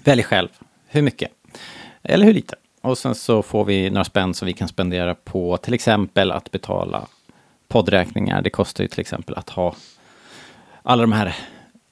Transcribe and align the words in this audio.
väljer 0.03 0.25
själv 0.25 0.49
hur 0.87 1.01
mycket 1.01 1.31
eller 2.03 2.25
hur 2.25 2.33
lite. 2.33 2.55
Och 2.81 2.97
sen 2.97 3.15
så 3.15 3.43
får 3.43 3.65
vi 3.65 3.89
några 3.89 4.03
spänn 4.03 4.33
som 4.33 4.45
vi 4.45 4.53
kan 4.53 4.67
spendera 4.67 5.15
på 5.15 5.57
till 5.57 5.73
exempel 5.73 6.31
att 6.31 6.51
betala 6.51 7.07
poddräkningar. 7.67 8.41
Det 8.41 8.49
kostar 8.49 8.83
ju 8.83 8.87
till 8.87 8.99
exempel 8.99 9.35
att 9.35 9.49
ha 9.49 9.75
alla 10.83 11.01
de 11.01 11.11
här 11.11 11.35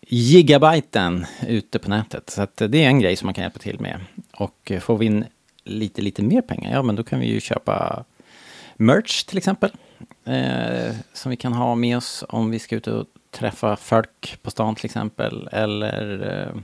gigabyten 0.07 1.25
ute 1.47 1.79
på 1.79 1.89
nätet. 1.89 2.29
Så 2.29 2.41
att 2.41 2.57
det 2.57 2.83
är 2.83 2.87
en 2.87 2.99
grej 2.99 3.15
som 3.15 3.25
man 3.25 3.33
kan 3.33 3.41
hjälpa 3.41 3.59
till 3.59 3.79
med. 3.79 3.99
Och 4.41 4.71
eh, 4.71 4.79
får 4.79 4.97
vi 4.97 5.05
in 5.05 5.25
lite, 5.63 6.01
lite 6.01 6.23
mer 6.23 6.41
pengar, 6.41 6.71
ja 6.71 6.81
men 6.81 6.95
då 6.95 7.03
kan 7.03 7.19
vi 7.19 7.25
ju 7.25 7.39
köpa 7.39 8.03
merch 8.75 9.23
till 9.23 9.37
exempel. 9.37 9.71
Eh, 10.25 10.95
som 11.13 11.29
vi 11.29 11.35
kan 11.35 11.53
ha 11.53 11.75
med 11.75 11.97
oss 11.97 12.23
om 12.29 12.51
vi 12.51 12.59
ska 12.59 12.75
ut 12.75 12.87
och 12.87 13.05
träffa 13.31 13.75
folk 13.75 14.37
på 14.41 14.51
stan 14.51 14.75
till 14.75 14.85
exempel. 14.85 15.49
Eller, 15.51 16.29
eh, 16.31 16.61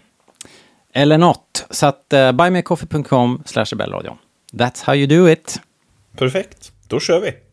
eller 0.94 1.18
något. 1.18 1.66
Så 1.70 1.86
att 1.86 2.14
eh, 2.14 2.32
buymeacoffee.com 2.32 3.44
slash 3.46 3.66
rebellradion. 3.66 4.18
That's 4.54 4.86
how 4.86 4.96
you 4.96 5.08
do 5.08 5.30
it. 5.30 5.62
Perfekt, 6.18 6.72
då 6.88 7.00
kör 7.00 7.22
vi. 7.22 7.47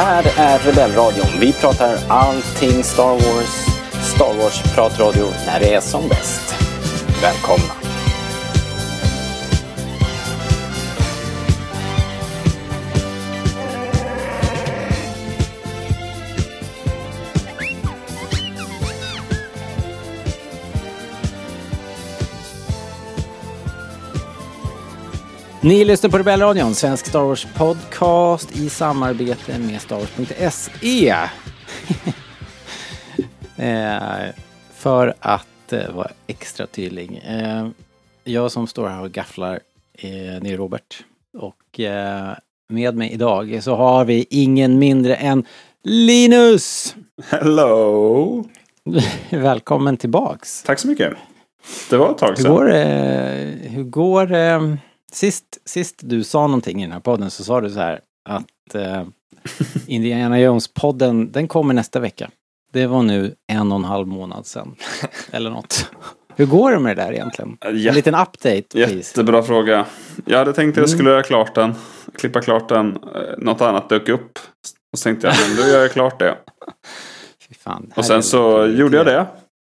Här 0.00 0.24
är 0.36 0.58
Rebellradion. 0.58 1.40
Vi 1.40 1.52
pratar 1.52 1.98
allting 2.08 2.84
Star 2.84 3.12
Wars. 3.12 3.66
Star 4.02 4.34
Wars-pratradio 4.34 5.26
när 5.46 5.60
det 5.60 5.74
är 5.74 5.80
som 5.80 6.08
bäst. 6.08 6.54
Välkomna! 7.22 7.79
Ni 25.62 25.84
lyssnar 25.84 26.10
på 26.10 26.18
Rebellradion, 26.18 26.74
svensk 26.74 27.06
Star 27.06 27.22
Wars 27.22 27.46
podcast 27.56 28.56
i 28.56 28.68
samarbete 28.68 29.58
med 29.58 29.80
Star 29.80 29.96
Wars.se. 29.96 31.08
eh, 33.56 34.34
för 34.74 35.14
att 35.20 35.72
eh, 35.72 35.94
vara 35.94 36.10
extra 36.26 36.66
tydlig. 36.66 37.22
Eh, 37.28 37.68
jag 38.24 38.52
som 38.52 38.66
står 38.66 38.88
här 38.88 39.02
och 39.02 39.12
gafflar, 39.12 39.60
eh, 39.98 40.10
det 40.42 40.50
är 40.50 40.56
Robert. 40.56 41.04
Och 41.38 41.80
med 42.68 42.96
mig 42.96 43.12
idag 43.12 43.58
så 43.62 43.74
har 43.76 44.04
vi 44.04 44.26
ingen 44.30 44.78
mindre 44.78 45.14
än 45.14 45.44
Linus! 45.84 46.96
Hello! 47.24 48.44
Välkommen 49.30 49.96
tillbaks! 49.96 50.62
Tack 50.62 50.78
så 50.78 50.88
mycket. 50.88 51.12
Det 51.90 51.96
var 51.96 52.10
ett 52.10 52.18
tag 52.18 52.28
Hur 52.28 52.36
sedan. 52.36 52.54
går? 52.54 52.68
Hur 53.68 53.84
går 53.84 54.26
det? 54.26 54.78
Sist, 55.12 55.44
sist 55.64 55.94
du 56.02 56.24
sa 56.24 56.46
någonting 56.46 56.78
i 56.82 56.84
den 56.84 56.92
här 56.92 57.00
podden 57.00 57.30
så 57.30 57.44
sa 57.44 57.60
du 57.60 57.70
så 57.70 57.78
här 57.80 58.00
att 58.28 58.74
eh, 58.74 59.02
Indiana 59.86 60.38
Jones-podden, 60.38 61.32
den 61.32 61.48
kommer 61.48 61.74
nästa 61.74 62.00
vecka. 62.00 62.30
Det 62.72 62.86
var 62.86 63.02
nu 63.02 63.34
en 63.52 63.72
och 63.72 63.78
en 63.78 63.84
halv 63.84 64.06
månad 64.06 64.46
sedan. 64.46 64.74
Eller 65.30 65.50
något. 65.50 65.90
Hur 66.36 66.46
går 66.46 66.70
det 66.72 66.78
med 66.78 66.96
det 66.96 67.02
där 67.02 67.12
egentligen? 67.12 67.56
En 67.60 67.76
liten 67.94 68.14
update, 68.14 68.62
please. 68.62 68.94
Jättebra 68.96 69.42
fråga. 69.42 69.86
Jag 70.24 70.38
hade 70.38 70.52
tänkt 70.52 70.74
att 70.78 70.82
jag 70.82 70.90
skulle 70.90 71.10
göra 71.10 71.22
klart 71.22 71.54
den. 71.54 71.74
Klippa 72.18 72.40
klart 72.40 72.68
den. 72.68 72.96
Eh, 72.96 73.38
Något 73.38 73.60
annat 73.60 73.88
dök 73.88 74.08
upp. 74.08 74.38
Och 74.92 74.98
så 74.98 75.02
tänkte 75.02 75.26
jag, 75.26 75.36
men 75.48 75.56
då 75.56 75.62
gör 75.72 75.80
jag 75.82 75.92
klart 75.92 76.18
det. 76.18 76.36
Fan, 77.58 77.92
Och 77.96 78.04
sen 78.04 78.22
så 78.22 78.66
gjorde 78.66 78.96
jag 78.96 79.06
det. 79.06 79.26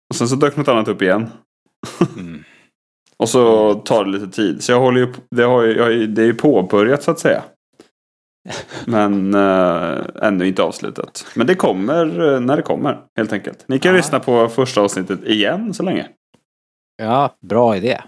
Och 0.10 0.16
sen 0.16 0.28
så 0.30 0.36
dök 0.36 0.56
något 0.58 0.68
annat 0.68 0.88
upp 0.88 1.02
igen. 1.02 1.30
Mm. 2.18 2.33
Och 3.24 3.30
så 3.30 3.74
tar 3.74 4.06
det 4.06 4.12
lite 4.12 4.28
tid. 4.28 4.64
Så 4.64 4.72
jag 4.72 4.80
håller 4.80 5.00
ju, 5.00 5.08
på- 5.14 5.22
det, 5.36 5.44
har 5.44 5.62
ju, 5.64 5.78
jag, 5.78 6.10
det 6.10 6.22
är 6.22 6.26
ju 6.26 6.34
påbörjat 6.34 7.04
så 7.04 7.12
att 7.12 7.20
säga. 7.20 7.44
Men 8.86 9.34
äh, 9.34 10.00
ännu 10.22 10.48
inte 10.48 10.64
avslutat. 10.64 11.26
Men 11.36 11.48
det 11.48 11.56
kommer 11.56 12.34
eh, 12.34 12.40
när 12.40 12.56
det 12.58 12.62
kommer 12.62 13.00
helt 13.18 13.34
enkelt. 13.34 13.66
Ni 13.68 13.80
kan 13.80 13.92
Ja. 13.92 13.98
lyssna 13.98 14.20
på 14.20 14.48
första 14.50 14.82
avsnittet 14.82 15.24
igen 15.24 15.74
så 15.74 15.84
länge. 15.84 16.08
Ja, 16.98 17.36
bra 17.42 17.78
idé. 17.78 18.02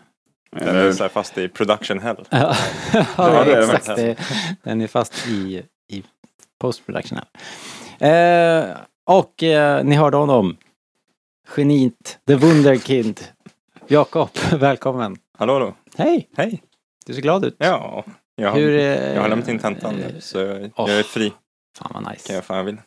Den 0.51 0.75
är 0.75 0.91
så 0.91 1.09
fast 1.09 1.37
i 1.37 1.47
production 1.47 1.99
hell. 1.99 2.17
Ja, 2.29 2.55
Ja, 2.93 3.03
det 3.45 3.51
är 3.51 3.67
det 3.67 3.73
exakt. 3.73 3.85
Det, 3.85 4.15
den 4.63 4.81
är 4.81 4.87
fast 4.87 5.27
i, 5.27 5.63
i 5.93 6.03
post-production. 6.61 7.19
här. 7.99 8.63
Eh, 8.69 8.75
och 9.05 9.43
eh, 9.43 9.83
ni 9.83 9.95
hörde 9.95 10.17
honom. 10.17 10.57
Geniet, 11.57 12.19
the 12.27 12.35
wunderkind. 12.35 13.19
Jakob, 13.87 14.29
välkommen. 14.59 15.17
Hallå 15.37 15.53
hallå. 15.53 15.73
Hej, 15.97 16.29
Hej. 16.37 16.63
du 17.05 17.13
ser 17.13 17.21
glad 17.21 17.45
ut. 17.45 17.55
Ja. 17.57 18.03
Jag 18.35 18.49
har, 18.51 18.57
Hur, 18.59 18.79
eh, 18.79 19.13
jag 19.13 19.21
har 19.21 19.29
lämnat 19.29 19.47
in 19.47 19.59
tentan 19.59 19.95
nu 19.95 20.15
så 20.21 20.39
jag, 20.39 20.71
åh. 20.75 20.89
jag 20.89 20.99
är 20.99 21.03
fri. 21.03 21.33
Fan 21.77 21.91
vad 21.93 22.03
Kan 22.03 22.11
nice. 22.13 22.33
jag 22.33 22.43
fan 22.43 22.57
jag 22.57 22.63
vill. 22.63 22.77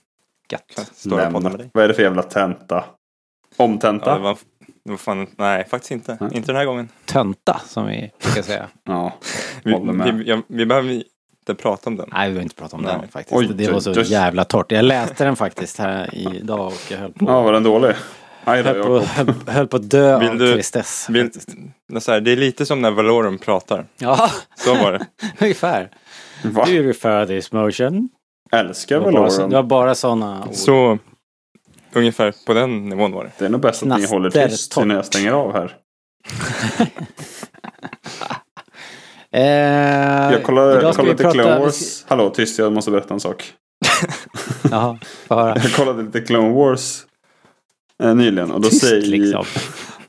Kan 0.47 0.58
Gött. 0.76 0.91
stå 0.94 1.16
och 1.26 1.32
podda 1.32 1.48
med 1.50 1.58
dig. 1.58 1.70
vad 1.75 1.84
är 1.84 1.88
det 1.88 1.94
för 1.94 2.03
jävla 2.03 2.22
tenta? 2.22 2.84
Omtenta? 3.56 4.10
Ja, 4.10 4.14
det 4.16 4.20
var, 4.22 4.38
det 4.84 4.91
var 4.91 4.97
fan, 4.97 5.26
nej 5.37 5.64
faktiskt 5.69 5.91
inte. 5.91 6.16
Nej. 6.20 6.31
Inte 6.34 6.47
den 6.47 6.56
här 6.56 6.64
gången. 6.64 6.88
Tönta, 7.04 7.60
som 7.66 7.87
vi 7.87 8.10
brukar 8.22 8.42
säga. 8.42 8.69
Ja. 8.84 9.12
Vi, 9.64 9.78
med. 9.78 10.14
vi, 10.14 10.25
jag, 10.28 10.42
vi 10.47 10.66
behöver 10.66 10.91
inte 10.92 11.54
prata 11.62 11.91
om 11.91 11.97
den. 11.97 12.08
Nej, 12.12 12.28
vi 12.28 12.32
behöver 12.34 12.42
inte 12.42 12.54
prata 12.56 12.76
om 12.76 12.82
Nej. 12.82 12.97
den 13.00 13.08
faktiskt. 13.08 13.37
Oj, 13.37 13.48
det 13.54 13.70
var 13.72 13.81
så 13.81 13.91
oj. 13.92 14.03
jävla 14.12 14.44
torrt. 14.44 14.72
Jag 14.72 14.84
läste 14.84 15.25
den 15.25 15.37
faktiskt 15.37 15.78
här 15.78 16.14
idag 16.14 16.66
och 16.66 16.91
jag 16.91 16.98
höll 16.98 17.12
på, 17.12 17.25
Ja, 17.28 17.42
var 17.42 17.53
den 17.53 17.62
dålig? 17.62 17.94
Aj 18.44 18.62
då, 18.62 18.69
höll 18.69 18.82
på, 18.82 18.99
höll, 19.00 19.34
höll 19.47 19.66
på 19.66 19.76
att 19.76 19.91
dö 19.91 20.19
Vill 20.19 20.28
av 20.28 20.38
du- 20.38 20.54
tristess. 20.54 21.06
Vill, 21.10 21.25
faktiskt. 21.25 21.49
det, 21.88 21.97
är 21.97 22.00
så 22.00 22.12
här, 22.12 22.21
det 22.21 22.32
är 22.32 22.37
lite 22.37 22.66
som 22.66 22.81
när 22.82 22.91
Valorum 22.91 23.38
pratar. 23.38 23.87
Ja, 23.99 24.31
Så 24.56 24.75
var 24.75 24.93
det. 24.93 25.06
ungefär. 25.41 25.91
Va? 26.44 26.65
Do 26.65 26.71
you 26.71 26.87
refer 26.88 27.26
this 27.26 27.53
motion? 27.53 28.09
Älskar 28.53 28.99
så- 29.00 29.04
det 29.04 29.12
Valorum. 29.12 29.50
var 29.50 29.62
bara 29.62 29.94
sådana 29.94 30.44
ord. 30.49 30.54
Så 30.54 30.99
ungefär 31.93 32.34
på 32.47 32.54
den 32.54 32.88
nivån 32.88 33.12
var 33.12 33.25
det. 33.25 33.31
Det 33.38 33.44
är 33.44 33.49
nog 33.49 33.60
bäst 33.60 33.82
att 33.82 33.99
ni 34.00 34.06
håller 34.06 34.31
tyst 34.31 34.72
torrt. 34.72 34.84
innan 34.84 34.97
jag 34.97 35.06
stänger 35.06 35.32
av 35.32 35.53
här. 35.53 35.76
Eh, 39.31 39.43
Jag 40.32 40.43
kollade, 40.43 40.81
ska 40.81 40.93
kollade 40.93 41.10
lite 41.22 41.31
Clone 41.32 41.59
Wars. 41.59 42.05
Hallå, 42.09 42.31
tyst, 42.31 42.59
jag 42.59 42.72
måste 42.72 42.91
berätta 42.91 43.15
en 43.15 43.20
sak. 43.20 43.53
Jaha. 44.70 44.99
Jag 45.28 45.72
kollade 45.76 46.03
lite 46.03 46.20
Clone 46.20 46.49
Wars 46.55 47.05
eh, 48.03 48.14
nyligen. 48.14 48.50
Och 48.50 48.60
då 48.60 48.69
Tyst 48.69 48.86
säger... 48.86 49.03
liksom. 49.06 49.44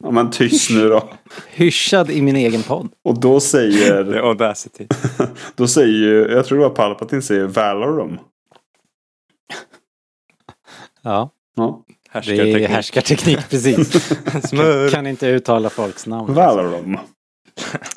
Ja, 0.04 0.12
men 0.12 0.32
tyst 0.32 0.70
nu 0.72 0.90
då. 0.90 1.10
Hyschad 1.50 2.10
i 2.12 2.22
min 2.22 2.36
egen 2.36 2.64
podd. 2.64 2.90
Och 3.04 3.20
då 3.20 3.40
säger... 3.40 3.94
är 4.14 4.20
Audacity. 4.28 4.88
Då 5.56 5.68
säger 5.68 5.88
ju... 5.94 6.28
Jag 6.32 6.46
tror 6.46 6.58
det 6.58 6.64
var 6.64 6.76
Palpatine 6.76 7.22
säger 7.22 7.46
Valorum. 7.46 8.20
Ja, 11.02 11.30
Ja. 11.56 11.84
det 12.14 12.18
är 12.20 12.22
Härskarteknik. 12.22 12.70
härskarteknik 12.70 13.50
precis. 13.50 13.92
Smör. 14.50 14.90
kan 14.90 15.08
inte 15.08 15.28
uttala 15.28 15.70
folks 15.70 16.08
namn. 16.08 16.34
Valorum. 16.34 16.98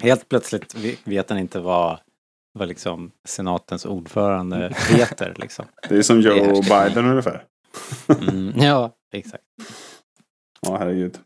Helt 0.02 0.28
plötsligt 0.28 0.74
ve- 0.74 0.96
vet 1.04 1.30
han 1.30 1.38
inte 1.38 1.60
vad, 1.60 1.98
vad 2.58 2.68
liksom 2.68 3.10
senatens 3.28 3.86
ordförande 3.86 4.74
heter 4.88 5.34
liksom. 5.38 5.64
Det 5.88 5.96
är 5.96 6.02
som 6.02 6.18
är 6.18 6.22
Joe 6.22 6.34
härskarteknik. 6.34 6.68
Biden 6.94 7.10
ungefär. 7.10 7.44
Mm, 8.28 8.52
ja, 8.56 8.90
exakt. 9.12 9.44
Ja, 10.66 10.76
herregud. 10.78 11.18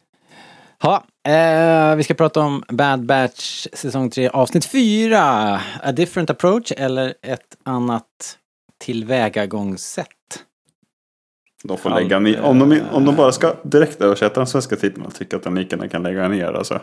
Ha, 0.83 1.05
eh, 1.29 1.97
vi 1.97 2.03
ska 2.03 2.15
prata 2.15 2.41
om 2.41 2.63
Bad 2.69 3.07
Batch 3.07 3.67
säsong 3.73 4.11
3 4.11 4.29
avsnitt 4.29 4.65
4. 4.65 5.61
A 5.83 5.93
different 5.93 6.31
approach 6.31 6.73
eller 6.77 7.15
ett 7.23 7.57
annat 7.65 8.39
tillvägagångssätt. 8.79 10.07
De 11.65 11.79
får 11.79 11.91
Allt, 11.91 12.03
lägga 12.03 12.19
ner. 12.19 12.41
Om 12.41 12.59
de, 12.59 12.81
om 12.93 13.05
de 13.05 13.17
bara 13.17 13.33
ska 13.33 13.57
direkt 13.63 14.01
översätta 14.01 14.41
de 14.41 14.47
svenska 14.47 14.77
titlarna 14.77 15.11
tycker 15.11 15.35
jag 15.35 15.39
att 15.39 15.45
de 15.45 15.55
lika 15.55 15.77
gärna 15.77 15.89
kan 15.89 16.03
lägga 16.03 16.29
ner 16.29 16.53
alltså. 16.53 16.81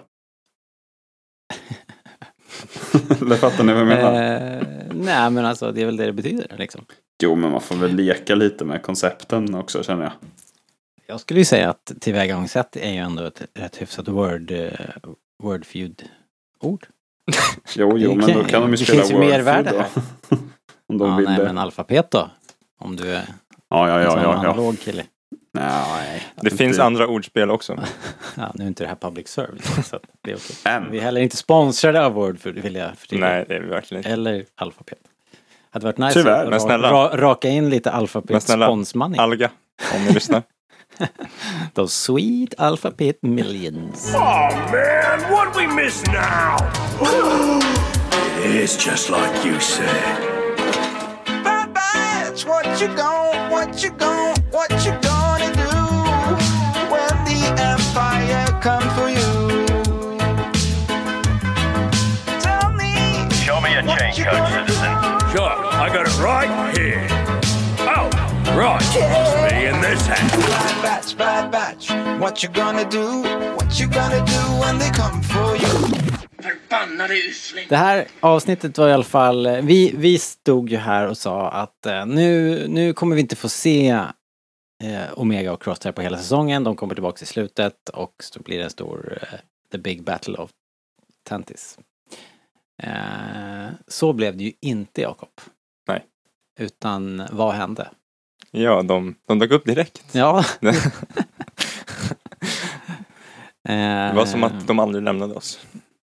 Eller 3.22 3.36
fattar 3.36 3.64
ni 3.64 3.74
vad 3.74 3.82
jag 3.82 3.88
menar? 3.88 4.14
Eh, 4.14 4.62
nej 4.94 5.30
men 5.30 5.46
alltså 5.46 5.72
det 5.72 5.82
är 5.82 5.86
väl 5.86 5.98
det 5.98 6.06
det 6.06 6.14
betyder 6.14 6.56
liksom. 6.58 6.86
Jo, 7.24 7.36
men 7.36 7.52
man 7.52 7.62
får 7.62 7.76
väl 7.76 7.96
leka 7.96 8.36
lite 8.36 8.66
med 8.66 8.84
koncepten 8.84 9.56
också 9.56 9.84
känner 9.84 10.04
jag. 10.04 10.14
Jag 11.08 11.20
skulle 11.20 11.40
ju 11.40 11.46
säga 11.46 11.70
att 11.70 11.92
tillvägagångssätt 12.02 12.76
är 12.76 12.92
ju 12.92 12.98
ändå 12.98 13.24
ett 13.24 13.42
rätt 13.54 13.82
hyfsat 13.82 14.08
word, 14.08 14.52
eh, 14.52 14.72
word 15.44 15.66
feud 15.66 16.04
ord. 16.60 16.88
Jo, 17.76 17.98
jo, 17.98 18.10
Det 18.10 18.16
men 18.16 18.34
då 18.38 18.44
kan 18.44 18.62
de 18.62 18.70
ju 18.72 18.76
det 18.78 18.84
spela 18.86 19.02
finns 19.04 19.12
ju 19.12 19.16
Food 19.16 19.48
här. 19.48 19.64
då. 19.64 20.38
Om 20.90 20.98
de 20.98 21.10
ja, 21.10 21.16
vill 21.18 21.26
nej, 21.30 21.38
det. 21.38 21.44
men 21.44 21.58
alfabet 21.58 22.12
då? 22.12 22.30
Om 22.80 22.96
du 22.96 23.12
är 23.16 23.26
Ja, 23.70 23.88
ja, 23.90 23.98
en 23.98 24.04
ja, 24.04 24.12
sån 24.12 24.22
ja. 24.22 24.32
ja. 24.44 24.50
analog 24.50 24.80
kille. 24.80 25.04
Nej, 25.54 26.24
Det 26.42 26.50
finns 26.50 26.80
andra 26.80 27.08
ordspel 27.08 27.52
också. 27.52 27.80
Ja, 28.38 28.52
nu 28.56 28.64
är 28.64 28.68
inte 28.68 28.84
det 28.84 28.88
här 28.88 28.96
public 28.96 29.28
service, 29.28 29.88
så 29.90 29.96
att 29.96 30.04
det 30.22 30.32
är. 30.66 30.70
Än. 30.78 30.92
Vi 30.92 30.98
är 30.98 31.02
heller 31.02 31.22
inte 31.22 31.38
sponsrade 31.38 32.06
av 32.06 32.14
Word, 32.14 32.40
för, 32.40 32.52
vill 32.52 32.76
jag 32.76 32.98
förtydliga. 32.98 33.30
Nej, 33.30 33.46
det 33.48 33.56
är 33.56 33.60
vi 33.60 33.68
verkligen 33.68 34.00
inte. 34.00 34.10
Eller 34.10 34.46
alfabet. 34.56 34.98
Hade 35.70 35.86
varit 35.86 35.98
nice 35.98 36.14
Tyvärr, 36.14 36.52
att 36.52 36.64
ra- 36.64 37.18
raka 37.18 37.48
in 37.50 37.70
lite 37.70 37.92
alfabet 37.92 38.44
sponsmoney. 38.44 39.20
Alga, 39.20 39.52
om 39.96 40.06
ni 40.06 40.14
lyssnar. 40.14 40.44
Those 41.74 41.94
sweet 41.94 42.54
alphabet 42.58 43.24
millions. 43.24 44.12
Oh 44.14 44.50
man, 44.72 45.32
what 45.32 45.56
we 45.56 45.68
miss 45.68 46.04
now? 46.08 46.58
it 48.46 48.56
is 48.56 48.78
just 48.78 49.10
like 49.10 49.46
you 49.46 49.60
said. 49.60 50.20
Bad 51.44 51.74
Batch, 51.74 52.46
what 52.46 52.66
you 52.82 52.88
gon' 52.96 53.52
what 53.52 53.84
you 53.84 53.92
gon' 53.92 54.36
what 54.52 54.72
you 54.86 54.92
gonna 55.02 55.52
do 55.54 55.76
when 56.92 57.14
the 57.26 57.42
Empire 57.58 58.46
come 58.62 58.88
for 58.96 59.10
you? 59.10 59.66
Tell 62.40 62.72
me. 62.74 63.30
Show 63.44 63.60
me 63.62 63.76
a 63.76 63.84
what 63.84 64.00
chain 64.00 64.14
you 64.18 64.26
code, 64.26 64.48
citizen. 64.68 64.94
do? 64.94 65.38
Sure, 65.38 65.50
I 65.52 65.90
got 65.92 66.08
it 66.08 66.18
right 66.20 66.78
here. 66.78 67.43
Right. 68.58 68.82
Must 68.82 69.50
be 69.50 69.68
in 69.70 69.82
this 69.82 70.08
hat. 70.08 70.32
Bad 70.32 70.82
Batch, 70.84 71.18
Bad 71.18 71.52
Batch, 71.52 71.90
what 72.20 72.44
you 72.44 72.50
gonna 72.54 72.90
do? 72.90 73.24
What 73.56 73.80
you 73.80 73.88
gonna 73.88 74.26
do 74.26 74.42
when 74.62 74.80
they 74.80 74.90
come 74.92 75.24
for 75.24 75.56
you? 75.56 75.94
Det 77.70 77.76
här 77.76 78.08
avsnittet 78.20 78.78
var 78.78 78.90
i 78.90 78.94
alla 78.94 79.04
fall, 79.04 79.62
vi, 79.62 79.94
vi 79.98 80.20
stod 80.20 80.70
ju 80.70 80.78
här 80.78 81.08
och 81.08 81.18
sa 81.18 81.50
att 81.50 81.86
eh, 81.86 82.06
nu, 82.06 82.68
nu 82.68 82.94
kommer 82.94 83.16
vi 83.16 83.22
inte 83.22 83.36
få 83.36 83.50
se 83.50 83.90
eh, 84.84 85.14
Omega 85.14 85.54
och 85.54 85.64
Crosshair 85.64 85.94
på 85.94 86.02
hela 86.02 86.18
säsongen. 86.18 86.64
De 86.64 86.76
kommer 86.76 86.96
tillbaka 86.96 87.24
i 87.24 87.26
slutet 87.26 87.90
och 87.90 88.14
så 88.20 88.40
blir 88.40 88.58
det 88.58 88.64
en 88.64 88.70
stor 88.70 89.18
eh, 89.22 89.40
The 89.72 89.78
Big 89.78 90.04
Battle 90.04 90.38
of 90.38 90.52
Tantis. 91.24 91.78
Eh, 92.84 93.68
så 93.88 94.14
blev 94.14 94.38
det 94.38 94.44
ju 94.44 94.54
inte 94.62 95.02
Jakob. 95.02 95.42
Nej. 95.88 96.06
Utan 96.60 97.28
vad 97.32 97.54
hände? 97.54 97.90
Ja, 98.56 98.82
de, 98.82 99.16
de 99.28 99.40
dök 99.40 99.52
upp 99.52 99.66
direkt. 99.66 100.04
Ja. 100.12 100.46
Det 103.64 104.14
var 104.16 104.26
som 104.26 104.44
att 104.44 104.68
de 104.68 104.80
aldrig 104.80 105.04
lämnade 105.04 105.34
oss. 105.34 105.66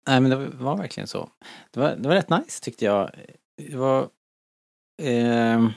Nej 0.08 0.20
men 0.20 0.30
det 0.30 0.36
var 0.36 0.76
verkligen 0.76 1.06
så. 1.06 1.30
Det 1.70 1.80
var, 1.80 1.96
det 1.96 2.08
var 2.08 2.14
rätt 2.14 2.30
nice 2.30 2.62
tyckte 2.62 2.84
jag. 2.84 3.10
Det 3.56 3.76
var... 3.76 4.08
ehm, 5.02 5.72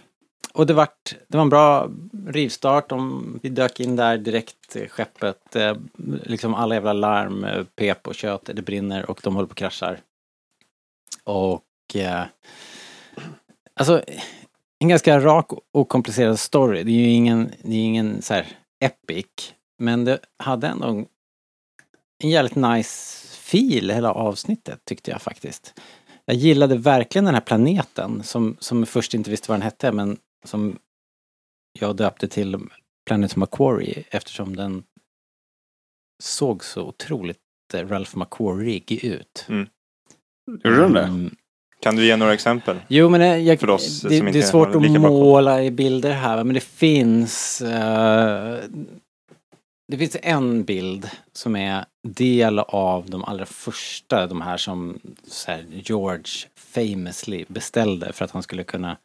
och 0.54 0.66
det 0.66 0.74
vart, 0.74 1.16
det 1.28 1.38
var 1.38 1.42
en 1.44 1.50
bra 1.50 1.90
rivstart. 2.28 2.90
De, 2.90 3.40
vi 3.44 3.50
dök 3.50 3.80
in 3.80 3.96
där 3.96 4.18
direkt, 4.18 4.76
eh, 4.76 4.88
skeppet, 4.88 5.56
eh, 5.56 5.78
liksom 6.24 6.54
alla 6.54 6.76
jävla 6.76 6.94
larm, 6.94 7.44
eh, 7.44 7.64
pep 7.76 8.08
och 8.08 8.16
kött, 8.16 8.50
det 8.54 8.62
brinner 8.62 9.10
och 9.10 9.20
de 9.24 9.36
håller 9.36 9.48
på 9.48 9.52
och 9.52 9.58
kraschar. 9.58 10.00
Och... 11.24 11.96
Eh, 11.96 12.24
alltså, 13.74 14.04
en 14.80 14.88
ganska 14.88 15.20
rak 15.20 15.52
och 15.74 15.90
komplicerad 15.90 16.40
story. 16.40 16.84
Det 16.84 16.92
är 16.92 16.96
ju 16.96 17.10
ingen, 17.10 17.52
det 17.64 17.76
är 17.76 17.86
ingen 17.86 18.22
så 18.22 18.34
här 18.34 18.48
epic. 18.80 19.54
Men 19.80 20.06
det 20.06 20.20
hade 20.38 20.68
ändå 20.68 20.88
en, 20.88 21.08
en 22.24 22.30
jävligt 22.30 22.56
nice 22.56 23.28
feel 23.38 23.90
hela 23.92 24.14
avsnittet 24.14 24.86
tyckte 24.86 25.12
jag 25.12 25.22
faktiskt. 25.22 25.80
Jag 26.26 26.36
gillade 26.36 26.78
verkligen 26.78 27.26
den 27.26 27.34
här 27.34 27.42
planeten 27.42 28.24
som, 28.24 28.58
som 28.60 28.86
först 28.86 29.14
inte 29.14 29.32
visste 29.32 29.52
vad 29.52 29.60
den 29.60 29.62
hette 29.62 29.92
men 29.92 30.18
som 30.46 30.80
jag 31.80 31.96
döpte 31.96 32.28
till 32.28 32.60
Planet 33.06 33.36
Macquarie 33.36 34.04
eftersom 34.10 34.56
den 34.56 34.84
såg 36.24 36.64
så 36.64 36.84
otroligt 36.88 37.40
eh, 37.74 37.88
Ralph 37.88 38.18
McQuarrie 38.18 38.84
ut. 39.02 39.46
Gjorde 40.64 40.82
de 40.82 40.94
det? 40.94 41.30
Kan 41.82 41.96
du 41.96 42.06
ge 42.06 42.16
några 42.16 42.34
exempel? 42.34 42.78
Jo 42.88 43.10
men 43.10 43.20
det, 43.20 43.38
jag, 43.40 43.60
För 43.60 43.70
oss 43.70 43.84
det, 43.86 44.00
som 44.00 44.10
det 44.10 44.16
inte 44.28 44.40
är 44.40 44.44
svårt 44.44 44.76
att 44.76 45.02
måla 45.02 45.64
i 45.64 45.72
bilder 45.72 46.12
här 46.12 46.44
men 46.44 46.54
det 46.54 46.64
finns 46.64 47.62
eh, 47.62 48.58
Det 49.88 49.98
finns 49.98 50.18
en 50.22 50.64
bild 50.64 51.10
som 51.34 51.56
är 51.56 51.86
del 52.08 52.60
av 52.60 53.10
de 53.10 53.24
allra 53.24 53.46
första, 53.46 54.28
de 54.28 54.42
här 54.42 54.58
som 54.58 55.00
här, 55.48 55.66
George 55.72 56.24
famously 56.56 57.46
beställde 57.48 58.14
för 58.14 58.26
att 58.26 58.32
han 58.32 58.44
skulle 58.44 58.64
kunna 58.64 58.98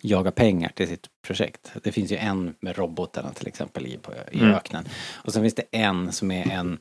jaga 0.00 0.30
pengar 0.30 0.70
till 0.74 0.88
sitt 0.88 1.06
projekt. 1.26 1.72
Det 1.82 1.92
finns 1.92 2.12
ju 2.12 2.16
en 2.16 2.54
med 2.60 2.78
robotarna 2.78 3.32
till 3.32 3.46
exempel 3.48 3.86
i, 3.86 3.98
på, 3.98 4.12
i 4.32 4.38
Mm. 4.40 4.54
öknen. 4.54 4.84
Och 5.14 5.32
sen 5.32 5.42
finns 5.42 5.54
det 5.54 5.64
en 5.70 6.12
som 6.12 6.30
är 6.30 6.50
en 6.50 6.78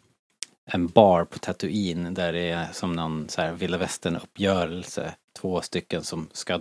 en 0.72 0.88
bar 0.88 1.24
på 1.26 1.40
Tatooine 1.40 2.14
där 2.14 2.34
det 2.34 2.50
är 2.50 2.68
som 2.74 2.94
någon 2.94 3.30
så 3.30 3.42
här 3.42 3.52
vilda 3.54 3.78
västern 3.78 4.16
uppgörelse. 4.16 5.14
Två 5.40 5.62
stycken 5.62 6.04
som 6.04 6.30
ska 6.34 6.60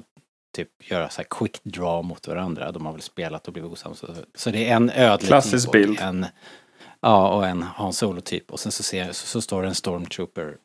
typ 0.57 0.91
göra 0.91 1.09
så 1.09 1.17
här 1.21 1.27
quick 1.31 1.61
draw 1.65 2.03
mot 2.09 2.29
varandra. 2.29 2.73
De 2.73 2.87
har 2.87 2.93
väl 2.93 3.03
spelat 3.03 3.47
och 3.47 3.53
blivit 3.53 3.71
osams. 3.73 4.05
Så, 4.35 4.51
det 4.51 4.69
är 4.71 4.77
en 4.77 4.91
ödlig 4.91 5.29
Klassisk 5.29 5.67
typ 5.67 5.73
bild. 5.73 5.99
och 5.99 6.05
en 6.05 6.27
Ja, 7.01 7.29
och 7.29 7.47
en 7.47 7.63
Han 7.63 7.93
Solo 7.93 8.21
typ. 8.21 8.51
Och 8.53 8.61
sen 8.61 8.73
så, 8.73 8.83
ser, 8.83 9.07
så, 9.13 9.27
så 9.27 9.41
står 9.41 9.63
det 9.63 9.69
en 9.69 9.75
stormtrooper 9.75 10.57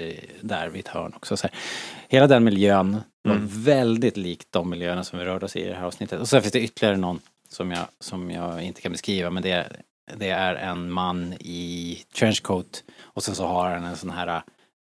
eh, 0.00 0.14
där 0.40 0.68
vid 0.68 0.80
ett 0.80 0.88
hörn 0.88 1.12
också. 1.16 1.36
Så 1.36 1.46
här. 1.46 1.56
Hela 2.08 2.26
den 2.26 2.44
miljön 2.44 3.00
var 3.22 3.34
Mm. 3.34 3.46
väldigt 3.50 4.16
likt 4.16 4.46
de 4.52 4.70
miljöerna 4.70 5.04
som 5.04 5.18
vi 5.18 5.24
rörde 5.24 5.46
oss 5.46 5.56
i 5.56 5.60
i 5.60 5.68
det 5.68 5.74
här 5.74 5.84
avsnittet. 5.84 6.20
Och 6.20 6.28
sen 6.28 6.42
finns 6.42 6.52
det 6.52 6.60
ytterligare 6.60 6.96
någon 6.96 7.20
som 7.48 7.70
jag, 7.70 7.86
som 8.00 8.30
jag 8.30 8.62
inte 8.62 8.80
kan 8.80 8.92
beskriva 8.92 9.30
men 9.30 9.42
det 9.42 9.50
är, 9.50 9.80
det 10.16 10.28
är 10.30 10.54
en 10.54 10.90
man 10.90 11.32
i 11.40 12.02
trenchcoat 12.14 12.84
och 13.00 13.22
sen 13.22 13.34
så 13.34 13.46
har 13.46 13.70
han 13.70 13.84
en 13.84 13.96
sån 13.96 14.10
här 14.10 14.42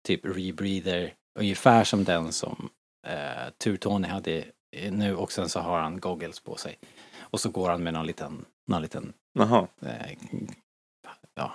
typ 0.06 0.20
rebreather 0.24 1.14
ungefär 1.38 1.84
som 1.84 2.04
den 2.04 2.32
som 2.32 2.68
eh, 3.06 3.50
Tur-Tony 3.64 4.08
hade 4.08 4.44
nu 4.90 5.16
och 5.16 5.32
sen 5.32 5.48
så 5.48 5.60
har 5.60 5.80
han 5.80 6.00
goggles 6.00 6.40
på 6.40 6.56
sig. 6.56 6.78
Och 7.18 7.40
så 7.40 7.50
går 7.50 7.70
han 7.70 7.82
med 7.82 7.94
någon 7.94 8.06
liten, 8.06 8.44
någon 8.66 8.82
liten 8.82 9.12
Jaha. 9.38 9.68
eh, 9.82 10.16
ja, 11.34 11.54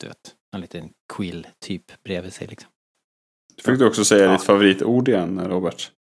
du 0.00 0.06
vet, 0.06 0.34
en 0.54 0.60
liten 0.60 0.92
quill 1.12 1.46
typ 1.58 2.02
bredvid 2.02 2.32
sig 2.32 2.46
liksom. 2.46 2.70
Fick 3.64 3.78
du 3.78 3.86
också 3.86 4.04
säga 4.04 4.24
Ja. 4.24 4.32
ditt 4.32 4.42
favoritord 4.42 5.08
igen, 5.08 5.48
Robert? 5.48 5.92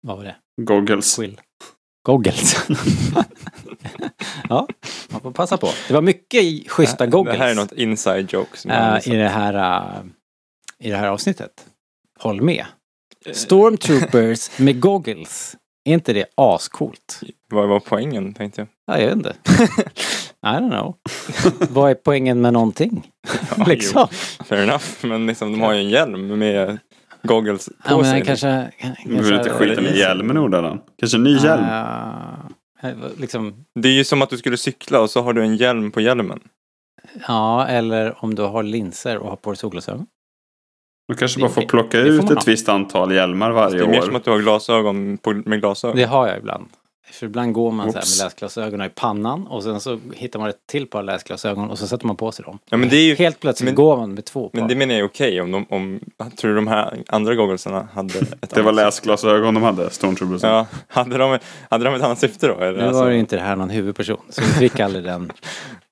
Vad 0.00 0.16
var 0.16 0.24
det? 0.24 0.36
Goggles. 0.62 1.16
Quill. 1.16 1.40
Goggles. 2.02 2.68
ja, 4.48 4.68
man 5.10 5.20
får 5.20 5.30
passa 5.30 5.56
på. 5.56 5.68
Det 5.88 5.94
var 5.94 6.02
mycket 6.02 6.42
i 6.42 6.66
schyssta 6.68 7.06
goggles. 7.06 7.38
Det 7.38 7.44
här 7.44 7.50
är 7.50 7.54
något 7.54 7.72
inside 7.72 8.32
joke. 8.32 8.58
Som 8.58 8.70
har 8.70 9.08
i, 9.08 9.16
det 9.16 9.28
här, 9.28 9.54
eh, 9.54 10.04
I 10.86 10.90
det 10.90 10.96
här 10.96 11.08
avsnittet. 11.08 11.50
Håll 12.18 12.42
med. 12.42 12.64
Eh. 13.26 13.32
Stormtroopers 13.32 14.58
med 14.58 14.80
goggles. 14.80 15.56
Är 15.84 15.92
inte 15.92 16.12
det 16.12 16.24
ascoolt? 16.34 17.20
Vad 17.50 17.68
var 17.68 17.80
poängen 17.80 18.34
tänkte 18.34 18.60
jag? 18.60 18.68
Ja, 18.86 19.00
jag 19.00 19.06
vet 19.06 19.16
inte. 19.16 19.34
I 20.42 20.46
don't 20.48 20.70
know. 20.70 20.94
Vad 21.70 21.90
är 21.90 21.94
poängen 21.94 22.40
med 22.40 22.52
någonting? 22.52 23.10
Ja, 23.58 23.64
liksom. 23.64 24.08
jo, 24.10 24.44
fair 24.44 24.62
enough. 24.62 24.84
Men 25.02 25.26
liksom, 25.26 25.52
de 25.52 25.60
har 25.60 25.72
ju 25.72 25.80
en 25.80 25.88
hjälm 25.88 26.38
med 26.38 26.78
goggles 27.22 27.66
på 27.66 27.72
Ja, 27.84 27.96
men 27.96 28.04
sig. 28.04 28.12
han 28.12 28.22
kanske... 28.22 28.70
Du 29.04 29.10
behöver 29.16 29.38
inte 29.38 29.50
skita 29.50 29.80
med 29.80 29.96
hjälmen 29.96 30.36
Nordalan. 30.36 30.80
Kanske 30.98 31.16
en 31.16 31.22
ny 31.24 31.36
hjälm. 31.36 31.64
Ah, 31.70 32.50
liksom, 33.18 33.64
Det 33.74 33.88
är 33.88 33.92
ju 33.92 34.04
som 34.04 34.22
att 34.22 34.30
du 34.30 34.38
skulle 34.38 34.56
cykla 34.56 35.00
och 35.00 35.10
så 35.10 35.22
har 35.22 35.32
du 35.32 35.42
en 35.42 35.56
hjälm 35.56 35.90
på 35.90 36.00
hjälmen. 36.00 36.40
ja, 37.28 37.66
eller 37.66 38.24
om 38.24 38.34
du 38.34 38.42
har 38.42 38.62
linser 38.62 39.18
och 39.18 39.28
har 39.28 39.36
på 39.36 39.50
dig 39.50 39.56
solglasögon. 39.56 40.06
Man 41.08 41.16
kanske 41.18 41.40
bara 41.40 41.50
får 41.50 41.62
plocka 41.62 41.98
det 41.98 42.04
får 42.04 42.12
ut 42.14 42.22
man 42.22 42.32
ha. 42.32 42.40
ett 42.40 42.48
visst 42.48 42.68
antal 42.68 43.12
hjälmar 43.12 43.50
varje 43.50 43.78
Det 43.78 43.84
är 43.84 43.88
mer 43.88 44.00
som 44.00 44.12
år. 44.12 44.16
att 44.16 44.24
du 44.24 44.30
har 44.30 44.38
glasögon 44.38 45.18
på, 45.18 45.32
med 45.32 45.60
glasögon. 45.60 45.96
Det 45.96 46.04
har 46.04 46.28
jag 46.28 46.38
ibland. 46.38 46.68
För 47.12 47.26
ibland 47.26 47.52
går 47.52 47.70
man 47.72 47.92
så 47.92 47.98
här 47.98 48.04
med 48.18 48.24
läsglasögonen 48.24 48.86
i 48.86 48.90
pannan 48.90 49.46
och 49.46 49.62
sen 49.62 49.80
så 49.80 50.00
hittar 50.14 50.38
man 50.38 50.48
ett 50.48 50.66
till 50.66 50.86
par 50.86 51.02
läsglasögon 51.02 51.70
och 51.70 51.78
så 51.78 51.86
sätter 51.86 52.06
man 52.06 52.16
på 52.16 52.32
sig 52.32 52.44
dem. 52.44 52.58
Ja, 52.70 52.76
men 52.76 52.88
det 52.88 52.96
är 52.96 53.02
ju, 53.04 53.14
Helt 53.14 53.40
plötsligt 53.40 53.64
men- 53.64 53.74
går 53.74 53.96
man 53.96 54.14
med 54.14 54.24
två 54.24 54.48
par. 54.48 54.58
men 54.58 54.68
det 54.68 54.74
menar 54.76 54.94
jag 54.94 55.00
är 55.00 55.06
okej 55.08 55.40
om 55.40 55.50
de, 55.50 55.66
om, 55.70 56.00
tror 56.36 56.50
du 56.50 56.54
de 56.56 56.66
här 56.66 56.98
andra 57.08 57.34
gogglesarna 57.34 57.88
hade 57.94 58.18
ett 58.18 58.50
Det 58.54 58.62
var 58.62 58.72
läsglasögon 58.72 59.54
de 59.54 59.62
hade, 59.62 59.90
Stormtroopers. 59.90 60.42
Ja, 60.42 60.66
hade 60.88 61.18
de, 61.18 61.38
hade 61.70 61.84
de 61.84 61.94
ett 61.94 62.02
annat 62.02 62.18
syfte 62.18 62.46
då? 62.46 62.54
Eller? 62.60 62.72
nu 62.78 62.86
Alltså- 62.86 63.02
var 63.02 63.10
det 63.10 63.16
inte 63.16 63.36
det 63.36 63.42
här 63.42 63.56
någon 63.56 63.70
huvudperson. 63.70 64.18
Så 64.28 64.40
vi 64.42 64.46
fick 64.48 64.80
aldrig 64.80 65.04
den. 65.04 65.32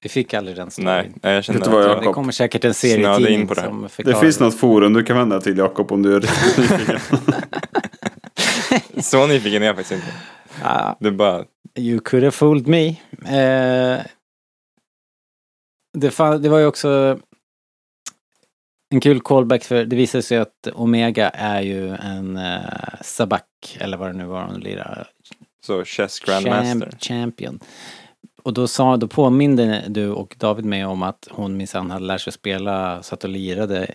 Vi 0.03 0.09
fick 0.09 0.35
aldrig 0.35 0.57
den 0.57 0.71
storyn. 0.71 0.87
Nej, 0.87 1.11
jag 1.23 1.39
att 1.39 1.47
jag- 1.49 2.01
det 2.01 2.07
Det 2.07 2.13
kommer 2.13 2.33
säkert 2.33 2.65
en 2.65 2.75
serietidning 2.75 3.47
det 3.47 3.55
som 3.55 3.83
Det 3.83 3.89
förklarar. 3.89 4.21
finns 4.21 4.41
något 4.41 4.59
forum 4.59 4.93
du 4.93 5.03
kan 5.05 5.17
vända 5.17 5.41
till 5.41 5.59
Jakob 5.59 5.93
om 5.93 6.03
du 6.03 6.17
är 6.17 6.21
riktigt 6.21 6.59
nyfiken. 6.59 6.99
Så 9.03 9.27
nyfiken 9.27 9.63
är 9.63 9.67
jag 9.67 9.77
faktiskt 9.77 9.93
inte. 9.93 10.07
Ah, 10.63 10.95
Det 11.01 11.11
bara, 11.11 11.45
You 11.79 12.01
could 12.01 12.23
have 12.25 12.31
fooled 12.33 12.67
me. 12.69 12.87
Eh, 12.89 14.03
det, 15.99 16.11
fan, 16.11 16.43
det 16.43 16.49
var 16.49 16.59
ju 16.59 16.67
också 16.67 17.19
En 18.91 19.01
kul 19.01 19.21
callback 19.21 19.65
för 19.65 19.85
det 19.85 19.97
visar 19.97 20.21
sig 20.21 20.39
att 20.39 20.67
Omega 20.75 21.29
är 21.31 21.61
ju 21.61 21.89
en 21.95 22.37
uh, 22.37 22.61
Sabak, 23.03 23.77
eller 23.81 23.97
vad 23.97 24.09
det 24.09 24.13
nu 24.13 24.25
var 24.25 24.43
hon 24.45 24.61
lirade. 24.61 25.07
Så 25.67 25.85
Chess 25.85 26.21
Grandmaster. 26.21 26.91
Champ, 26.91 27.03
champion. 27.03 27.61
Och 28.43 28.53
då, 28.55 28.69
sa, 28.69 28.97
då 28.97 29.09
påminde 29.09 29.85
du 29.89 30.11
och 30.11 30.37
David 30.39 30.65
mig 30.65 30.85
om 30.85 31.03
att 31.03 31.29
hon 31.31 31.57
minsann 31.57 31.91
hade 31.91 32.05
lärt 32.05 32.21
sig 32.21 32.33
spela, 32.33 33.03
satt 33.03 33.25
och 33.25 33.31
lirade 33.31 33.95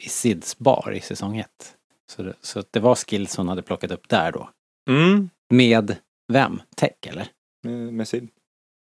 i 0.00 0.08
Sids 0.08 0.58
bar 0.58 0.92
i 0.92 1.00
säsong 1.00 1.38
ett. 1.38 1.74
Så 2.10 2.22
det, 2.22 2.34
så 2.40 2.62
det 2.70 2.80
var 2.80 2.94
skills 2.94 3.36
hon 3.36 3.48
hade 3.48 3.62
plockat 3.62 3.90
upp 3.90 4.08
där 4.08 4.32
då. 4.32 4.50
Mm. 4.88 5.30
Med 5.50 5.96
vem? 6.32 6.62
Tech 6.76 6.90
eller? 7.06 7.26
Med, 7.62 7.92
med 7.94 8.08
Sid. 8.08 8.28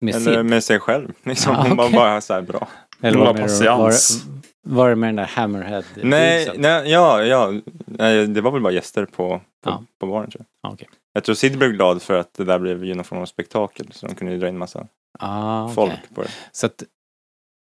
Med 0.01 0.15
Eller 0.15 0.35
Sid? 0.35 0.45
med 0.45 0.63
sig 0.63 0.79
själv. 0.79 1.13
Liksom, 1.23 1.55
Ah, 1.55 1.67
hon 1.67 1.77
var 1.77 1.91
bara 1.91 2.21
så 2.21 2.33
här 2.33 2.41
bra. 2.41 2.67
Eller 3.01 3.17
var, 3.19 3.33
med, 3.33 3.41
var, 3.41 3.47
seans. 3.47 4.23
var 4.67 4.89
det 4.89 4.95
med 4.95 5.07
den 5.07 5.15
där 5.15 5.25
Hammerhead? 5.25 5.83
Nej, 6.03 6.51
nej, 6.57 6.91
ja, 6.91 7.23
ja. 7.23 7.53
Nej, 7.85 8.27
det 8.27 8.41
var 8.41 8.51
väl 8.51 8.61
bara 8.61 8.73
gäster 8.73 9.05
på, 9.05 9.11
på, 9.37 9.41
Ja. 9.69 9.83
på 9.99 10.07
baren 10.07 10.31
tror 10.31 10.45
jag. 10.61 10.69
Ah, 10.69 10.73
okej. 10.73 10.89
Jag 11.13 11.23
tror 11.23 11.35
Sid 11.35 11.57
blev 11.57 11.71
glad 11.71 12.01
för 12.01 12.13
att 12.19 12.33
det 12.33 12.43
där 12.43 12.59
blev 12.59 12.85
ju 12.85 12.93
någon 12.93 13.03
form 13.03 13.19
av 13.21 13.25
spektakel. 13.25 13.87
Så 13.91 14.07
de 14.07 14.15
kunde 14.15 14.33
ju 14.33 14.39
dra 14.39 14.47
in 14.47 14.57
massa 14.57 14.87
Ah, 15.19 15.63
okej. 15.63 15.75
folk 15.75 16.15
på 16.15 16.21
det. 16.21 16.29
Så, 16.51 16.65
att, 16.65 16.83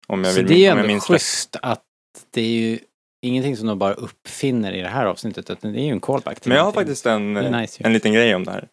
Om 0.07 0.23
jag, 0.23 0.33
så 0.33 0.39
vill, 0.39 0.47
det 0.47 0.53
är 0.53 0.75
ju 0.75 0.81
ändå 0.91 0.99
schysst 0.99 1.55
att 1.61 1.83
det 2.31 2.41
är 2.41 2.47
ju 2.69 2.79
ingenting 3.21 3.57
som 3.57 3.67
de 3.67 3.79
bara 3.79 3.93
uppfinner 3.93 4.73
i 4.73 4.81
det 4.81 4.87
här 4.87 5.05
avsnittet 5.05 5.49
utan 5.49 5.73
det 5.73 5.79
är 5.79 5.83
ju 5.85 5.91
en 5.91 5.99
callback 5.99 6.39
till 6.39 6.49
Men 6.49 6.57
jag 6.57 6.65
har 6.65 6.71
faktiskt 6.71 7.05
en, 7.05 7.33
Det 7.33 7.41
eh, 7.41 7.51
nice 7.51 7.83
en 7.83 7.93
liten 7.93 8.13
grej 8.13 8.35
om 8.35 8.43
det 8.43 8.51
här. 8.51 8.67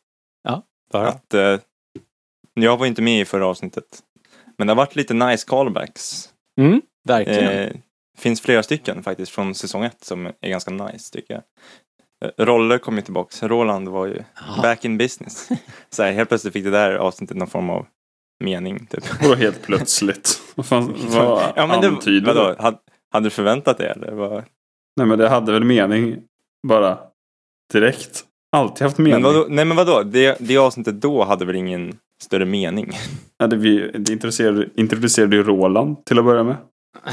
Bara. 0.93 1.09
Att, 1.09 1.35
eh, 1.35 1.59
jag 2.55 2.76
var 2.76 2.87
inte 2.87 3.02
med 3.02 3.21
i 3.21 3.25
förra 3.25 3.47
avsnittet. 3.47 3.85
Men 4.59 4.67
det 4.67 4.71
har 4.71 4.76
varit 4.76 4.97
lite 4.97 5.14
nice 5.14 5.47
callbacks. 5.49 6.28
Mm, 6.61 6.83
verkligen. 7.09 7.45
Eh, 7.52 7.73
finns 8.19 8.40
flera 8.40 8.62
stycken 8.62 9.02
faktiskt 9.02 9.33
från 9.33 9.55
säsong 9.55 9.85
ett 9.85 10.05
som 10.05 10.26
är 10.26 10.49
ganska 10.49 10.71
nice 10.71 11.12
tycker 11.12 11.35
jag. 11.35 11.43
Eh, 12.25 12.45
Roller 12.45 12.78
kom 12.78 12.97
ju 12.97 13.02
tillbaks. 13.02 13.43
Roland 13.43 13.88
var 13.88 14.07
ju 14.07 14.23
Ja. 14.57 14.62
back 14.62 14.85
in 14.85 14.99
business. 14.99 15.49
Så 15.90 16.02
här, 16.02 16.12
helt 16.12 16.28
plötsligt 16.28 16.52
fick 16.52 16.64
det 16.64 16.71
där 16.71 16.93
avsnittet 16.95 17.37
någon 17.37 17.49
form 17.49 17.71
av 17.71 17.87
mening. 18.45 18.87
Typ. 18.87 19.23
Vadå 19.23 19.35
helt 19.35 19.62
plötsligt? 19.62 20.40
Vad 20.55 20.67
fan, 20.67 20.95
vad 21.09 21.52
ja, 21.57 21.67
men 21.67 21.81
det, 21.81 21.88
antyder 21.88 22.35
vadå, 22.35 22.49
du? 22.49 22.57
Hade, 23.12 23.27
du 23.27 23.31
förväntat 23.31 23.79
dig 23.79 23.87
eller? 23.88 24.12
Vad- 24.12 24.45
Nej 24.97 25.07
men 25.07 25.19
det 25.19 25.29
hade 25.29 25.53
väl 25.53 25.65
mening 25.65 26.17
bara 26.69 26.99
direkt. 27.73 28.25
Alltid 28.53 28.83
haft 28.85 28.99
mening. 28.99 29.12
Men 29.12 29.23
vadå, 29.23 29.47
nej 29.49 29.65
men 29.65 29.77
vadå, 29.77 30.03
det, 30.03 30.37
det 30.41 30.57
avsnittet 30.59 31.00
då 31.00 31.25
hade 31.25 31.45
väl 31.45 31.57
ingen 31.57 31.99
större 32.23 32.45
mening? 32.45 32.93
Ja, 33.38 33.47
det, 33.47 33.57
vi, 33.57 33.91
det 33.95 34.12
introducerade, 34.12 34.69
introducerade 34.75 35.37
ju 35.37 35.43
Roland 35.43 36.05
till 36.05 36.19
att 36.19 36.25
börja 36.25 36.43
med. 36.45 36.57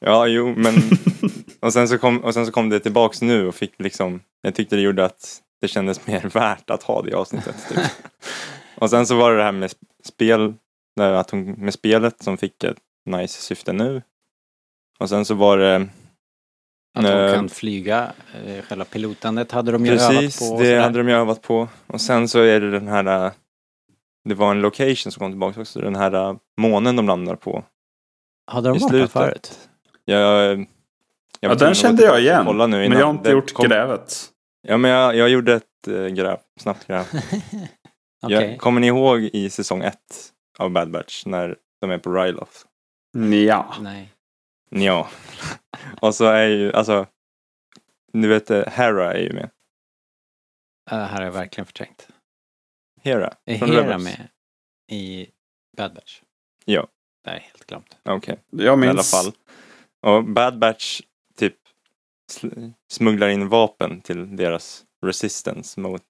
Ja, 0.00 0.26
jo, 0.26 0.54
men 0.56 0.74
och 1.60 1.72
sen, 1.72 1.88
så 1.88 1.98
kom, 1.98 2.24
och 2.24 2.34
sen 2.34 2.46
så 2.46 2.52
kom 2.52 2.68
det 2.68 2.80
tillbaks 2.80 3.22
nu 3.22 3.48
och 3.48 3.54
fick 3.54 3.72
liksom, 3.78 4.20
jag 4.42 4.54
tyckte 4.54 4.76
det 4.76 4.82
gjorde 4.82 5.04
att 5.04 5.42
det 5.60 5.68
kändes 5.68 6.06
mer 6.06 6.20
värt 6.34 6.70
att 6.70 6.82
ha 6.82 7.02
det 7.02 7.14
avsnittet. 7.14 7.56
Typ. 7.68 7.78
och 8.78 8.90
sen 8.90 9.06
så 9.06 9.16
var 9.16 9.30
det 9.30 9.36
det 9.36 9.42
här 9.44 9.52
med 9.52 9.70
sp- 9.70 9.74
spel, 10.04 10.54
där 10.96 11.12
att 11.12 11.30
hon, 11.30 11.50
med 11.52 11.74
spelet 11.74 12.22
som 12.22 12.36
fick 12.36 12.64
ett 12.64 12.76
nice 13.06 13.40
syfte 13.42 13.72
nu. 13.72 14.02
Och 14.98 15.08
sen 15.08 15.24
så 15.24 15.34
var 15.34 15.58
det, 15.58 15.76
Att 16.98 17.04
de 17.04 17.08
eh, 17.26 17.34
kan 17.34 17.48
flyga, 17.48 18.12
eh, 18.46 18.62
själva 18.64 18.84
pilotandet 18.84 19.52
hade 19.52 19.72
de 19.72 19.86
ju 19.86 19.92
övat 19.92 20.08
precis, 20.10 20.38
på. 20.38 20.54
och 20.54 20.62
det 20.62 20.80
hade 20.80 20.98
de 20.98 21.08
ju 21.08 21.14
övat 21.14 21.42
på. 21.42 21.68
Och 21.86 22.00
sen 22.00 22.28
så 22.28 22.38
är 22.40 22.60
det 22.60 22.70
den 22.70 22.88
här, 22.88 23.26
äh, 23.26 23.32
det 24.24 24.34
var 24.34 24.50
en 24.50 24.60
location 24.60 25.12
som 25.12 25.20
kom 25.20 25.30
tillbaka 25.32 25.60
också, 25.60 25.80
den 25.80 25.96
här 25.96 26.38
månen 26.60 26.96
de 26.96 27.06
landar 27.06 27.36
på 27.36 27.64
Hade 28.46 28.68
de 28.68 28.78
varit 28.78 28.92
där 28.92 29.06
förut? 29.06 29.68
Jag, 30.04 30.20
jag 30.20 30.66
Ja, 31.40 31.54
den 31.54 31.74
kände 31.74 32.04
jag 32.04 32.20
igen. 32.20 32.42
kolla 32.46 32.66
nu 32.66 32.88
Men 32.88 32.98
jag 32.98 33.06
har 33.06 33.10
inte 33.14 33.28
det 33.28 33.32
gjort 33.32 33.52
kom- 33.52 33.68
grävet. 33.68 34.32
Ja, 34.68 34.76
men 34.76 34.90
jag, 34.90 35.16
jag 35.16 35.28
gjorde 35.28 35.54
ett 35.54 35.88
äh, 35.88 36.06
gräv, 36.06 36.36
snabbt 36.60 36.86
gräv. 36.86 37.04
Okej. 38.22 38.48
Jag, 38.50 38.58
kommer 38.58 38.80
ni 38.80 38.86
ihåg 38.86 39.20
i 39.20 39.50
säsong 39.50 39.82
ett 39.82 40.32
av 40.58 40.70
Bad 40.70 40.90
Batch 40.90 41.26
när 41.26 41.56
de 41.80 41.90
är 41.90 41.98
på 41.98 42.12
Ryloth? 42.12 42.52
Ja. 43.46 43.74
Nej. 43.80 44.12
Ja. 44.70 45.08
och 46.00 46.14
så 46.14 46.24
är 46.24 46.46
ju, 46.46 46.72
alltså, 46.72 47.06
du 48.12 48.28
vet, 48.28 48.50
äh, 48.50 48.64
Hera 48.72 49.12
är 49.14 49.18
ju 49.18 49.32
med. 49.32 49.50
Det 50.90 50.96
här 50.96 51.08
har 51.16 51.22
jag 51.22 51.32
verkligen 51.32 51.66
förträngt. 51.66 52.08
Hera? 53.02 53.34
Är 53.44 53.58
från 53.58 53.68
Hera 53.70 53.82
Rebels. 53.82 54.04
med 54.04 54.28
i 54.90 55.30
Bad 55.76 55.94
Batch? 55.94 56.22
Ja. 56.64 56.86
Det 57.24 57.30
är 57.30 57.38
helt 57.38 57.66
glömt. 57.66 57.96
Okej. 58.04 58.38
Jag 58.50 58.64
i 58.64 58.68
alla 58.68 58.76
minns. 58.94 59.10
fall. 59.10 59.32
Och 60.02 60.24
Bad 60.24 60.58
Batch 60.58 61.00
typ 61.36 61.56
smugglar 62.90 63.28
in 63.28 63.48
vapen 63.48 64.00
till 64.00 64.36
deras 64.36 64.84
resistance 65.06 65.80
mot 65.80 66.02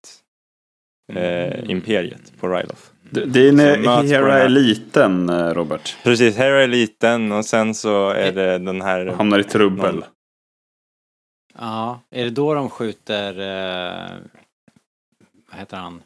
eh, 1.13 1.53
Mm. 1.59 1.71
imperiet 1.71 2.33
på 2.41 2.49
Ryloth. 2.49 2.83
På 3.13 4.03
Hera 4.03 4.39
är 4.39 4.49
liten, 4.49 5.29
eh, 5.29 5.49
Robert. 5.55 5.97
Precis, 6.03 6.37
Hera 6.37 6.63
är 6.63 6.67
liten 6.69 7.33
och 7.33 7.45
sen 7.45 7.75
så 7.75 8.11
är 8.11 8.33
det 8.33 8.59
den 8.59 8.81
här... 8.83 9.07
Hamnar 9.07 9.39
i 9.39 9.45
trubbel. 9.45 9.95
Någon- 9.95 10.05
Ja, 11.59 12.01
är 12.11 12.25
det 12.25 12.31
då 12.31 12.55
de 12.55 12.71
skjuter, 12.71 13.33
eh, 13.41 14.11
vad 15.51 15.59
heter 15.61 15.77
han? 15.77 16.03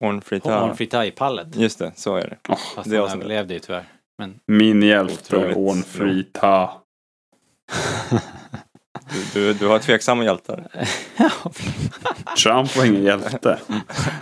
Horn 0.00 0.20
Frita. 0.20 0.60
Horn 0.60 0.76
Fritai-pallet. 0.76 1.56
Just 1.56 1.78
det, 1.78 1.92
så 1.96 2.16
är 2.16 2.28
det. 2.28 2.54
Fast 2.74 2.90
det 2.90 2.96
han 2.96 3.08
överlevde 3.10 3.54
ju 3.54 3.60
tyvärr. 3.60 3.84
Min 4.46 4.82
hjälte, 4.82 5.36
Otroligt 5.36 5.56
Orn 5.56 5.82
Frita. 5.82 6.70
Du, 9.12 9.24
du, 9.34 9.54
du 9.54 9.66
har 9.66 9.78
tveksamma 9.78 10.24
hjältar. 10.24 10.66
Trump 12.42 12.76
var 12.76 12.84
ingen 12.84 13.02
hjälte. 13.02 13.58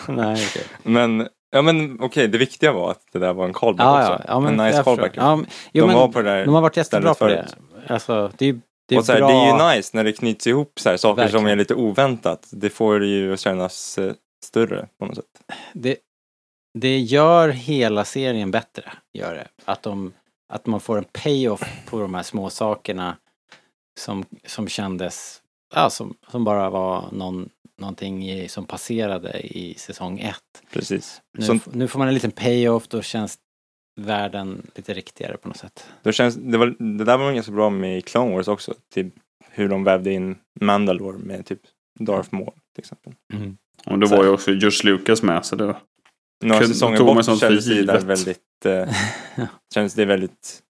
Nej, 0.08 0.46
okej. 0.50 0.64
Men, 0.82 1.28
ja 1.50 1.62
men 1.62 2.00
okej, 2.00 2.28
det 2.28 2.38
viktiga 2.38 2.72
var 2.72 2.90
att 2.90 3.02
det 3.12 3.18
där 3.18 3.32
var 3.32 3.44
en 3.44 3.52
callback 3.52 3.86
Ja, 3.86 4.02
ja, 4.02 4.14
också. 4.14 4.24
ja, 4.28 4.40
men 4.40 4.60
en 4.60 4.66
nice 4.66 4.82
callback. 4.82 5.12
Ja, 5.16 5.36
men, 5.36 5.46
jo, 5.72 5.82
de 5.82 5.86
men 5.86 5.96
var 5.96 6.08
på 6.08 6.22
det 6.22 6.30
där 6.30 6.44
de 6.44 6.54
har 6.54 6.62
varit 6.62 6.76
jättebra 6.76 7.14
på 7.14 7.26
det. 7.26 7.48
Alltså, 7.86 8.32
det 8.38 8.46
är, 8.46 8.60
det 8.88 8.94
är 8.94 8.98
och 8.98 9.04
så 9.06 9.12
här, 9.12 9.18
bra. 9.18 9.28
det 9.28 9.34
är 9.34 9.70
ju 9.70 9.76
nice 9.76 9.96
när 9.96 10.04
det 10.04 10.12
knyts 10.12 10.46
ihop 10.46 10.72
så 10.80 10.88
här, 10.88 10.96
saker 10.96 11.22
som 11.22 11.32
Verkligen. 11.32 11.46
är 11.46 11.56
lite 11.56 11.74
oväntat. 11.74 12.48
Det 12.50 12.70
får 12.70 13.00
det 13.00 13.06
ju 13.06 13.32
att 13.32 13.40
kännas 13.40 13.98
eh, 13.98 14.12
större 14.44 14.88
på 14.98 15.06
något 15.06 15.16
sätt. 15.16 15.24
det, 15.72 15.96
det 16.78 16.98
gör 16.98 17.48
hela 17.48 18.04
serien 18.04 18.50
bättre, 18.50 18.92
gör 19.14 19.34
det. 19.34 19.48
Att, 19.64 19.82
de, 19.82 20.12
att 20.52 20.66
man 20.66 20.80
får 20.80 20.98
en 20.98 21.04
payoff 21.04 21.62
på 21.86 22.00
de 22.00 22.14
här 22.14 22.22
små 22.22 22.50
sakerna 22.50 23.16
som, 24.00 24.24
som 24.46 24.68
kändes, 24.68 25.40
ja, 25.74 25.90
som, 25.90 26.14
som 26.30 26.44
bara 26.44 26.70
var 26.70 27.08
någon, 27.12 27.48
någonting 27.78 28.30
i, 28.30 28.48
som 28.48 28.64
passerade 28.64 29.40
i 29.40 29.74
säsong 29.74 30.18
ett. 30.20 30.62
Precis. 30.72 31.22
Nu, 31.38 31.46
f- 31.56 31.68
nu 31.72 31.88
får 31.88 31.98
man 31.98 32.08
en 32.08 32.14
liten 32.14 32.30
payoff, 32.30 32.88
då 32.88 33.02
känns 33.02 33.38
världen 34.00 34.66
lite 34.74 34.94
riktigare 34.94 35.36
på 35.36 35.48
något 35.48 35.56
sätt. 35.56 35.86
då 36.02 36.12
känns, 36.12 36.34
det, 36.36 36.58
var, 36.58 36.66
det 36.98 37.04
där 37.04 37.18
var 37.18 37.32
ganska 37.32 37.52
bra 37.52 37.70
med 37.70 38.04
Clone 38.04 38.34
Wars 38.34 38.48
också. 38.48 38.74
Typ 38.94 39.14
hur 39.50 39.68
de 39.68 39.84
vävde 39.84 40.12
in 40.12 40.36
Mandalore 40.60 41.18
med 41.18 41.46
typ 41.46 41.60
Darth 42.00 42.34
Maul 42.34 42.52
till 42.74 42.82
exempel. 42.82 43.12
Och 43.86 43.98
det 43.98 44.08
Så 44.08 44.16
var 44.16 44.24
ju 44.24 44.30
också 44.30 44.50
George 44.50 44.80
Lucas 44.92 45.22
med. 45.22 45.44
Så 45.46 45.56
det 45.56 45.66
var... 45.66 45.76
Några 46.44 46.66
säsonger 46.66 46.98
bort 46.98 47.24
som 47.24 47.36
kändes 47.36 47.66
för 47.66 47.74
det 47.82 47.98
väldigt, 47.98 48.66
eh, 48.66 48.88
kändes 49.74 49.94
det 49.94 50.04
väldigt 50.04 50.62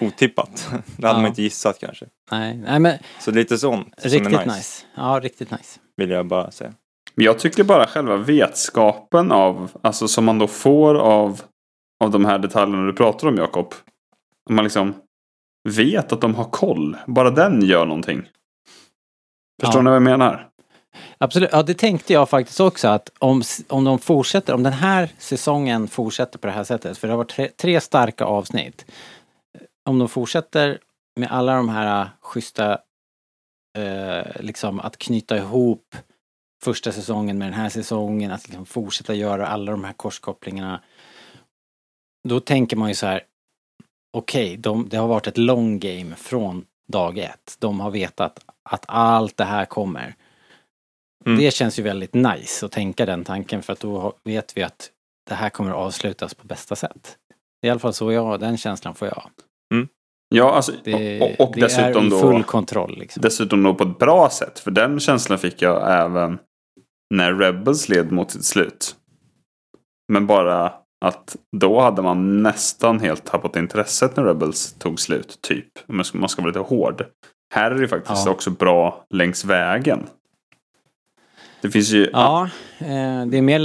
otippat. 0.00 0.68
Det 0.96 1.06
hade 1.06 1.18
Ja. 1.18 1.22
man 1.22 1.26
inte 1.26 1.42
gissat 1.42 1.78
kanske. 1.80 2.06
Nej, 2.30 2.56
nej 2.56 2.78
men 2.80 2.98
Så 3.20 3.30
lite 3.30 3.58
sånt 3.58 3.94
som 3.98 4.10
riktigt 4.10 4.32
är 4.34 4.38
nice. 4.46 4.56
nice, 4.56 4.86
Ja, 4.94 5.20
riktigt 5.22 5.50
nice. 5.50 5.80
vill 5.96 6.10
jag 6.10 6.26
bara 6.26 6.50
säga. 6.50 6.72
Men 7.14 7.24
jag 7.24 7.38
tycker 7.38 7.64
bara 7.64 7.86
själva 7.86 8.16
vetskapen 8.16 9.32
av, 9.32 9.70
alltså 9.82 10.08
som 10.08 10.24
man 10.24 10.38
då 10.38 10.46
får 10.46 10.94
av, 10.94 11.40
av 12.04 12.10
de 12.10 12.24
här 12.24 12.38
detaljerna 12.38 12.86
du 12.86 12.92
pratar 12.92 13.28
om 13.28 13.36
Jakob. 13.36 13.74
Om 14.50 14.54
man 14.56 14.64
liksom 14.64 14.94
vet 15.68 16.12
att 16.12 16.20
de 16.20 16.34
har 16.34 16.44
koll. 16.44 16.96
Bara 17.06 17.30
den 17.30 17.62
gör 17.62 17.86
någonting. 17.86 18.22
Förstår 19.62 19.78
Ja. 19.78 19.82
ni 19.82 19.88
vad 19.88 19.96
jag 19.96 20.02
menar? 20.02 20.46
Absolut, 21.18 21.48
ja 21.52 21.62
det 21.62 21.74
tänkte 21.74 22.12
jag 22.12 22.28
faktiskt 22.28 22.60
också 22.60 22.88
att 22.88 23.10
om, 23.18 23.42
om 23.68 23.84
de 23.84 23.98
fortsätter, 23.98 24.54
om 24.54 24.62
den 24.62 24.72
här 24.72 25.08
säsongen 25.18 25.88
fortsätter 25.88 26.38
på 26.38 26.46
det 26.46 26.52
här 26.52 26.64
sättet, 26.64 26.98
för 26.98 27.08
det 27.08 27.12
har 27.12 27.18
varit 27.18 27.30
tre, 27.30 27.48
tre 27.56 27.80
starka 27.80 28.24
avsnitt. 28.24 28.86
Om 29.88 29.98
de 29.98 30.08
fortsätter 30.08 30.78
med 31.20 31.32
alla 31.32 31.56
de 31.56 31.68
här 31.68 32.02
äh, 32.02 32.08
schyssta, 32.20 32.78
eh, 33.78 34.40
liksom 34.40 34.80
att 34.80 34.98
knyta 34.98 35.36
ihop 35.36 35.96
första 36.62 36.92
säsongen 36.92 37.38
med 37.38 37.46
den 37.46 37.60
här 37.60 37.68
säsongen, 37.68 38.30
att 38.30 38.48
liksom 38.48 38.66
fortsätta 38.66 39.14
göra 39.14 39.46
alla 39.46 39.72
de 39.72 39.84
här 39.84 39.92
korskopplingarna. 39.92 40.82
Då 42.28 42.40
tänker 42.40 42.76
man 42.76 42.88
ju 42.88 42.94
så 42.94 43.06
här, 43.06 43.22
okej, 44.12 44.56
de, 44.56 44.88
det 44.88 44.96
har 44.96 45.08
varit 45.08 45.26
ett 45.26 45.38
long 45.38 45.78
game 45.78 46.16
från 46.16 46.66
dag 46.88 47.18
ett. 47.18 47.56
De 47.58 47.80
har 47.80 47.90
vetat 47.90 48.44
att 48.62 48.84
allt 48.88 49.36
det 49.36 49.44
här 49.44 49.64
kommer. 49.64 50.14
Mm. 51.26 51.38
Det 51.38 51.50
känns 51.50 51.78
ju 51.78 51.82
väldigt 51.82 52.14
nice 52.14 52.66
att 52.66 52.72
tänka 52.72 53.06
den 53.06 53.24
tanken 53.24 53.62
för 53.62 53.72
att 53.72 53.80
då 53.80 54.12
vet 54.24 54.56
vi 54.56 54.62
att 54.62 54.90
det 55.28 55.34
här 55.34 55.50
kommer 55.50 55.70
att 55.70 55.76
avslutas 55.76 56.34
på 56.34 56.46
bästa 56.46 56.76
sätt. 56.76 57.18
I 57.62 57.70
alla 57.70 57.80
fall 57.80 57.94
så 57.94 58.12
jag, 58.12 58.40
den 58.40 58.56
känslan 58.56 58.94
får 58.94 59.08
jag. 59.08 59.30
Ja, 60.34 60.54
alltså, 60.54 60.72
Det, 60.84 61.20
och, 61.20 61.46
och 61.48 61.54
det 61.54 61.60
dessutom 61.60 62.02
är 62.02 62.06
i 62.06 62.10
då... 62.10 62.20
full 62.20 62.42
kontroll. 62.42 62.98
Liksom. 62.98 63.22
Dessutom 63.22 63.62
då 63.62 63.74
på 63.74 63.84
ett 63.84 63.98
bra 63.98 64.30
sätt. 64.30 64.58
För 64.58 64.70
den 64.70 65.00
känslan 65.00 65.38
fick 65.38 65.62
jag 65.62 66.00
även 66.00 66.38
när 67.14 67.34
Rebels 67.34 67.88
led 67.88 68.12
mot 68.12 68.30
sitt 68.30 68.44
slut. 68.44 68.96
Men 70.12 70.26
bara 70.26 70.72
att 71.04 71.36
då 71.56 71.80
hade 71.80 72.02
man 72.02 72.42
nästan 72.42 73.00
helt 73.00 73.24
tappat 73.24 73.56
intresset 73.56 74.16
när 74.16 74.24
Rebels 74.24 74.72
tog 74.72 75.00
slut. 75.00 75.38
Typ. 75.42 75.66
Om 75.88 76.02
man 76.14 76.28
ska 76.28 76.42
vara 76.42 76.48
lite 76.50 76.60
hård. 76.60 77.04
Här 77.54 77.70
är 77.70 77.74
det 77.80 77.88
faktiskt 77.88 78.26
Ja. 78.26 78.32
också 78.32 78.50
bra 78.50 79.04
längs 79.10 79.44
vägen. 79.44 80.06
Det 81.62 81.70
finns 81.70 81.90
ju... 81.90 82.10
Ja, 82.12 82.50
eh, 82.78 83.26
det 83.26 83.38
är 83.38 83.42
mer 83.42 83.58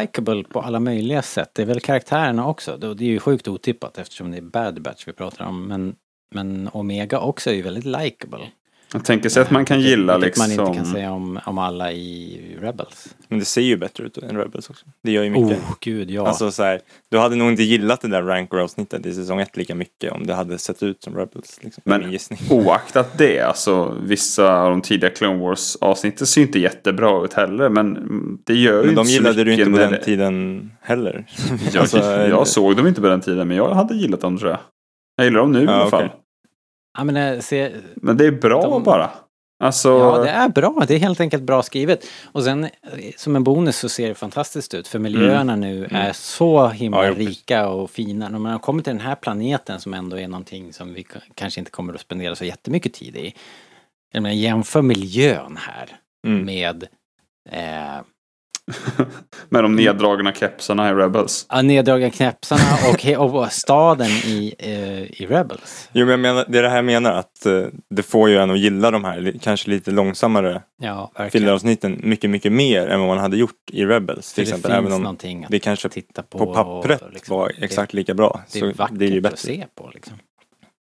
likable 0.00 0.44
på 0.44 0.60
alla 0.60 0.80
möjliga 0.80 1.22
sätt. 1.22 1.50
Det 1.52 1.62
är 1.62 1.66
väl 1.66 1.80
karaktärerna 1.80 2.46
också. 2.46 2.76
Det 2.76 2.94
det 2.94 3.04
är 3.04 3.08
ju 3.08 3.18
sjukt 3.18 3.48
otippat 3.48 3.98
eftersom 3.98 4.30
det 4.30 4.36
är 4.36 4.42
Bad 4.42 4.82
Batch 4.82 5.08
vi 5.08 5.12
pratar 5.12 5.44
om. 5.44 5.68
Men, 5.68 5.94
men 6.34 6.70
Omega 6.72 7.20
också 7.20 7.50
är 7.50 7.54
ju 7.54 7.62
väldigt 7.62 7.84
likable. 7.84 8.50
Jag 8.92 9.04
tänker 9.04 9.28
sig 9.28 9.42
att 9.42 9.50
man 9.50 9.64
kan 9.64 9.80
gilla 9.80 10.18
Vilket 10.18 10.26
liksom... 10.38 10.56
man 10.64 10.68
inte 10.68 10.78
kan 10.82 10.92
säga 10.92 11.12
om, 11.12 11.40
om 11.46 11.58
alla 11.58 11.92
i 11.92 12.40
Rebels. 12.60 13.14
Men 13.28 13.38
det 13.38 13.44
ser 13.44 13.60
ju 13.60 13.76
bättre 13.76 14.04
ut 14.04 14.18
än 14.18 14.36
Rebels 14.36 14.70
också. 14.70 14.86
Det 15.02 15.10
gör 15.12 15.22
ju 15.22 15.30
mycket. 15.30 15.58
Oh, 15.58 15.74
gud 15.80 16.10
ja. 16.10 16.26
Alltså 16.26 16.50
så 16.50 16.62
här, 16.62 16.80
du 17.10 17.18
hade 17.18 17.36
nog 17.36 17.48
inte 17.48 17.62
gillat 17.62 18.00
det 18.00 18.08
där 18.08 18.22
Ranker-avsnittet 18.22 19.06
i 19.06 19.14
säsong 19.14 19.40
1 19.40 19.56
lika 19.56 19.74
mycket 19.74 20.12
om 20.12 20.26
det 20.26 20.34
hade 20.34 20.58
sett 20.58 20.82
ut 20.82 21.02
som 21.02 21.16
Rebels. 21.16 21.58
Liksom, 21.62 21.82
Men-. 21.86 22.16
Oaktat 22.50 23.18
det, 23.18 23.40
alltså 23.40 23.96
vissa 24.02 24.54
av 24.62 24.70
de 24.70 24.80
tidiga 24.82 25.10
Clone 25.10 25.38
Wars 25.40 25.76
avsnitten 25.80 26.26
ser 26.26 26.40
inte 26.42 26.58
jättebra 26.58 27.24
ut 27.24 27.32
heller. 27.32 27.68
Men 27.68 27.98
det 28.44 28.54
gör 28.54 28.80
ju 28.80 28.86
Men 28.86 28.94
de 28.94 29.00
inte 29.00 29.04
så 29.04 29.12
gillade 29.16 29.44
du 29.44 29.52
inte 29.52 29.64
på 29.64 29.76
den 29.78 29.90
det- 29.92 30.04
tiden 30.04 30.70
heller. 30.80 31.24
Jag, 31.72 31.80
Alltså, 31.80 31.98
jag 32.28 32.46
såg 32.46 32.76
dem 32.76 32.86
inte 32.86 33.00
på 33.00 33.06
den 33.06 33.20
tiden, 33.20 33.48
men 33.48 33.56
jag 33.56 33.74
hade 33.74 33.94
gillat 33.94 34.20
dem 34.20 34.38
tror 34.38 34.50
jag. 34.50 34.60
Jag 35.16 35.24
gillar 35.24 35.40
dem 35.40 35.52
nu 35.52 35.60
i 35.60 35.64
Ja, 35.64 35.70
alla 35.72 35.90
fall. 35.90 36.08
Ja, 36.98 37.04
men, 37.04 37.16
eh, 37.16 37.40
se, 37.40 37.72
Men 37.96 38.16
det 38.16 38.26
är 38.26 38.32
bra 38.32 38.62
De- 38.62 38.82
bara. 38.82 39.10
Alltså, 39.64 39.88
ja, 39.88 40.18
det 40.18 40.28
är 40.28 40.48
bra. 40.48 40.84
Det 40.88 40.94
är 40.94 40.98
helt 40.98 41.20
enkelt 41.20 41.42
bra 41.42 41.62
skrivet. 41.62 42.06
Och 42.32 42.42
sen 42.44 42.64
eh, 42.64 42.70
som 43.16 43.36
en 43.36 43.44
bonus 43.44 43.76
så 43.78 43.88
ser 43.88 44.08
det 44.08 44.14
fantastiskt 44.14 44.74
ut. 44.74 44.88
För 44.88 44.98
miljöerna 44.98 45.56
nu 45.56 45.88
är 45.90 46.12
så 46.12 46.68
himla 46.68 47.04
Mm. 47.06 47.20
Ja, 47.22 47.28
rika 47.28 47.68
och 47.68 47.90
fina. 47.90 48.28
När 48.28 48.38
man 48.38 48.52
har 48.52 48.58
kommit 48.58 48.84
till 48.84 48.92
den 48.94 49.00
här 49.06 49.14
planeten 49.14 49.80
som 49.80 49.94
ändå 49.94 50.18
är 50.18 50.28
någonting 50.28 50.72
som 50.72 50.94
vi 50.94 51.06
kanske 51.34 51.60
inte 51.60 51.70
kommer 51.70 51.94
att 51.94 52.00
spendera 52.00 52.34
så 52.34 52.44
jättemycket 52.44 52.94
tid 52.94 53.16
i. 53.16 53.34
Jag 54.12 54.22
menar, 54.22 54.34
jämför 54.34 54.82
miljön 54.82 55.58
här 55.60 55.88
Mm. 56.26 56.44
med 56.44 56.86
eh, 57.50 58.00
med 59.48 59.64
de 59.64 59.76
neddragna 59.76 60.32
kepsarna 60.32 60.90
i 60.90 60.94
Rebels. 60.94 61.46
ja, 61.48 61.62
neddragna 61.62 62.10
knäpsarna 62.10 62.62
och, 63.18 63.34
och 63.34 63.52
staden 63.52 64.10
i, 64.10 64.54
eh, 64.58 65.22
i 65.22 65.26
Rebels. 65.30 65.88
Jo, 65.92 66.06
men 66.06 66.10
jag 66.10 66.20
menar, 66.20 66.44
det 66.48 66.58
är 66.58 66.62
det 66.62 66.68
här 66.68 66.76
jag 66.76 66.84
menar, 66.84 67.12
att 67.12 67.46
eh, 67.46 67.64
det 67.90 68.02
får 68.02 68.28
ju 68.30 68.36
en 68.38 68.50
att 68.50 68.58
gilla 68.58 68.90
de 68.90 69.04
här 69.04 69.34
kanske 69.42 69.70
lite 69.70 69.90
långsammare 69.90 70.62
Ja, 70.78 71.10
verkligen. 71.14 71.30
filleravsnitten 71.30 72.00
mycket, 72.02 72.30
mycket 72.30 72.52
mer 72.52 72.86
än 72.86 73.00
vad 73.00 73.08
man 73.08 73.18
hade 73.18 73.36
gjort 73.36 73.70
i 73.72 73.84
Rebels. 73.84 74.32
Till 74.32 74.44
det 74.44 74.48
exempel, 74.50 74.70
finns 74.70 74.78
även 74.78 74.92
om 74.92 75.02
någonting 75.02 75.44
att 75.44 75.50
det 75.50 75.58
kanske 75.58 75.88
titta 75.88 76.22
på. 76.22 76.38
på 76.38 76.54
pappret 76.54 77.02
och 77.02 77.12
liksom, 77.12 77.36
var 77.36 77.52
exakt 77.60 77.94
lika 77.94 78.14
bra. 78.14 78.40
Det, 78.52 78.58
det 78.58 78.60
så 78.60 78.66
är 78.66 78.72
vackert 78.74 78.98
det 78.98 79.04
är 79.04 79.10
ju 79.10 79.26
att 79.26 79.38
se 79.38 79.66
på 79.74 79.90
liksom. 79.94 80.16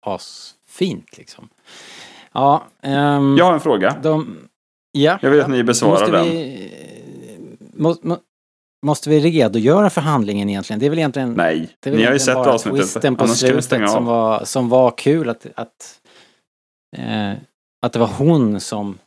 Asfint 0.05 1.17
liksom. 1.17 1.49
Ja, 2.33 2.63
ehm, 2.83 3.35
Jag 3.37 3.45
har 3.45 3.53
en 3.53 3.59
fråga. 3.59 3.95
de... 4.03 4.37
Ja. 4.91 5.19
Jag 5.21 5.29
vill 5.29 5.39
ja. 5.39 5.45
att 5.45 5.51
ni 5.51 5.63
besvarar 5.63 6.11
den. 6.11 6.25
Vi, 6.25 6.71
må, 7.75 7.95
må, 8.01 8.17
måste 8.85 9.09
vi 9.09 9.19
redogöra 9.19 9.89
för 9.89 10.01
handlingen 10.01 10.49
egentligen? 10.49 10.79
Det 10.79 10.85
är 10.85 10.89
väl 10.89 10.99
egentligen... 10.99 11.33
Nej, 11.33 11.75
Det 11.79 11.89
är 11.89 11.91
väl 11.91 11.99
ni 11.99 12.05
har 12.05 12.13
ju 12.13 12.19
sett 12.19 12.35
avsnittet. 12.35 12.81
twisten 12.81 13.15
på 13.15 13.23
Annars 13.23 13.37
slutet 13.37 13.89
som 13.89 14.05
var, 14.05 14.45
som 14.45 14.69
var 14.69 14.91
kul 14.97 15.29
att, 15.29 15.45
att, 15.55 16.01
eh, 16.97 17.31
att 17.81 17.93
det 17.93 17.99
var 17.99 18.07
hon 18.07 18.59
som 18.59 18.97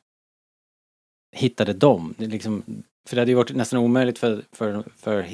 hittade 1.37 1.73
dem. 1.73 2.15
Det 2.19 2.27
liksom, 2.27 2.63
för 3.09 3.17
det 3.17 3.21
hade 3.21 3.31
ju 3.31 3.37
varit 3.37 3.55
nästan 3.55 3.79
omöjligt 3.79 4.19
för, 4.19 4.43
för, 4.53 4.85
för 4.97 5.27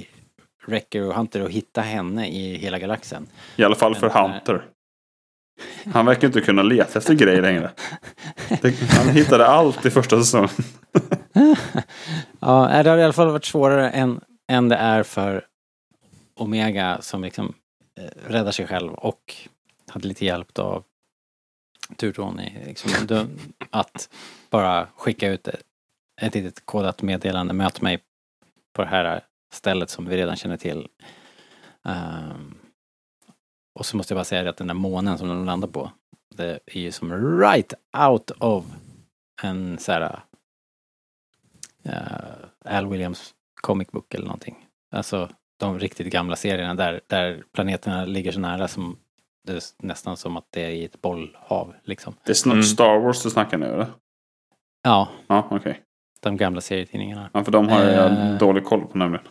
Wrecker 0.67 1.03
och 1.03 1.15
Hunter 1.15 1.41
att 1.41 1.51
hitta 1.51 1.81
henne 1.81 2.29
i 2.29 2.57
hela 2.57 2.79
galaxen. 2.79 3.27
I 3.57 3.65
alla 3.65 3.75
fall 3.75 3.95
för 3.95 4.09
Men, 4.09 4.17
eh, 4.17 4.33
Hunter. 4.33 4.65
Han 5.93 6.07
verkar 6.07 6.27
inte 6.27 6.41
kunna 6.41 6.63
leta 6.63 6.99
efter 6.99 7.15
grejer 7.15 7.43
längre. 7.43 7.71
Det, 8.63 8.81
han 8.91 9.09
hittade 9.09 9.47
allt 9.47 9.87
i 9.87 9.91
första 9.91 10.19
säsongen. 10.19 10.51
Ja, 12.41 12.83
det 12.83 12.91
har 12.91 12.99
i 12.99 13.05
alla 13.05 13.13
fall 13.13 13.31
varit 13.31 13.45
svårare 13.45 13.91
än, 13.91 14.21
än 14.49 14.69
det 14.69 14.77
är 14.77 15.03
för 15.03 15.47
Omega 16.35 16.99
som 17.01 17.25
liksom 17.25 17.55
eh, 17.99 18.31
räddar 18.31 18.53
sig 18.53 18.67
själv 18.67 18.95
och 18.95 19.35
hade 19.91 20.09
lite 20.09 20.25
hjälp 20.25 20.59
av 20.59 20.85
Turtoni 21.97 22.63
liksom, 22.67 23.09
att 23.71 24.09
bara 24.51 24.87
skicka 24.97 25.29
ut 25.29 25.49
ett, 25.49 25.63
ett 26.23 26.35
litet 26.35 26.67
kodat 26.67 27.03
meddelande, 27.03 27.55
möt 27.55 27.81
mig 27.81 27.99
på 28.73 28.83
det 28.83 28.89
här 28.89 29.25
stället 29.53 29.91
som 29.91 30.07
vi 30.07 30.17
redan 30.17 30.37
känner 30.37 30.57
till. 30.57 30.89
Ehm, 31.85 32.55
och 33.79 33.87
så 33.87 33.97
måste 33.97 34.13
jag 34.13 34.17
bara 34.17 34.25
säga 34.25 34.43
det 34.43 34.51
att 34.51 34.57
den 34.57 34.67
där 34.67 34.75
månen 34.75 35.19
som 35.19 35.29
de 35.29 35.45
landar 35.45 35.69
på, 35.69 35.91
det 36.35 36.61
är 36.67 36.81
ju 36.81 36.93
som 36.93 37.39
right 37.41 37.75
out 38.09 38.31
of 38.31 38.65
en 39.43 39.79
så 39.79 39.93
här 39.93 40.21
Al 42.65 42.87
Williams 42.87 43.35
comic 43.61 43.91
book 43.91 44.15
eller 44.15 44.27
någonting. 44.27 44.57
Alltså 44.93 45.29
de 45.61 45.79
riktigt 45.79 46.07
gamla 46.07 46.37
serierna 46.37 46.75
där, 46.75 47.01
där 47.07 47.43
planeterna 47.55 48.05
ligger 48.05 48.33
så 48.33 48.41
nära 48.41 48.69
som 48.69 48.99
det 49.47 49.53
är 49.53 49.63
nästan 49.83 50.17
som 50.17 50.37
att 50.37 50.45
det 50.51 50.63
är 50.65 50.69
i 50.71 50.85
ett 50.85 51.01
bollhav 51.03 51.75
liksom. 51.85 52.15
Det 52.25 52.33
är 52.33 52.35
snart 52.35 52.53
Mm. 52.53 52.65
Star 52.65 52.99
Wars 52.99 53.23
du 53.23 53.31
snackar 53.31 53.59
nu 53.59 53.67
eller? 53.67 53.87
Ja, 54.83 55.09
Ja, 55.27 55.47
okej. 55.51 55.81
de 56.21 56.37
gamla 56.37 56.61
serietidningarna. 56.61 57.31
Ja, 57.33 57.45
för 57.45 57.53
de 57.53 57.69
har 57.69 57.83
jag 57.85 58.13
Eh. 58.13 58.39
dålig 58.39 58.65
koll 58.65 58.81
på 58.87 58.99
nämligen. 58.99 59.27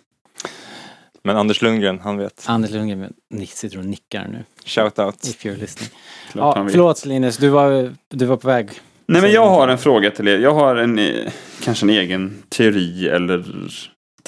Men 1.26 1.38
Anders 1.38 1.62
Lundgren, 1.62 2.00
han 2.00 2.18
vet. 2.18 2.46
Anders 2.48 2.72
Lundgren 2.72 3.14
sitter 3.48 3.78
och 3.78 3.86
nickar 3.86 4.28
nu. 4.28 4.44
Shout 4.66 5.00
out. 5.00 5.24
If 5.28 5.46
you're 5.46 5.58
listening. 5.58 5.90
Klart 6.32 6.58
Ja, 6.58 6.68
förlåt 6.70 7.06
Linus, 7.06 7.38
du 7.38 7.50
var, 7.50 7.96
du 8.10 8.26
var 8.26 8.38
på 8.38 8.48
väg. 8.48 8.70
Nej 9.06 9.22
men 9.22 9.32
jag 9.32 9.50
har 9.50 9.68
en 9.68 9.78
fråga 9.78 10.12
till 10.12 10.28
er. 10.28 10.40
Jag 10.40 10.54
har 10.54 10.76
en, 10.76 11.00
eh, 11.00 11.32
kanske 11.64 11.86
en 11.86 11.90
egen 11.90 12.44
teori 12.50 13.08
eller 13.10 13.44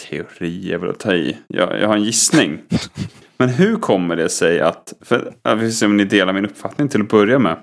teori 0.09 0.73
är 0.73 0.77
väl 0.77 0.89
att 0.89 0.99
ta 0.99 1.13
i. 1.13 1.37
Jag, 1.47 1.79
jag 1.79 1.87
har 1.87 1.95
en 1.95 2.03
gissning. 2.03 2.61
men 3.37 3.49
hur 3.49 3.75
kommer 3.75 4.15
det 4.15 4.29
sig 4.29 4.61
att, 4.61 4.93
för 5.01 5.33
jag 5.43 5.55
vill 5.55 5.77
se 5.77 5.85
om 5.85 5.97
ni 5.97 6.05
delar 6.05 6.33
min 6.33 6.45
uppfattning 6.45 6.89
till 6.89 7.01
att 7.01 7.09
börja 7.09 7.39
med. 7.39 7.57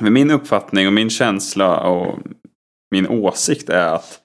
Men 0.00 0.12
min 0.12 0.30
uppfattning 0.30 0.86
och 0.86 0.92
min 0.92 1.10
känsla 1.10 1.80
och 1.80 2.18
min 2.90 3.06
åsikt 3.06 3.68
är 3.68 3.94
att 3.94 4.20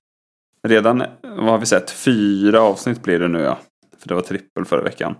redan, 0.68 1.04
vad 1.22 1.46
har 1.46 1.58
vi 1.58 1.66
sett, 1.66 1.92
fyra 1.92 2.62
avsnitt 2.62 3.04
blir 3.04 3.20
det 3.20 3.28
nu 3.28 3.40
ja. 3.40 3.60
För 3.98 4.08
det 4.08 4.16
var 4.16 4.22
trippel 4.22 4.66
förra 4.66 4.82
veckan. 4.82 5.16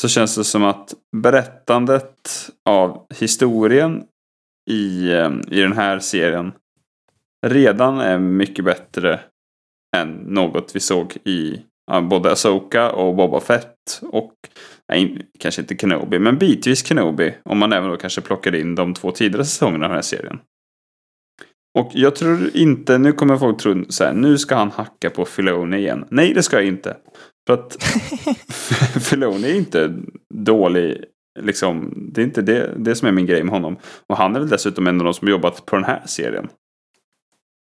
Så 0.00 0.08
känns 0.08 0.36
det 0.36 0.44
som 0.44 0.64
att 0.64 0.94
berättandet 1.16 2.50
av 2.64 3.06
historien 3.14 4.02
i, 4.70 5.12
eh, 5.12 5.30
i 5.50 5.60
den 5.60 5.72
här 5.72 5.98
serien 5.98 6.52
redan 7.46 8.00
är 8.00 8.18
mycket 8.18 8.64
bättre 8.64 9.20
än 9.96 10.08
något 10.12 10.76
vi 10.76 10.80
såg 10.80 11.16
i 11.24 11.60
både 12.10 12.32
Asoka 12.32 12.90
och 12.90 13.16
Boba 13.16 13.40
Fett 13.40 14.00
och 14.02 14.32
nej, 14.88 15.18
kanske 15.38 15.60
inte 15.60 15.76
Kenobi, 15.76 16.18
men 16.18 16.38
bitvis 16.38 16.86
Kenobi. 16.86 17.34
Om 17.44 17.58
man 17.58 17.72
även 17.72 17.90
då 17.90 17.96
kanske 17.96 18.20
plockar 18.20 18.54
in 18.54 18.74
de 18.74 18.94
två 18.94 19.10
tidigare 19.10 19.44
säsongerna 19.44 19.84
av 19.84 19.90
den 19.90 19.96
här 19.96 20.02
serien. 20.02 20.38
Och 21.78 21.90
jag 21.94 22.16
tror 22.16 22.56
inte, 22.56 22.98
nu 22.98 23.12
kommer 23.12 23.36
folk 23.36 23.60
tro 23.60 23.84
så 23.88 24.04
här, 24.04 24.12
nu 24.12 24.38
ska 24.38 24.54
han 24.54 24.70
hacka 24.70 25.10
på 25.10 25.24
Filoni 25.24 25.76
igen. 25.76 26.04
Nej, 26.10 26.34
det 26.34 26.42
ska 26.42 26.56
jag 26.56 26.66
inte. 26.66 26.96
För 27.46 27.54
att 27.54 27.82
Filoni 29.04 29.50
är 29.50 29.54
inte 29.56 29.94
dålig, 30.34 31.04
liksom, 31.40 31.94
det 32.12 32.20
är 32.20 32.24
inte 32.24 32.42
det, 32.42 32.74
det 32.76 32.94
som 32.94 33.08
är 33.08 33.12
min 33.12 33.26
grej 33.26 33.42
med 33.42 33.52
honom. 33.52 33.76
Och 34.06 34.16
han 34.16 34.36
är 34.36 34.40
väl 34.40 34.48
dessutom 34.48 34.86
en 34.86 35.00
av 35.00 35.04
de 35.04 35.14
som 35.14 35.28
jobbat 35.28 35.66
på 35.66 35.76
den 35.76 35.84
här 35.84 36.02
serien. 36.06 36.48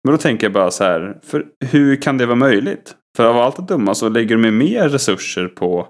Men 0.05 0.13
då 0.13 0.19
tänker 0.19 0.45
jag 0.47 0.53
bara 0.53 0.71
så 0.71 0.85
här, 0.85 1.19
för 1.23 1.47
hur 1.65 1.97
kan 1.97 2.19
det 2.19 2.27
vara 2.27 2.37
möjligt? 2.37 2.97
För 3.17 3.25
av 3.25 3.37
allt 3.37 3.59
att 3.59 3.69
döma 3.69 3.95
så 3.95 4.09
lägger 4.09 4.37
de 4.37 4.45
ju 4.45 4.51
mer 4.51 4.89
resurser 4.89 5.49
på 5.49 5.89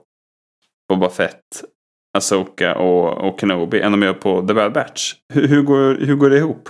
Boba 0.89 1.11
Fett, 1.11 1.65
Asoka 2.19 2.75
och, 2.75 3.29
och 3.29 3.41
Kenobi 3.41 3.81
än 3.81 3.93
de 3.93 4.03
gör 4.03 4.13
på 4.13 4.47
The 4.47 4.55
Bad 4.55 4.73
Batch. 4.73 5.15
Hur, 5.35 5.49
hur, 5.49 5.63
går, 5.63 5.95
hur 5.95 6.15
går 6.15 6.31
det 6.31 6.39
ihop? 6.39 6.69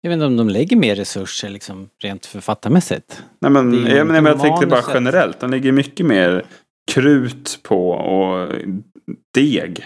Jag 0.00 0.10
vet 0.10 0.14
inte 0.14 0.26
om 0.26 0.36
de 0.36 0.48
lägger 0.48 0.76
mer 0.76 0.96
resurser 0.96 1.48
liksom 1.48 1.88
rent 2.02 2.26
författarmässigt. 2.26 3.22
Nej 3.40 3.50
men, 3.50 3.86
jag, 3.86 4.06
men, 4.06 4.24
jag 4.24 4.40
tänkte 4.40 4.66
bara 4.66 4.84
generellt. 4.94 5.40
De 5.40 5.50
lägger 5.50 5.72
mycket 5.72 6.06
mer 6.06 6.44
krut 6.92 7.60
på 7.62 7.90
och 7.90 8.48
deg 9.34 9.84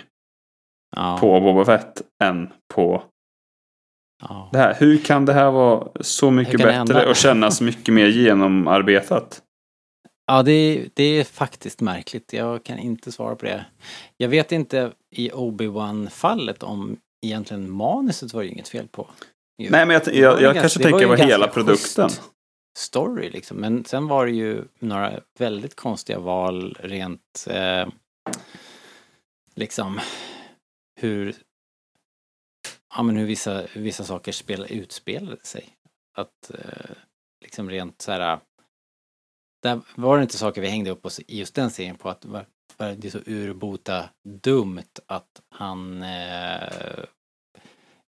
Ja, 0.96 1.18
på 1.20 1.40
Boba 1.40 1.64
Fett 1.64 2.02
än 2.24 2.52
på 2.74 3.02
ja. 4.22 4.48
det 4.52 4.58
här. 4.58 4.74
Hur 4.78 4.98
kan 4.98 5.24
det 5.24 5.32
här 5.32 5.50
vara 5.50 5.88
så 6.00 6.30
mycket 6.30 6.60
bättre 6.60 7.06
och 7.06 7.16
kännas 7.16 7.60
mycket 7.60 7.94
mer 7.94 8.06
genomarbetat? 8.06 9.42
Ja, 10.26 10.42
det 10.42 10.52
är, 10.52 10.88
det 10.94 11.02
är 11.04 11.24
faktiskt 11.24 11.80
märkligt. 11.80 12.32
Jag 12.32 12.64
kan 12.64 12.78
inte 12.78 13.12
svara 13.12 13.36
på 13.36 13.44
det. 13.46 13.64
Jag 14.16 14.28
vet 14.28 14.52
inte 14.52 14.92
i 15.10 15.30
Obi-Wan-fallet 15.30 16.62
om 16.62 16.96
egentligen 17.26 17.70
manuset 17.70 18.32
var 18.34 18.42
det 18.42 18.48
inget 18.48 18.68
fel 18.68 18.88
på. 18.88 19.08
Nej, 19.58 19.86
men 19.86 19.90
jag, 19.90 20.02
jag, 20.06 20.14
jag 20.14 20.40
ganska- 20.40 20.60
kanske 20.60 20.82
tänker 20.82 21.06
på 21.06 21.14
hela 21.14 21.48
produkten. 21.48 22.10
Story 22.78 23.30
liksom. 23.30 23.56
Men 23.56 23.84
sen 23.84 24.08
var 24.08 24.26
det 24.26 24.32
ju 24.32 24.64
några 24.78 25.12
väldigt 25.38 25.74
konstiga 25.76 26.18
val 26.18 26.76
rent 26.80 27.46
eh, 27.50 27.86
liksom 29.54 30.00
hur 31.00 31.34
ja, 32.94 33.02
men 33.02 33.16
hur 33.16 33.26
vissa, 33.26 33.66
vissa 33.74 34.04
saker 34.04 34.32
spel, 34.32 34.66
utspelade 34.70 35.44
sig. 35.44 35.68
Att 36.16 36.50
eh, 36.50 36.96
liksom 37.40 37.70
rent 37.70 38.02
så 38.02 38.12
här 38.12 38.40
där 39.62 39.80
var 39.94 40.16
det 40.16 40.22
inte 40.22 40.38
saker 40.38 40.60
vi 40.60 40.68
hängde 40.68 40.90
upp 40.90 41.06
oss 41.06 41.20
i 41.20 41.38
just 41.38 41.54
den 41.54 41.70
serien 41.70 41.96
på 41.96 42.08
att 42.08 42.24
var, 42.24 42.46
var 42.76 42.92
det 42.92 43.08
är 43.08 43.10
så 43.10 43.20
urbota 43.26 44.10
dumt 44.22 45.00
att 45.06 45.42
han 45.48 46.02
eh, 46.02 47.04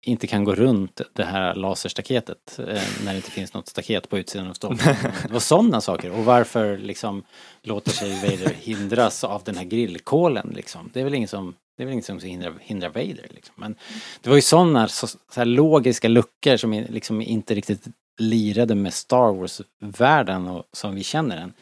inte 0.05 0.27
kan 0.27 0.45
gå 0.45 0.55
runt 0.55 1.01
det 1.13 1.25
här 1.25 1.55
laserstaketet 1.55 2.59
eh, 2.59 2.83
när 3.05 3.13
det 3.13 3.17
inte 3.17 3.31
finns 3.31 3.55
något 3.55 3.69
staket 3.69 4.09
på 4.09 4.19
utsidan 4.19 4.49
av 4.49 4.55
stolpen. 4.55 4.97
Det 5.23 5.33
var 5.33 5.41
sådana 5.41 5.81
saker. 5.81 6.11
Och 6.11 6.25
varför 6.25 6.79
liksom 6.79 7.23
låter 7.63 7.91
sig 7.91 8.15
Vader 8.15 8.55
hindras 8.61 9.25
av 9.25 9.43
den 9.45 9.57
här 9.57 9.65
grillkolen 9.65 10.53
liksom. 10.55 10.91
Det 10.93 11.01
är 11.01 11.05
väl 11.05 11.15
ingen 11.15 11.29
som 11.29 11.55
det 11.77 11.83
är 11.83 11.85
väl 11.85 11.93
inget 11.93 12.05
som 12.05 12.19
hindrar, 12.19 12.55
hindrar 12.61 12.89
Vader 12.89 13.27
liksom. 13.31 13.55
Men 13.57 13.75
det 14.21 14.29
var 14.29 14.37
ju 14.37 14.43
sådana 14.43 14.89
så, 14.89 15.07
så 15.07 15.17
här 15.37 15.45
logiska 15.45 16.09
luckor 16.09 16.57
som 16.57 16.73
liksom 16.73 17.21
inte 17.21 17.55
riktigt 17.55 17.85
lirade 18.19 18.75
med 18.75 18.95
Star 18.95 19.33
Wars-världen 19.33 20.49
och 20.49 20.65
som 20.73 20.95
vi 20.95 21.03
känner 21.03 21.37
den. 21.37 21.53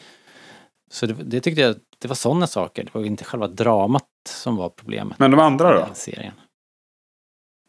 Så 0.90 1.06
det, 1.06 1.14
det 1.14 1.40
tyckte 1.40 1.60
jag, 1.60 1.76
det 1.98 2.08
var 2.08 2.14
sådana 2.14 2.46
saker. 2.46 2.84
Det 2.84 2.94
var 2.94 3.04
inte 3.04 3.24
själva 3.24 3.48
dramat 3.48 4.04
som 4.28 4.56
var 4.56 4.68
problemet. 4.68 5.18
Men 5.18 5.30
de 5.30 5.40
andra 5.40 5.74
då? 5.74 5.94
serien. 5.94 6.34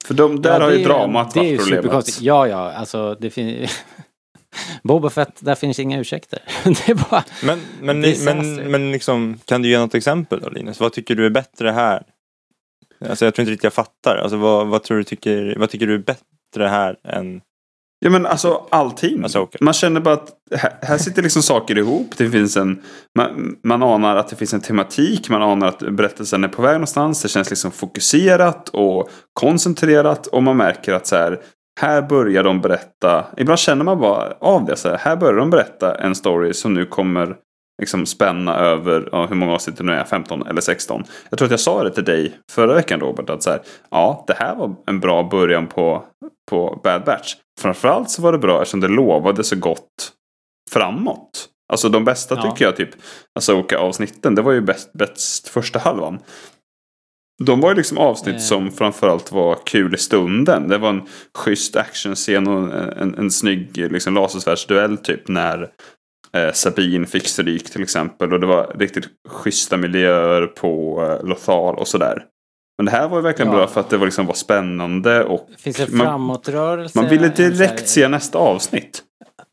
För 0.04 0.14
de, 0.14 0.42
där 0.42 0.60
Ja, 0.60 0.66
har 0.66 0.72
ju 0.72 0.84
dramat 0.84 1.34
Det 1.34 1.40
är 1.40 1.44
ju 1.44 1.58
varit 1.58 1.82
problemet. 1.82 2.22
Ja, 2.22 2.48
ja, 2.48 2.72
alltså 2.72 3.16
det 3.20 3.30
finns... 3.30 3.86
Boba 4.84 5.10
Fett, 5.10 5.36
där 5.40 5.56
finns 5.56 5.80
inga 5.80 6.00
ursäkter. 6.00 6.40
det 6.64 6.90
är 6.90 7.10
bara... 7.10 7.24
Men, 7.44 7.60
men, 7.82 8.02
Disaster. 8.02 8.36
men, 8.36 8.72
men 8.72 8.92
liksom, 8.92 9.40
kan 9.46 9.62
du 9.62 9.70
ge 9.70 9.80
något 9.80 9.96
exempel 9.96 10.40
då 10.40 10.50
Linus? 10.50 10.80
Vad 10.80 10.94
tycker 10.94 11.16
du 11.16 11.26
är 11.26 11.30
bättre 11.30 11.72
här? 11.72 12.04
Alltså 13.10 13.26
jag 13.26 13.36
tror 13.36 13.44
inte 13.44 13.52
riktigt 13.52 13.64
jag 13.64 13.74
fattar. 13.74 14.18
Alltså 14.18 14.38
vad, 14.38 14.68
vad 14.68 14.84
tror 14.84 14.98
du 14.98 15.04
tycker, 15.04 15.56
vad 15.58 15.70
tycker 15.70 15.88
du 15.88 15.94
är 15.94 15.98
bättre 15.98 16.68
här 16.68 16.96
än 17.04 17.42
Ja 18.04 18.10
men 18.10 18.26
alltså 18.26 18.68
allting. 18.70 19.26
Ahsoka. 19.26 19.58
Man 19.62 19.74
känner 19.74 20.02
bara 20.02 20.14
att 20.14 20.30
här, 20.56 20.74
här 20.82 20.98
sitter 20.98 21.22
liksom 21.22 21.42
saker 21.42 21.78
ihop. 21.78 22.08
Det 22.18 22.30
finns 22.30 22.58
en, 22.58 22.82
man, 23.18 23.56
man 23.64 23.84
anar 23.84 24.16
att 24.16 24.28
det 24.28 24.36
finns 24.36 24.54
en 24.54 24.62
tematik. 24.62 25.30
Man 25.30 25.42
anar 25.42 25.68
att 25.68 25.80
berättelsen 25.80 26.44
är 26.44 26.48
på 26.48 26.62
väg 26.62 26.74
någonstans. 26.74 27.22
Det 27.22 27.30
känns 27.30 27.50
liksom 27.50 27.72
fokuserat 27.72 28.70
och 28.70 29.10
koncentrerat. 29.34 30.28
Och 30.28 30.44
man 30.44 30.58
märker 30.58 30.94
att 30.94 31.08
så 31.08 31.16
här, 31.16 31.42
här 31.82 32.02
börjar 32.02 32.44
de 32.44 32.62
berätta. 32.62 33.26
Ibland 33.38 33.60
känner 33.60 33.84
man 33.84 34.00
bara 34.00 34.34
av 34.40 34.66
det. 34.66 34.76
Så 34.76 34.90
här, 34.90 34.98
här 34.98 35.16
börjar 35.16 35.36
de 35.36 35.50
berätta 35.50 35.96
en 35.96 36.16
story 36.16 36.54
som 36.54 36.74
nu 36.74 36.86
kommer 36.86 37.36
liksom 37.80 38.06
spänna 38.06 38.56
över, 38.56 39.10
ja, 39.12 39.26
hur 39.26 39.36
många 39.36 39.54
avsnitt 39.54 39.78
det 39.78 39.84
nu 39.84 39.92
är, 39.92 40.04
15 40.04 40.48
eller 40.48 40.62
16. 40.62 41.04
Jag 41.30 41.38
tror 41.38 41.46
att 41.46 41.52
jag 41.52 41.60
sa 41.60 41.84
det 41.84 41.92
till 41.92 42.04
dig 42.04 42.34
förra 42.52 42.74
veckan 42.74 43.00
Robert, 43.00 43.30
att 43.30 43.44
så 43.44 43.50
här, 43.50 43.62
ja, 43.92 44.24
det 44.28 44.34
här 44.34 44.56
var 44.56 44.76
en 44.88 45.00
bra 45.00 45.24
början 45.24 45.68
på, 45.68 46.04
på 46.50 46.82
Bad 46.84 47.04
Batch. 47.04 47.36
Framförallt 47.62 48.10
så 48.10 48.22
var 48.22 48.32
det 48.32 48.38
bra 48.38 48.62
eftersom 48.62 48.80
det 48.80 48.88
lovade 48.88 49.44
så 49.44 49.56
gott 49.56 50.12
framåt. 50.72 51.50
Alltså 51.74 51.90
de 51.90 52.06
bästa 52.06 52.36
Ja. 52.36 52.42
tycker 52.42 52.66
jag, 52.66 52.76
typ 52.76 52.90
Asoka-avsnitten, 53.40 54.36
det 54.36 54.42
var 54.42 54.52
ju 54.52 54.62
bäst, 54.62 54.94
bäst 54.94 55.48
första 55.48 55.80
halvan. 55.80 56.20
De 57.44 57.62
var 57.62 57.70
ju 57.70 57.76
liksom 57.76 57.98
avsnitt 57.98 58.36
Eh. 58.36 58.42
som 58.42 58.72
framförallt 58.72 59.32
var 59.32 59.58
kul 59.66 59.94
i 59.94 59.98
stunden. 59.98 60.68
Det 60.68 60.78
var 60.78 60.90
en 60.90 61.02
schysst 61.38 61.76
actionscen 61.76 62.48
och 62.48 62.58
en, 62.58 62.72
en, 62.90 63.16
en 63.18 63.32
snygg 63.32 63.78
liksom, 63.92 64.14
lasersvärdsduell 64.14 64.98
typ 64.98 65.28
när 65.28 65.70
eh, 66.34 66.52
Sabine 66.54 67.06
fick 67.08 67.28
stryk 67.28 67.72
till 67.72 67.84
exempel. 67.84 68.34
Och 68.34 68.40
det 68.40 68.48
var 68.48 68.76
riktigt 68.80 69.08
schyssta 69.30 69.78
miljöer 69.78 70.46
på 70.48 71.02
eh, 71.04 71.28
Lothal 71.28 71.76
och 71.76 71.88
sådär. 71.88 72.26
Men 72.78 72.86
det 72.86 72.92
här 72.92 73.08
var 73.08 73.18
ju 73.18 73.24
verkligen 73.24 73.52
Ja. 73.52 73.58
bra 73.58 73.68
för 73.68 73.80
att 73.82 73.90
det 73.90 73.98
var, 73.98 74.06
liksom, 74.06 74.26
var 74.26 74.34
spännande 74.34 75.24
och 75.24 75.50
Finns 75.58 75.78
det 75.78 75.92
man, 75.92 76.06
framåtrörelse? 76.08 77.00
man 77.02 77.10
ville 77.10 77.36
så 77.36 77.42
här- 77.44 77.50
direkt 77.50 77.88
se 77.88 78.08
nästa 78.08 78.38
avsnitt. 78.38 79.04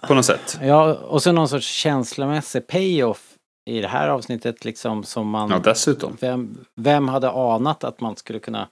På 0.09 0.15
något 0.15 0.25
sätt. 0.25 0.59
Ja, 0.63 0.95
och 0.95 1.23
så 1.23 1.33
någon 1.33 1.49
sorts 1.49 1.67
känslomässig 1.67 2.67
payoff 2.67 3.35
i 3.71 3.81
det 3.81 3.89
här 3.89 4.09
avsnittet 4.09 4.65
liksom 4.65 5.05
som 5.05 5.29
man... 5.29 5.51
Ja, 5.51 5.59
dessutom. 5.59 6.17
vem, 6.21 6.59
vem 6.77 7.09
hade 7.09 7.31
anat 7.31 7.85
att 7.85 8.01
man 8.01 8.17
skulle 8.17 8.39
kunna 8.39 8.69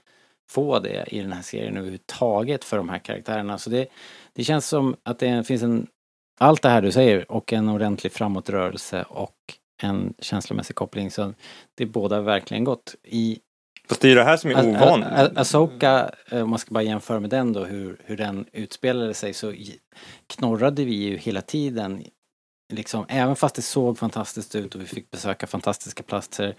få 0.50 0.78
det 0.78 1.04
i 1.14 1.20
den 1.20 1.32
här 1.32 1.42
serien 1.42 1.76
överhuvudtaget 1.76 2.64
för 2.64 2.76
de 2.76 2.88
här 2.88 2.98
karaktärerna? 2.98 3.58
Så 3.58 3.70
det, 3.70 3.86
det 4.32 4.44
känns 4.44 4.68
som 4.68 4.96
att 5.02 5.18
det 5.18 5.46
finns 5.46 5.62
en... 5.62 5.86
Allt 6.40 6.62
det 6.62 6.68
här 6.68 6.82
du 6.82 6.92
säger 6.92 7.32
och 7.32 7.52
en 7.52 7.68
ordentlig 7.68 8.12
framåtrörelse 8.12 9.04
och 9.08 9.34
en 9.82 10.14
känslomässig 10.18 10.76
koppling. 10.76 11.10
Så 11.10 11.34
det 11.74 11.84
är 11.84 11.88
båda 11.88 12.20
verkligen 12.20 12.64
gott. 12.64 12.94
I 13.04 13.38
Fast 13.88 14.00
det 14.00 14.06
är 14.08 14.10
ju 14.10 14.14
det 14.14 14.24
här 14.24 14.36
som 14.36 14.50
är 14.50 14.66
ovanligt. 14.68 15.38
Asoka, 15.38 16.10
eh, 16.30 16.42
om 16.42 16.50
man 16.50 16.58
ska 16.58 16.74
bara 16.74 16.82
jämföra 16.84 17.20
med 17.20 17.30
den 17.30 17.52
då, 17.52 17.64
hur, 17.64 17.96
hur 18.04 18.16
den 18.16 18.46
utspelade 18.52 19.14
sig 19.14 19.34
så 19.34 19.54
knorrade 20.26 20.84
vi 20.84 20.94
ju 20.94 21.16
hela 21.16 21.40
tiden. 21.40 22.04
Liksom, 22.72 23.04
även 23.08 23.36
fast 23.36 23.54
det 23.54 23.62
såg 23.62 23.98
fantastiskt 23.98 24.54
ut 24.54 24.74
och 24.74 24.80
vi 24.80 24.86
fick 24.86 25.10
besöka 25.10 25.46
fantastiska 25.46 26.02
platser 26.02 26.54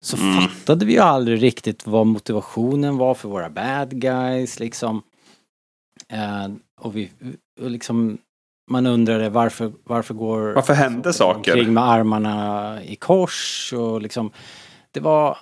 så 0.00 0.16
Mm. 0.16 0.34
fattade 0.42 0.84
vi 0.84 0.92
ju 0.92 0.98
aldrig 0.98 1.42
riktigt 1.42 1.86
vad 1.86 2.06
motivationen 2.06 2.96
var 2.96 3.14
för 3.14 3.28
våra 3.28 3.50
bad 3.50 4.00
guys 4.00 4.60
liksom. 4.60 5.02
Eh, 6.08 6.48
och 6.80 6.96
vi, 6.96 7.10
och 7.60 7.70
liksom, 7.70 8.18
man 8.70 8.86
undrade 8.86 9.28
varför, 9.28 9.72
varför 9.84 10.14
går 10.14 10.52
Varför 10.54 10.72
Asoka 10.74 11.12
saker? 11.12 11.52
omkring 11.52 11.74
med 11.74 11.84
armarna 11.84 12.78
i 12.84 12.96
kors 12.96 13.72
och 13.76 14.02
liksom 14.02 14.30
det 14.92 15.00
var 15.00 15.38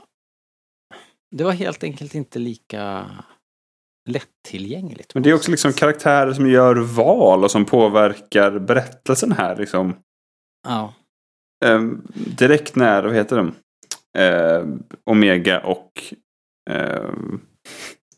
det 1.30 1.44
var 1.44 1.52
helt 1.52 1.84
enkelt 1.84 2.14
inte 2.14 2.38
lika 2.38 3.06
lättillgängligt. 4.08 5.14
Men 5.14 5.22
det 5.22 5.30
är 5.30 5.34
också 5.34 5.50
liksom 5.50 5.72
karaktärer 5.72 6.32
som 6.32 6.50
gör 6.50 6.76
val 6.76 7.44
och 7.44 7.50
som 7.50 7.64
påverkar 7.64 8.58
berättelsen 8.58 9.32
här. 9.32 9.56
Liksom. 9.56 9.96
Ja. 10.68 10.94
Ehm, 11.64 12.02
direkt 12.14 12.76
när, 12.76 13.02
vad 13.02 13.14
heter 13.14 13.36
de? 13.36 13.54
Ehm, 14.18 14.82
Omega 15.04 15.60
och 15.60 15.92
ehm, 16.70 17.40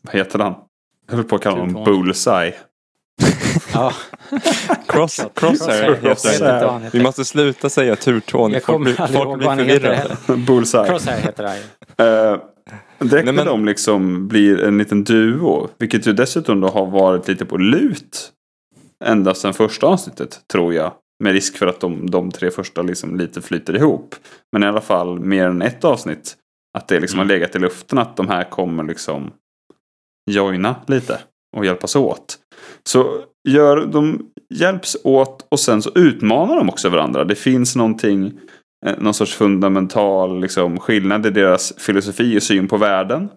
vad 0.01 0.15
heter 0.15 0.39
han? 0.39 0.55
Jag 1.07 1.15
höll 1.15 1.23
på 1.23 1.35
att 1.35 1.41
kalla 1.41 1.59
honom. 1.59 1.83
Bullseye. 1.83 2.55
ja. 3.73 3.93
Cross, 4.87 5.21
crosshair 5.35 5.95
heter. 5.95 6.89
Vi 6.91 7.03
måste 7.03 7.25
sluta 7.25 7.69
säga 7.69 7.95
turtån. 7.95 8.51
Jag 8.51 8.63
Folk 8.63 8.75
kommer 8.75 8.85
blir, 8.85 9.01
aldrig 9.01 9.21
folk 9.21 9.29
ihåg 9.29 9.43
vad 9.43 9.57
han 9.57 9.59
heter 9.59 9.93
heller. 9.93 10.45
Bullseye. 10.45 10.87
Crosshair 10.87 11.21
heter 11.21 11.43
han 11.43 11.57
ju. 11.57 12.33
Eh, 12.33 12.39
direkt 13.09 13.25
när 13.25 13.33
men- 13.33 13.45
de 13.45 13.65
liksom 13.65 14.27
blir 14.27 14.63
en 14.63 14.77
liten 14.77 15.03
duo. 15.03 15.69
Vilket 15.77 16.07
ju 16.07 16.13
dessutom 16.13 16.61
då 16.61 16.67
har 16.67 16.85
varit 16.85 17.27
lite 17.27 17.45
på 17.45 17.57
lut. 17.57 18.31
Ända 19.05 19.33
sedan 19.33 19.53
första 19.53 19.87
avsnittet 19.87 20.41
tror 20.51 20.73
jag. 20.73 20.93
Med 21.23 21.33
risk 21.33 21.57
för 21.57 21.67
att 21.67 21.79
de, 21.79 22.09
de 22.09 22.31
tre 22.31 22.51
första 22.51 22.81
liksom 22.81 23.15
lite 23.17 23.41
flyter 23.41 23.75
ihop. 23.75 24.15
Men 24.51 24.63
i 24.63 24.65
alla 24.65 24.81
fall 24.81 25.19
mer 25.19 25.47
än 25.47 25.61
ett 25.61 25.83
avsnitt. 25.83 26.35
Att 26.77 26.87
det 26.87 26.99
liksom 26.99 27.19
Mm. 27.19 27.29
har 27.29 27.35
legat 27.35 27.55
i 27.55 27.59
luften 27.59 27.97
att 27.97 28.17
de 28.17 28.27
här 28.27 28.43
kommer 28.49 28.83
liksom 28.83 29.31
joina 30.31 30.75
lite. 30.87 31.19
Och 31.57 31.65
hjälpas 31.65 31.95
åt. 31.95 32.37
Så 32.83 33.23
gör, 33.49 33.85
de 33.85 34.27
hjälps 34.53 34.97
åt 35.03 35.47
och 35.49 35.59
sen 35.59 35.81
så 35.81 35.91
utmanar 35.95 36.55
de 36.55 36.69
också 36.69 36.89
varandra. 36.89 37.23
Det 37.23 37.35
finns 37.35 37.75
någonting 37.75 38.39
någon 38.97 39.13
sorts 39.13 39.33
fundamental 39.33 40.41
liksom, 40.41 40.79
skillnad 40.79 41.25
i 41.25 41.29
deras 41.29 41.73
filosofi 41.77 42.37
och 42.37 42.43
syn 42.43 42.67
på 42.67 42.77
världen. 42.77 43.29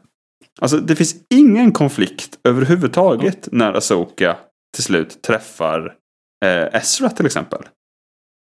Alltså 0.60 0.76
det 0.76 0.96
finns 0.96 1.16
ingen 1.34 1.72
konflikt 1.72 2.38
överhuvudtaget 2.48 3.48
när 3.52 3.72
Asoka 3.72 4.36
till 4.74 4.84
slut 4.84 5.22
träffar 5.22 5.94
eh, 6.44 6.80
Ezra 6.80 7.10
till 7.10 7.26
exempel. 7.26 7.62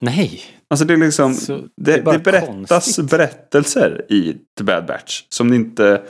Nej. 0.01 0.41
Alltså 0.71 0.87
det 0.87 0.95
är 0.95 0.99
liksom, 0.99 1.35
Så 1.35 1.57
det, 1.57 1.97
det 1.97 2.13
det, 2.13 2.19
berättas 2.19 2.69
konstigt. 2.69 3.11
berättelser 3.11 4.07
i 4.09 4.37
The 4.59 4.65
Bad 4.65 4.87
Batch 4.87 5.23
som 5.29 5.51
det 5.51 5.57
inte 5.57 6.03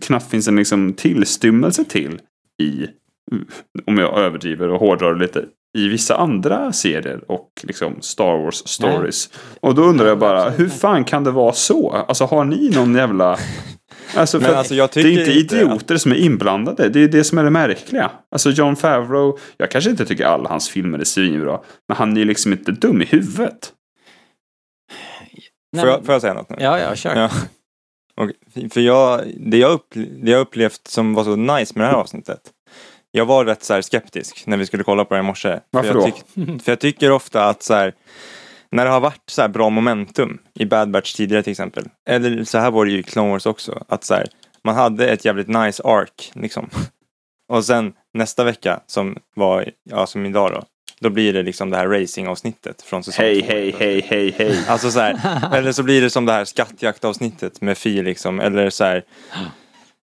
knappt 0.00 0.30
finns 0.30 0.48
en 0.48 0.56
liksom 0.56 0.92
tillstymmelse 0.92 1.84
till 1.84 2.20
i, 2.62 2.86
om 3.84 3.98
jag 3.98 4.18
överdriver 4.18 4.68
och 4.68 4.80
hårdrar 4.80 5.16
lite, 5.16 5.44
i 5.76 5.88
vissa 5.88 6.16
andra 6.16 6.72
serier 6.72 7.30
och 7.30 7.50
liksom 7.62 7.96
Star 8.00 8.36
Wars 8.44 8.68
stories. 8.68 9.30
Och 9.60 9.74
då 9.74 9.82
undrar 9.82 10.06
jag 10.06 10.18
bara, 10.18 10.50
hur 10.50 10.68
fan 10.68 11.04
kan 11.04 11.24
det 11.24 11.30
vara 11.30 11.52
så? 11.52 11.90
Alltså 12.08 12.24
har 12.24 12.44
ni 12.44 12.70
någon 12.70 12.94
jävla... 12.94 13.38
Alltså, 14.14 14.40
för 14.40 14.54
alltså, 14.54 14.74
jag 14.74 14.90
det 14.94 15.00
är 15.00 15.06
inte 15.06 15.20
inte 15.20 15.56
idioter 15.56 15.96
som 15.96 16.12
är 16.12 16.16
inblandade. 16.16 16.88
Det 16.88 17.00
är 17.00 17.08
det 17.08 17.24
som 17.24 17.38
är 17.38 17.44
det 17.44 17.50
märkliga. 17.50 18.10
Alltså 18.30 18.50
John 18.50 18.76
Favreau, 18.76 19.38
jag 19.56 19.70
kanske 19.70 19.90
inte 19.90 20.06
tycker 20.06 20.24
alla 20.24 20.48
hans 20.48 20.68
filmer 20.68 20.98
är 20.98 21.04
svinbra. 21.04 21.60
Men 21.88 21.96
han 21.96 22.12
är 22.12 22.18
ju 22.20 22.24
liksom 22.24 22.52
inte 22.52 22.72
dum 22.72 23.02
i 23.02 23.04
huvudet. 23.04 23.72
Nej, 25.72 25.82
Får 25.82 25.90
jag, 25.90 26.04
får 26.04 26.14
jag 26.14 26.20
säga 26.22 26.34
något 26.34 26.50
nu? 26.50 26.56
Ja, 26.60 26.78
ja, 26.78 26.94
kör. 26.94 27.16
Ja. 27.16 27.30
Och, 28.24 28.30
för 28.72 28.80
jag, 28.80 29.20
det 29.40 29.58
jag, 29.58 29.80
upple- 29.80 30.24
det 30.24 30.30
jag 30.30 30.40
upplevt 30.40 30.86
som 30.88 31.14
var 31.14 31.24
så 31.24 31.36
nice 31.36 31.72
med 31.76 31.86
det 31.86 31.90
här 31.90 31.96
avsnittet. 31.98 32.40
Jag 33.16 33.26
var 33.26 33.44
rätt 33.44 33.64
så 33.64 33.82
skeptisk 33.82 34.46
när 34.46 34.56
vi 34.56 34.66
skulle 34.66 34.84
kolla 34.84 35.04
på 35.04 35.14
det 35.14 35.18
här 35.18 35.24
i 35.24 35.26
morse. 35.26 35.58
Varför 35.70 35.92
för 35.92 36.00
jag 36.00 36.10
då? 36.10 36.42
tyck- 36.42 36.62
för 36.62 36.72
jag 36.72 36.80
tycker 36.80 37.10
ofta 37.10 37.44
att 37.44 37.62
så 37.62 37.74
här, 37.74 37.92
när 38.70 38.84
det 38.84 38.90
har 38.90 39.00
varit 39.00 39.30
så 39.30 39.42
här 39.42 39.48
bra 39.48 39.70
momentum 39.70 40.38
i 40.54 40.64
Bad 40.64 40.90
Batch 40.90 41.14
tidigare 41.14 41.42
till 41.42 41.50
exempel. 41.50 41.84
Eller 42.08 42.44
så 42.44 42.58
här 42.58 42.70
var 42.70 42.84
det 42.84 42.90
ju 42.90 42.98
i 42.98 43.02
Clone 43.02 43.30
Wars 43.30 43.46
också. 43.46 43.84
Att 43.88 44.04
så 44.04 44.14
här, 44.14 44.26
man 44.64 44.74
hade 44.74 45.08
ett 45.08 45.24
jävligt 45.24 45.48
nice 45.48 45.82
arc 45.82 46.32
liksom. 46.32 46.70
Och 47.52 47.64
sen 47.64 47.92
nästa 48.14 48.44
vecka 48.44 48.80
som 48.86 49.16
var, 49.34 49.70
ja 49.90 50.06
som 50.06 50.26
idag 50.26 50.52
då. 50.52 50.62
Då 51.00 51.10
blir 51.10 51.32
det 51.32 51.42
liksom 51.42 51.70
det 51.70 51.76
här 51.76 51.86
racingavsnittet 51.86 52.82
från 52.82 53.04
säsong 53.04 53.24
Hej, 53.24 53.42
två. 53.42 53.48
hej, 53.48 53.74
hej, 53.78 54.06
hej, 54.08 54.34
hej. 54.38 54.58
Alltså 54.68 54.90
så 54.90 55.00
här, 55.00 55.18
eller 55.54 55.72
så 55.72 55.82
blir 55.82 56.02
det 56.02 56.10
som 56.10 56.26
det 56.26 56.32
här 56.32 56.44
skattjaktavsnittet 56.44 57.60
med 57.60 57.78
Fi 57.78 58.02
liksom, 58.02 58.40
eller 58.40 58.70
så 58.70 58.84
här 58.84 59.04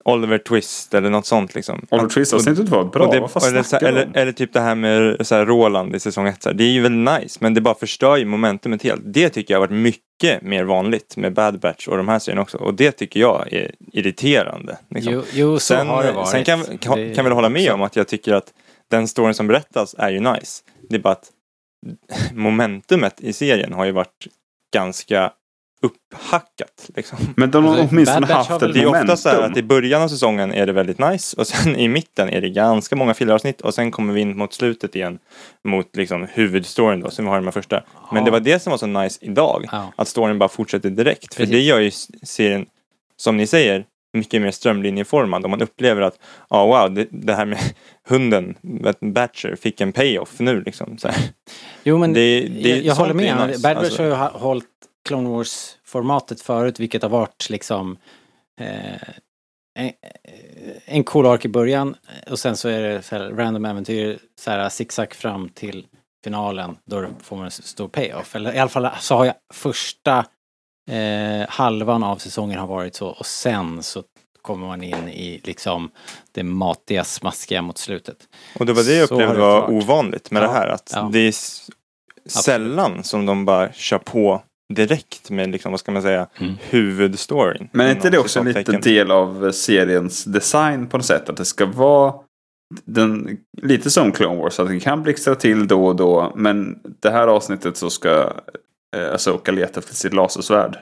Oliver 0.05 0.37
Twist 0.37 0.93
eller 0.93 1.09
något 1.09 1.25
sånt 1.25 1.55
liksom. 1.55 1.85
Oliver 1.91 2.09
Twist-avsnittet 2.09 2.69
var 2.69 2.83
bra. 2.83 3.05
och 3.05 3.13
det, 3.13 3.19
Vad 3.19 3.31
fan 3.31 3.49
eller, 3.49 3.63
så, 3.63 3.75
eller, 3.75 4.11
eller 4.13 4.31
typ 4.31 4.53
det 4.53 4.59
här 4.59 4.75
med 4.75 5.27
så 5.27 5.35
här 5.35 5.45
Roland 5.45 5.95
i 5.95 5.99
säsong 5.99 6.27
ett. 6.27 6.43
Så 6.43 6.49
här, 6.49 6.55
det 6.55 6.63
är 6.63 6.71
ju 6.71 6.81
väldigt 6.81 7.21
nice, 7.21 7.37
men 7.41 7.53
det 7.53 7.61
bara 7.61 7.75
förstör 7.75 8.17
ju 8.17 8.25
momentumet 8.25 8.83
helt. 8.83 9.01
Det 9.05 9.29
tycker 9.29 9.53
jag 9.53 9.59
har 9.59 9.67
varit 9.67 9.81
mycket 9.81 10.41
mer 10.41 10.63
vanligt 10.63 11.17
med 11.17 11.33
Bad 11.33 11.59
Batch 11.59 11.87
och 11.87 11.97
de 11.97 12.07
här 12.07 12.19
serierna 12.19 12.41
också. 12.41 12.57
Och 12.57 12.73
det 12.73 12.91
tycker 12.91 13.19
jag 13.19 13.53
är 13.53 13.71
irriterande. 13.91 14.77
Liksom. 14.89 15.13
Jo, 15.13 15.23
jo, 15.33 15.53
så 15.53 15.59
sen, 15.59 15.87
har 15.87 16.03
det 16.03 16.11
varit. 16.11 16.29
sen 16.29 16.43
kan, 16.43 16.63
kan, 16.77 17.13
kan 17.13 17.25
väl 17.25 17.33
hålla 17.33 17.49
med 17.49 17.71
om 17.71 17.81
att 17.81 17.95
jag 17.95 18.07
tycker 18.07 18.33
att 18.33 18.53
den 18.91 19.07
storyn 19.07 19.33
som 19.33 19.47
berättas 19.47 19.95
är 19.97 20.11
ju 20.11 20.19
nice. 20.19 20.63
Det 20.89 20.95
är 20.95 20.99
bara 20.99 21.13
att 21.13 21.29
momentumet 22.33 23.21
i 23.21 23.33
serien 23.33 23.73
har 23.73 23.85
ju 23.85 23.91
varit 23.91 24.27
ganska 24.73 25.31
upphackat. 25.83 26.89
Liksom. 26.95 27.17
Men 27.35 27.51
de 27.51 27.65
har 27.65 27.71
Alltså, 27.71 27.87
åtminstone 27.91 28.25
haft 28.33 28.51
ett 28.51 28.61
väl- 28.61 28.73
Det 28.73 28.79
är 28.79 28.85
momentum. 28.85 29.03
ofta 29.13 29.17
så 29.17 29.29
här 29.29 29.41
att 29.41 29.57
i 29.57 29.63
början 29.63 30.01
av 30.01 30.07
säsongen 30.07 30.53
är 30.53 30.65
det 30.65 30.73
väldigt 30.73 30.99
nice 30.99 31.37
och 31.37 31.47
sen 31.47 31.75
i 31.75 31.87
mitten 31.87 32.29
är 32.29 32.41
det 32.41 32.49
ganska 32.49 32.95
många 32.95 33.13
filleravsnitt 33.13 33.61
och 33.61 33.73
sen 33.73 33.91
kommer 33.91 34.13
vi 34.13 34.21
in 34.21 34.37
mot 34.37 34.53
slutet 34.53 34.95
igen 34.95 35.19
mot 35.67 35.95
liksom 35.95 36.27
huvudstoryn 36.33 36.99
då 36.99 37.09
som 37.09 37.25
vi 37.25 37.31
har 37.31 37.41
i 37.41 37.43
de 37.43 37.51
första. 37.51 37.83
Men 38.11 38.17
Ja. 38.19 38.25
det 38.25 38.31
var 38.31 38.39
det 38.39 38.59
som 38.59 38.71
var 38.71 38.77
så 38.77 38.87
nice 38.87 39.19
idag. 39.21 39.65
Ja. 39.71 39.93
Att 39.95 40.07
storyn 40.07 40.39
bara 40.39 40.49
fortsätter 40.49 40.89
direkt. 40.89 41.33
För 41.33 41.41
Precis. 41.43 41.51
det 41.55 41.61
gör 41.61 41.79
ju 41.79 41.91
serien, 42.23 42.65
som 43.17 43.37
ni 43.37 43.47
säger, 43.47 43.85
mycket 44.17 44.41
mer 44.41 44.51
strömlinjeformad. 44.51 45.45
Om 45.45 45.51
man 45.51 45.61
upplever 45.61 46.01
att, 46.01 46.19
ja 46.49 46.65
wow, 46.65 46.93
det, 46.93 47.07
det 47.11 47.33
här 47.33 47.45
med 47.45 47.59
hunden, 48.07 48.55
Batcher, 49.13 49.55
fick 49.61 49.81
en 49.81 49.91
payoff 49.91 50.39
nu 50.39 50.61
liksom. 50.61 50.97
Så 50.97 51.07
här. 51.07 51.17
Jo, 51.83 51.97
men 51.97 52.13
Det- 52.13 52.39
det- 52.39 52.69
jag, 52.69 52.79
jag 52.85 52.95
håller 52.95 53.13
med. 53.13 53.47
nice, 53.47 53.59
Bad 53.61 53.75
Batch 53.75 53.85
alltså. 53.85 54.03
har 54.03 54.09
ju 54.09 54.39
hållit 54.39 54.65
Clone 55.05 55.29
Wars-formatet 55.29 56.41
förut, 56.41 56.79
vilket 56.79 57.01
har 57.01 57.09
varit 57.09 57.49
liksom 57.49 57.97
eh, 58.59 59.09
en, 59.79 59.91
en 60.85 61.03
cool 61.03 61.25
ark 61.25 61.45
i 61.45 61.47
början 61.49 61.95
och 62.31 62.39
sen 62.39 62.57
så 62.57 62.69
är 62.69 62.81
det 62.81 63.01
så 63.01 63.15
här 63.15 63.29
random 63.29 63.65
äventyr, 63.65 64.19
så 64.39 64.51
här 64.51 64.69
zigzag 64.69 65.13
fram 65.13 65.49
till 65.49 65.87
finalen 66.23 66.77
då 66.85 67.07
får 67.21 67.35
man 67.35 67.45
en 67.45 67.51
stor 67.51 67.87
payoff. 67.87 68.35
Eller 68.35 68.53
i 68.53 68.59
alla 68.59 68.69
fall 68.69 68.89
så 68.99 69.15
har 69.15 69.25
jag 69.25 69.35
första 69.53 70.25
eh, 70.91 71.49
halvan 71.49 72.03
av 72.03 72.17
säsongen 72.17 72.59
har 72.59 72.67
varit 72.67 72.95
så 72.95 73.07
och 73.07 73.25
sen 73.25 73.83
så 73.83 74.03
kommer 74.41 74.67
man 74.67 74.83
in 74.83 75.09
i 75.09 75.41
liksom 75.43 75.91
det 76.31 76.43
matiga, 76.43 77.03
smaskiga 77.03 77.61
mot 77.61 77.77
slutet. 77.77 78.17
Och 78.59 78.65
det 78.65 78.73
var 78.73 78.83
det 78.83 78.95
jag 78.95 79.11
upplevde 79.11 79.39
var 79.39 79.71
ovanligt 79.71 80.31
med 80.31 80.43
Ja, 80.43 80.47
det 80.47 80.53
här. 80.53 80.67
Att 80.67 80.91
ja. 80.95 81.09
det 81.13 81.19
är 81.19 81.33
sällan 82.25 83.03
som 83.03 83.25
de 83.25 83.45
bara 83.45 83.73
kör 83.73 83.97
på 83.97 84.41
direkt 84.73 85.29
med, 85.29 85.49
liksom, 85.49 85.71
vad 85.71 85.79
ska 85.79 85.91
man 85.91 86.01
säga, 86.01 86.27
Mm. 86.39 86.53
huvudstoryn. 86.61 87.69
Men 87.71 87.87
är 87.87 87.91
inte 87.91 88.09
det 88.09 88.17
också 88.17 88.43
lite 88.43 88.59
citattecken. 88.59 88.81
del 88.93 89.11
av 89.11 89.51
seriens 89.51 90.23
design 90.23 90.87
på 90.87 90.97
något 90.97 91.05
sätt? 91.05 91.29
Att 91.29 91.37
det 91.37 91.45
ska 91.45 91.65
vara 91.65 92.13
den, 92.85 93.37
lite 93.61 93.89
som 93.89 94.11
Clone 94.11 94.41
Wars, 94.41 94.59
att 94.59 94.67
den 94.67 94.79
kan 94.79 95.03
blixtra 95.03 95.35
till 95.35 95.67
då 95.67 95.85
och 95.85 95.95
då. 95.95 96.33
Men 96.35 96.79
det 96.99 97.09
här 97.09 97.27
avsnittet 97.27 97.77
så 97.77 97.89
ska 97.89 98.33
eh, 98.95 99.13
Asoka 99.13 99.51
leta 99.51 99.79
efter 99.79 99.95
sitt 99.95 100.13
lasersvärd. 100.13 100.77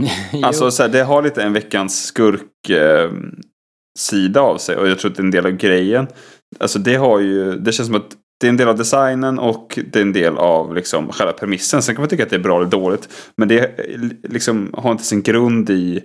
Alltså 0.42 0.70
så 0.70 0.82
här, 0.82 0.90
det 0.90 1.02
har 1.02 1.22
lite 1.22 1.42
en 1.42 1.52
veckans 1.52 2.04
skurk 2.04 2.70
eh, 2.70 3.10
sida 3.98 4.40
av 4.40 4.58
sig 4.58 4.76
och 4.76 4.88
jag 4.88 4.98
tror 4.98 5.10
att 5.10 5.16
det 5.16 5.20
är 5.20 5.24
en 5.24 5.30
del 5.30 5.46
av 5.46 5.52
grejen. 5.52 6.06
Alltså 6.58 6.78
det 6.78 6.94
har 6.94 7.20
ju, 7.20 7.52
det 7.58 7.72
känns 7.72 7.86
som 7.86 7.96
att 7.96 8.16
det 8.40 8.46
är 8.46 8.48
en 8.48 8.56
del 8.56 8.68
av 8.68 8.76
designen 8.76 9.38
och 9.38 9.78
det 9.92 9.98
är 9.98 10.02
en 10.02 10.12
del 10.12 10.38
av 10.38 10.74
liksom 10.74 11.12
själva 11.12 11.32
premissen. 11.32 11.82
Sen 11.82 11.94
kan 11.94 12.02
man 12.02 12.08
tycka 12.08 12.22
att 12.22 12.30
det 12.30 12.36
är 12.36 12.40
bra 12.40 12.56
eller 12.56 12.70
dåligt. 12.70 13.08
Men 13.36 13.48
det 13.48 13.80
liksom 14.22 14.74
har 14.76 14.92
inte 14.92 15.04
sin 15.04 15.22
grund 15.22 15.70
i 15.70 16.02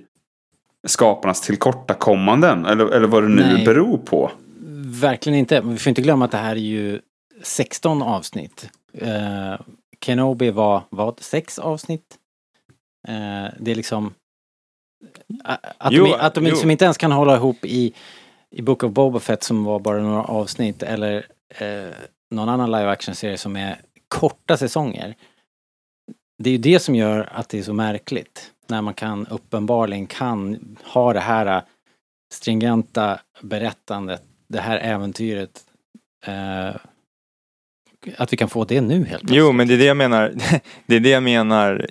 skaparnas 0.88 1.42
tillkortakommanden. 1.42 2.66
Eller, 2.66 2.86
eller 2.86 3.08
vad 3.08 3.24
det 3.24 3.30
nu 3.30 3.54
Nej. 3.54 3.66
beror 3.66 3.98
på. 3.98 4.32
Verkligen 4.86 5.40
inte. 5.40 5.62
Vi 5.62 5.78
får 5.78 5.90
inte 5.90 6.02
glömma 6.02 6.26
att 6.26 6.32
det 6.32 6.38
här 6.38 6.56
är 6.56 6.60
ju 6.60 7.00
16 7.42 8.02
avsnitt. 8.02 8.70
Eh, 8.94 9.56
Kenobi 10.06 10.52
var, 10.52 10.84
vad, 10.90 11.20
sex 11.20 11.60
avsnitt? 11.60 12.18
Eh, 13.08 13.54
det 13.60 13.72
är 13.72 13.76
liksom... 13.76 14.14
Att 15.44 15.94
Jo, 15.94 16.06
de, 16.06 16.14
att 16.14 16.34
de 16.34 16.44
liksom 16.44 16.72
inte 16.72 16.86
ens 16.86 16.98
kan 16.98 17.12
hålla 17.12 17.36
ihop 17.36 17.66
i, 17.66 17.94
i 18.52 18.62
Book 18.62 18.84
of 18.84 18.92
Boba 18.92 19.20
Fett 19.20 19.44
som 19.44 19.64
var 19.64 19.80
bara 19.80 20.02
några 20.02 20.24
avsnitt 20.24 20.84
eller 20.84 21.26
eh, 21.58 21.94
någon 22.34 22.50
annan 22.50 22.72
live 22.72 22.90
action-serie 22.90 23.38
som 23.38 23.56
är 23.56 23.82
korta 24.08 24.58
säsonger. 24.58 25.16
Det 26.44 26.50
är 26.50 26.52
ju 26.52 26.58
det 26.58 26.80
som 26.80 26.96
gör 26.96 27.30
att 27.32 27.50
det 27.50 27.60
är 27.60 27.64
så 27.64 27.74
märkligt. 27.74 28.52
När 28.68 28.82
man 28.82 28.94
kan 28.94 29.28
uppenbarligen 29.28 30.08
kan 30.08 30.60
ha 30.84 31.14
det 31.14 31.20
här 31.20 31.46
eh, 31.46 31.64
stringenta 32.34 33.20
berättandet, 33.42 34.24
det 34.48 34.60
här 34.60 34.78
äventyret. 34.78 35.64
Eh, 36.26 36.76
att 38.18 38.34
vi 38.34 38.38
kan 38.38 38.50
få 38.50 38.66
det 38.66 38.82
nu 38.82 38.96
helt 38.96 39.08
plötsligt. 39.08 39.38
Jo, 39.38 39.52
men 39.52 39.68
det 39.68 39.74
är 39.74 39.78
det 39.78 39.86
jag 39.86 39.98
menar. 39.98 40.34
Det 40.86 40.96
är 40.96 41.00
det 41.00 41.10
jag 41.10 41.24
menar 41.24 41.88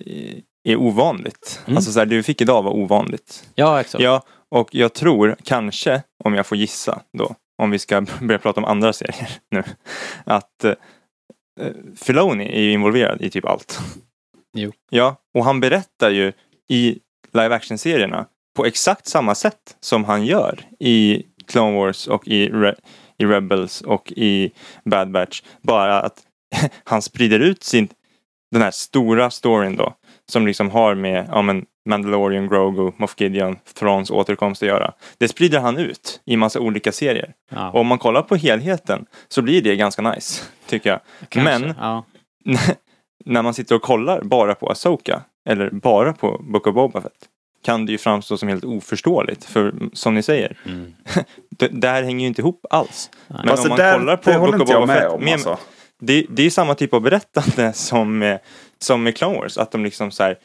är 0.65 0.77
ovanligt. 0.77 1.61
Mm. 1.67 1.77
Alltså 1.77 1.93
så 1.93 1.99
här, 1.99 2.07
det 2.07 2.17
vi 2.17 2.23
fick 2.23 2.41
idag 2.41 2.63
var 2.63 2.73
ovanligt. 2.73 3.51
Ja, 3.55 3.81
exakt. 3.81 4.05
Ja, 4.05 4.23
och 4.49 4.75
jag 4.75 4.93
tror 4.93 5.37
kanske, 5.43 6.03
om 6.25 6.35
jag 6.35 6.47
får 6.47 6.59
gissa 6.59 7.03
då, 7.19 7.35
om 7.59 7.71
vi 7.71 7.79
ska 7.79 8.01
börja 8.21 8.39
prata 8.39 8.61
om 8.61 8.65
andra 8.65 8.93
serier 8.93 9.31
nu, 9.51 9.63
att 10.25 10.65
eh, 10.65 10.75
Filoni 11.97 12.45
är 12.45 12.61
ju 12.61 12.73
involverad 12.73 13.23
i 13.23 13.31
typ 13.31 13.45
allt. 13.45 13.79
Jo. 14.57 14.73
Ja, 14.91 15.17
och 15.35 15.45
han 15.45 15.61
berättar 15.61 16.11
ju 16.11 16.33
i 16.69 16.99
live 17.33 17.55
action-serierna 17.55 18.27
på 18.57 18.67
exakt 18.67 19.07
samma 19.07 19.35
sätt 19.35 19.77
som 19.81 20.05
han 20.05 20.25
gör 20.25 20.61
i 20.79 21.23
Clone 21.47 21.77
Wars 21.77 22.07
och 22.07 22.29
i, 22.29 22.49
Re- 22.49 22.79
i 23.19 23.25
Rebels 23.25 23.81
och 23.81 24.13
i 24.17 24.53
Bad 24.85 25.11
Batch. 25.11 25.43
Bara 25.63 26.01
att 26.01 26.23
han 26.85 27.03
sprider 27.03 27.41
ut 27.41 27.63
sin, 27.63 27.89
den 28.51 28.63
här 28.63 28.71
stora 28.71 29.31
storyn 29.31 29.77
då, 29.77 29.95
som 30.29 30.47
liksom 30.47 30.71
har 30.71 30.95
med 30.95 31.29
ja, 31.29 31.43
men 31.43 31.67
Mandalorian, 31.85 32.49
Grogu, 32.49 32.93
Moff 32.97 33.15
Gideon, 33.21 33.57
Thrones 33.79 34.11
återkomst 34.11 34.63
att 34.63 34.69
göra. 34.69 34.93
Det 35.19 35.29
sprider 35.29 35.61
han 35.61 35.79
ut 35.79 36.21
i 36.25 36.37
massa 36.37 36.61
olika 36.61 36.93
serier. 36.93 37.33
Ja, 37.51 37.71
Och 37.71 37.81
om 37.81 37.87
man 37.87 37.99
kollar 37.99 38.23
på 38.23 38.37
helheten 38.37 39.07
så 39.29 39.43
blir 39.43 39.63
det 39.63 39.77
ganska 39.77 40.03
nice, 40.03 40.43
tycker 40.67 40.91
jag. 40.91 41.01
kanske. 41.29 41.59
men- 41.59 41.75
Ja. 41.81 42.05
När 43.25 43.43
man 43.43 43.55
sitter 43.55 43.75
och 43.75 43.83
kollar 43.83 44.23
bara 44.23 44.55
på 44.55 44.69
Asoka 44.71 45.21
eller 45.49 45.71
bara 45.71 46.13
på 46.13 46.39
Book 46.43 46.67
of 46.67 46.75
Boba 46.75 47.01
Fett 47.01 47.13
kan 47.65 47.87
det 47.87 47.93
ju 47.93 47.99
framstå 47.99 48.37
som 48.37 48.49
helt 48.49 48.65
oförståeligt. 48.65 49.45
För 49.45 49.75
som 49.93 50.15
ni 50.15 50.23
säger, 50.23 50.57
Mm. 50.67 50.93
det, 51.81 51.89
här 51.89 52.03
hänger 52.03 52.21
ju 52.21 52.27
inte 52.27 52.41
ihop 52.41 52.67
alls. 52.71 53.11
Men 53.29 53.49
Fast 53.49 53.63
om 53.65 53.69
man 53.69 53.79
där 53.79 53.99
kollar 53.99 54.17
på 54.17 54.33
Book 54.33 54.61
of 54.61 54.69
Boba 54.69 54.87
med 54.87 54.97
Fett, 54.97 55.11
om. 55.13 55.25
med- 55.25 55.33
Alltså. 55.33 55.59
det, 56.01 56.27
det 56.29 56.43
är 56.47 56.51
samma 56.51 56.75
typ 56.75 56.95
av 56.95 57.01
berättande 57.01 57.73
som 57.75 58.19
med, 58.19 58.39
som 58.79 59.03
med 59.03 59.17
Clone 59.17 59.39
Wars. 59.39 59.59
Att 59.59 59.71
de 59.73 59.85
liksom 59.85 60.11
så 60.11 60.23
här, 60.23 60.37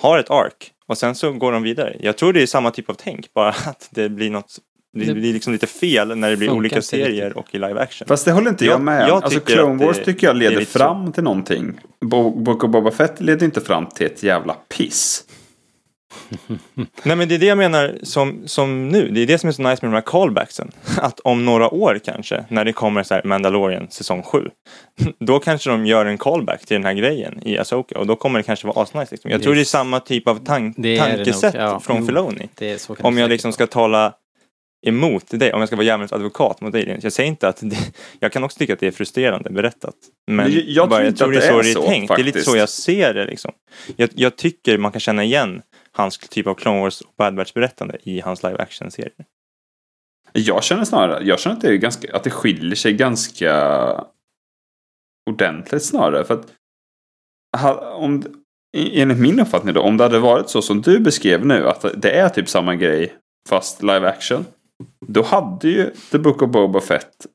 har 0.00 0.18
ett 0.18 0.30
ark 0.30 0.70
och 0.86 0.98
sen 0.98 1.14
så 1.14 1.32
går 1.32 1.52
de 1.52 1.62
vidare. 1.62 1.96
Jag 2.00 2.16
tror 2.16 2.32
det 2.32 2.42
är 2.42 2.46
samma 2.46 2.70
typ 2.70 2.90
av 2.90 2.94
tänk, 2.94 3.34
bara 3.34 3.48
att 3.66 3.88
det 3.90 4.08
blir 4.08 4.30
något 4.30 4.58
det 4.92 5.14
blir 5.14 5.32
liksom 5.32 5.52
lite 5.52 5.66
fel 5.66 6.16
när 6.18 6.30
det 6.30 6.36
blir 6.36 6.50
olika 6.50 6.82
serier 6.82 7.38
och 7.38 7.54
i 7.54 7.58
live 7.58 7.80
action. 7.80 8.08
Fast 8.08 8.24
det 8.24 8.32
håller 8.32 8.50
inte 8.50 8.64
jag, 8.64 8.72
Jag- 8.74 8.80
med 8.80 9.08
jag. 9.08 9.10
Alltså 9.10 9.40
tycker 9.40 9.52
Clone 9.54 9.72
att 9.72 9.78
det- 9.78 9.86
Wars 9.86 9.98
tycker 10.04 10.26
jag 10.26 10.36
leder 10.36 10.64
fram 10.64 11.12
till 11.12 11.22
någonting. 11.22 11.80
Bo- 12.00 12.30
Book 12.30 12.64
of 12.64 12.70
Boba 12.70 12.90
Fett 12.90 13.20
leder 13.20 13.44
inte 13.46 13.60
fram 13.60 13.86
till 13.86 14.06
ett 14.06 14.22
jävla 14.22 14.52
piss. 14.76 15.24
Nej 17.02 17.16
men 17.16 17.28
det 17.28 17.34
är 17.34 17.38
det 17.38 17.46
jag 17.46 17.58
menar 17.58 17.98
som, 18.02 18.42
som 18.46 18.88
nu. 18.88 19.08
Det 19.10 19.20
är 19.22 19.26
det 19.26 19.38
som 19.38 19.48
är 19.48 19.52
så 19.52 19.62
nice 19.62 19.86
med 19.86 19.92
de 19.92 19.94
här 19.94 20.00
callbacksen. 20.00 20.70
Att 20.98 21.20
om 21.20 21.44
några 21.44 21.68
år 21.74 22.00
kanske, 22.04 22.44
när 22.48 22.64
det 22.64 22.72
kommer 22.72 23.02
så 23.02 23.14
här 23.14 23.22
Mandalorian 23.24 23.90
säsong 23.90 24.22
7. 24.22 24.48
Då 25.18 25.38
kanske 25.38 25.70
de 25.70 25.86
gör 25.86 26.06
en 26.06 26.18
callback 26.18 26.66
till 26.66 26.74
den 26.74 26.84
här 26.84 26.94
grejen 26.94 27.40
i 27.48 27.58
Asoka 27.58 27.98
och 27.98 28.06
då 28.06 28.16
kommer 28.16 28.38
det 28.38 28.42
kanske 28.42 28.66
vara 28.66 28.82
asnice. 28.82 29.08
Liksom. 29.10 29.30
Jag 29.30 29.40
Det- 29.40 29.44
tror 29.44 29.54
det 29.54 29.60
är 29.60 29.64
samma 29.64 30.00
typ 30.00 30.28
av 30.28 30.44
tank, 30.44 30.74
Det 30.78 30.98
tankesätt 30.98 31.54
nog, 31.54 31.62
ja. 31.62 31.80
från. 31.80 32.06
Filoni. 32.06 32.48
Om 33.00 33.18
jag 33.18 33.30
liksom 33.30 33.52
ska 33.52 33.66
tala 33.66 34.14
emot 34.86 35.24
dig, 35.30 35.52
om 35.52 35.58
jag 35.60 35.68
ska 35.68 35.76
vara 35.76 35.86
djävulens 35.86 36.12
advokat 36.12 36.60
mot 36.60 36.74
aliens. 36.74 37.04
Jag 37.04 37.12
säger 37.12 37.28
inte 37.28 37.48
att 37.48 37.58
det, 37.62 37.76
jag 38.20 38.32
kan 38.32 38.44
också 38.44 38.58
tycka 38.58 38.72
att 38.72 38.80
det 38.80 38.86
är 38.86 38.90
frustrerande 38.90 39.50
berättat. 39.50 39.94
Men 40.30 40.52
jag- 40.52 40.64
jag 40.66 40.88
bara, 40.88 40.96
tror 40.96 41.04
jag 41.04 41.08
inte 41.10 41.18
tror 41.18 41.28
att 41.36 41.40
det 41.40 41.46
är 41.46 41.50
så 41.50 41.56
det 41.56 41.62
det 41.62 41.70
är 41.70 41.74
så, 41.74 41.82
tänkt. 41.82 42.08
Det 42.08 42.14
är 42.14 42.24
lite 42.24 42.38
faktiskt. 42.38 42.50
så 42.50 42.56
jag 42.56 42.68
ser 42.68 43.14
det 43.14 43.24
liksom. 43.24 43.52
Jag, 43.96 44.08
jag 44.14 44.36
tycker 44.36 44.78
man 44.78 44.92
kan 44.92 45.00
känna 45.00 45.24
igen 45.24 45.62
hans 45.92 46.18
typ 46.18 46.46
av 46.46 46.54
Clone 46.54 46.80
Wars 46.80 47.00
och 47.00 47.14
Bad 47.18 47.34
Batch 47.34 47.52
berättande 47.52 47.98
i 48.02 48.20
hans 48.20 48.42
live 48.42 48.56
action-serie. 48.58 49.24
Jag 50.32 50.64
känner 50.64 50.84
snarare, 50.84 51.24
jag 51.24 51.40
känner 51.40 51.56
att 51.56 51.62
det, 51.62 51.68
är 51.68 51.76
ganska, 51.76 52.16
att 52.16 52.24
det 52.24 52.30
skiljer 52.30 52.74
sig 52.74 52.92
ganska 52.92 54.04
ordentligt 55.30 55.84
snarare. 55.84 56.24
För 56.24 56.34
att 56.34 56.46
om, 57.94 58.22
enligt 58.76 59.18
min 59.18 59.40
uppfattning 59.40 59.74
då, 59.74 59.80
om 59.80 59.96
det 59.96 60.04
hade 60.04 60.18
varit 60.18 60.50
så 60.50 60.62
som 60.62 60.82
du 60.82 61.00
beskrev 61.00 61.46
nu, 61.46 61.68
att 61.68 61.84
det 61.96 62.10
är 62.10 62.28
typ 62.28 62.48
samma 62.48 62.74
grej 62.74 63.14
fast 63.48 63.82
live 63.82 64.08
action. 64.08 64.44
Då 65.06 65.22
hade 65.22 65.68
ju 65.68 65.90
The 66.10 66.18
Book 66.18 66.42
of 66.42 66.50
Boba 66.50 66.80
Fett 66.80 67.26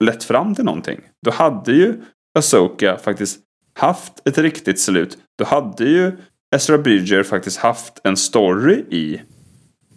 lett 0.00 0.24
fram 0.24 0.54
till 0.54 0.64
någonting. 0.64 1.00
Då 1.24 1.30
hade 1.30 1.72
ju 1.72 2.02
Asoka 2.38 2.98
faktiskt 2.98 3.40
haft 3.74 4.28
ett 4.28 4.38
riktigt 4.38 4.80
slut. 4.80 5.18
Då 5.38 5.44
hade 5.44 5.84
ju 5.84 6.16
Ezra 6.54 6.78
Bridger 6.78 7.22
faktiskt 7.22 7.58
haft 7.58 8.00
en 8.04 8.16
story 8.16 8.84
i 8.90 9.20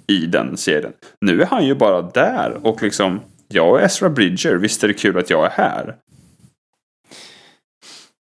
i 0.07 0.25
den 0.25 0.57
serien. 0.57 0.93
Nu 1.21 1.41
är 1.41 1.45
han 1.45 1.65
ju 1.65 1.75
bara 1.75 2.01
där 2.01 2.57
och 2.67 2.83
liksom 2.83 3.19
jag 3.47 3.81
är 3.81 3.85
Ezra 3.85 4.09
Bridger, 4.09 4.55
visst 4.55 4.83
är 4.83 4.87
det 4.87 4.93
kul 4.93 5.17
att 5.17 5.29
jag 5.29 5.45
är 5.45 5.49
här. 5.49 5.95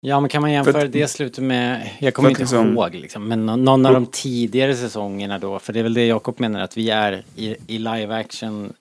Ja, 0.01 0.19
men 0.19 0.29
kan 0.29 0.41
man 0.41 0.51
jämföra 0.51 0.79
För 0.81 0.87
det 0.87 1.07
slutet 1.07 1.43
med, 1.43 1.89
jag 1.99 2.13
kommer 2.13 2.29
inte 2.29 2.41
liksom- 2.41 2.73
ihåg 2.73 2.95
liksom, 2.95 3.27
men 3.27 3.45
nå- 3.45 3.55
någon 3.55 3.85
av 3.85 3.93
de 3.93 4.05
tidigare 4.05 4.75
säsongerna 4.75 5.39
då, 5.39 5.59
för 5.59 5.73
det 5.73 5.79
är 5.79 5.83
väl 5.83 5.93
det 5.93 6.05
Jakob 6.05 6.39
menar 6.39 6.59
att 6.61 6.77
vi 6.77 6.89
är 6.89 7.23
i, 7.35 7.55
i 7.67 7.77
live 7.77 8.15
action 8.15 8.73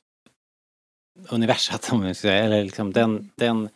universat 1.28 1.88
om 1.92 2.02
vi 2.02 2.14
ska 2.14 2.28
säga, 2.28 2.44
eller 2.44 2.64
liksom 2.64 2.92
den, 2.92 3.30
den 3.36 3.68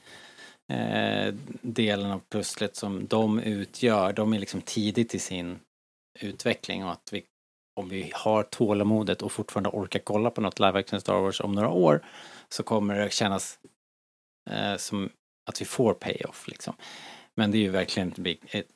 eh, 0.72 1.35
delen 1.62 2.11
av 2.11 2.20
pusslet 2.28 2.76
som 2.76 3.06
de 3.06 3.40
utgör, 3.40 4.12
de 4.12 4.32
är 4.32 4.38
liksom 4.38 4.61
tidigt 4.61 5.14
i 5.14 5.18
sin 5.18 5.58
utveckling 6.20 6.85
och 6.85 6.92
att 6.92 7.08
vi, 7.12 7.22
om 7.80 7.88
vi 7.88 8.11
har 8.14 8.42
tålamodet 8.42 9.22
och 9.22 9.32
fortfarande 9.32 9.70
orkar 9.70 10.00
kolla 10.00 10.30
på 10.30 10.40
något 10.40 10.61
live 10.61 10.78
action 10.78 11.00
Star 11.00 11.20
Wars 11.20 11.40
om 11.40 11.52
några 11.52 11.68
år 11.68 12.04
så 12.48 12.62
kommer 12.62 12.98
det 12.98 13.12
kännas 13.12 13.58
eh, 14.50 14.76
som 14.76 15.11
att 15.50 15.61
vi 15.61 15.64
får 15.64 15.94
payoff 15.94 16.48
liksom. 16.48 16.74
Men 17.37 17.50
det 17.50 17.58
är 17.58 17.61
ju 17.61 17.70
verkligen 17.70 18.14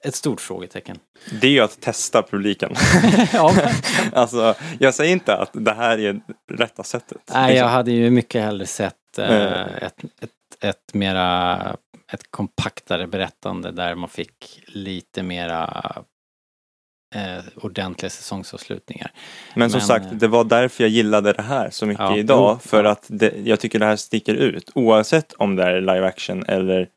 ett, 0.01 0.15
stort 0.15 0.41
frågetecken. 0.41 0.99
Det 1.41 1.47
är 1.47 1.51
ju 1.51 1.61
att 1.61 1.81
testa 1.81 2.23
publiken. 2.23 2.75
ja, 3.33 3.55
alltså, 4.13 4.55
jag 4.79 4.95
säger 4.95 5.13
inte 5.13 5.37
att 5.37 5.51
det 5.53 5.73
här 5.73 5.99
är 5.99 6.21
rätta 6.53 6.83
sättet. 6.83 7.19
nej, 7.33 7.49
liksom. 7.49 7.67
jag 7.67 7.69
hade 7.69 7.93
ju 7.93 8.11
mycket 8.11 8.43
hellre 8.43 8.67
sett 8.67 9.19
eh, 9.19 9.31
Eh. 9.31 9.83
ett, 9.83 10.05
ett, 10.21 10.31
ett 10.61 10.95
mera 10.95 11.77
ett 12.13 12.31
kompaktare 12.31 13.07
berättande 13.07 13.71
där 13.71 13.95
man 13.95 14.09
fick 14.09 14.63
lite 14.67 15.23
mera 15.23 15.83
eh, 17.15 17.45
ordentliga 17.57 18.11
säsongsavslutningar. 18.11 19.11
Men 19.55 19.71
som 19.71 19.79
Men, 19.79 19.87
sagt, 19.87 20.07
eh, 20.07 20.13
det 20.13 20.29
var 20.29 20.45
därför 20.45 20.85
jag 20.85 20.91
gillade 20.91 21.33
det 21.33 21.43
här 21.43 21.71
så 21.71 21.87
mycket 21.87 22.01
Ja, 22.05 22.17
idag. 22.17 22.59
jo, 22.63 22.69
för 22.69 22.85
ja. 22.85 22.91
att 22.91 23.05
det, 23.09 23.33
jag 23.45 23.61
tycker 23.61 23.79
det 23.79 23.87
här 23.87 23.97
sticker 23.97 24.35
ut. 24.35 24.71
Oavsett 24.75 25.33
om 25.33 25.57
det 25.57 25.63
är 25.65 25.81
live 25.81 26.07
action 26.07 26.45
eller 26.49 26.89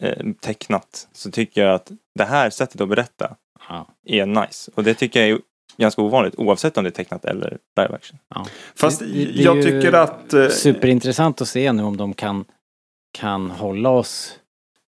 eh, 0.00 0.26
tecknat 0.40 1.08
så 1.12 1.30
tycker 1.30 1.64
jag 1.64 1.74
att 1.74 1.90
det 2.14 2.24
här 2.24 2.50
sättet 2.50 2.80
att 2.80 2.88
berätta 2.88 3.36
Ja. 3.68 3.86
är 4.06 4.26
nice. 4.26 4.70
Och 4.74 4.84
det 4.84 4.94
tycker 4.94 5.20
jag 5.20 5.28
är 5.30 5.38
ganska 5.78 6.02
ovanligt 6.02 6.34
oavsett 6.38 6.76
om 6.78 6.84
det 6.84 6.90
är 6.90 6.92
tecknat 6.92 7.24
eller 7.24 7.58
live 7.80 7.94
action. 7.94 8.18
Fast 8.76 8.98
Det- 9.00 9.06
det- 9.06 9.24
det 9.24 9.40
är 9.40 9.44
jag 9.44 9.62
tycker 9.62 9.92
att... 9.92 10.32
eh, 10.32 10.48
Superintressant 10.48 11.40
att 11.40 11.48
se 11.48 11.72
nu 11.72 11.82
om 11.82 11.96
de 11.96 12.14
kan, 12.14 12.44
kan 13.18 13.50
hålla 13.50 13.90
oss 13.90 14.38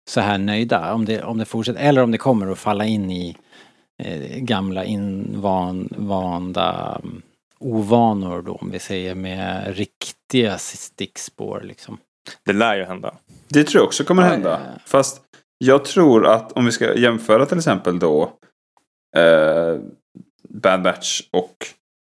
så 0.07 0.21
här 0.21 0.37
nöjda. 0.37 0.93
Om 0.93 1.05
det, 1.05 1.23
om 1.23 1.37
det 1.37 1.45
fortsätter, 1.45 1.79
eller 1.79 2.03
om 2.03 2.11
det 2.11 2.17
kommer 2.17 2.51
att 2.51 2.59
falla 2.59 2.85
in 2.85 3.11
i 3.11 3.37
eh, 4.03 4.37
gamla 4.39 4.85
invanda 4.85 6.99
mm, 7.03 7.21
ovanor 7.59 8.41
då, 8.41 8.55
om 8.55 8.71
vi 8.71 8.79
säger 8.79 9.15
med 9.15 9.75
riktiga 9.77 10.57
stickspår 10.57 11.61
liksom. 11.65 11.97
Det 12.45 12.53
lär 12.53 12.77
ju 12.77 12.83
hända. 12.83 13.13
Det 13.47 13.63
tror 13.63 13.81
jag 13.81 13.87
också 13.87 14.03
kommer 14.03 14.23
Ja, 14.23 14.29
hända. 14.29 14.49
ja, 14.49 14.59
ja. 14.73 14.81
Fast 14.85 15.21
jag 15.57 15.85
tror 15.85 16.27
att 16.27 16.51
om 16.51 16.65
vi 16.65 16.71
ska 16.71 16.95
jämföra 16.95 17.45
till 17.45 17.57
exempel 17.57 17.99
då 17.99 18.23
eh, 19.17 19.79
Bad 20.49 20.81
Batch 20.81 21.21
och 21.31 21.55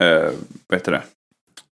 eh, 0.07 0.33
vad 0.69 0.79
heter 0.79 0.93
det? 0.93 1.03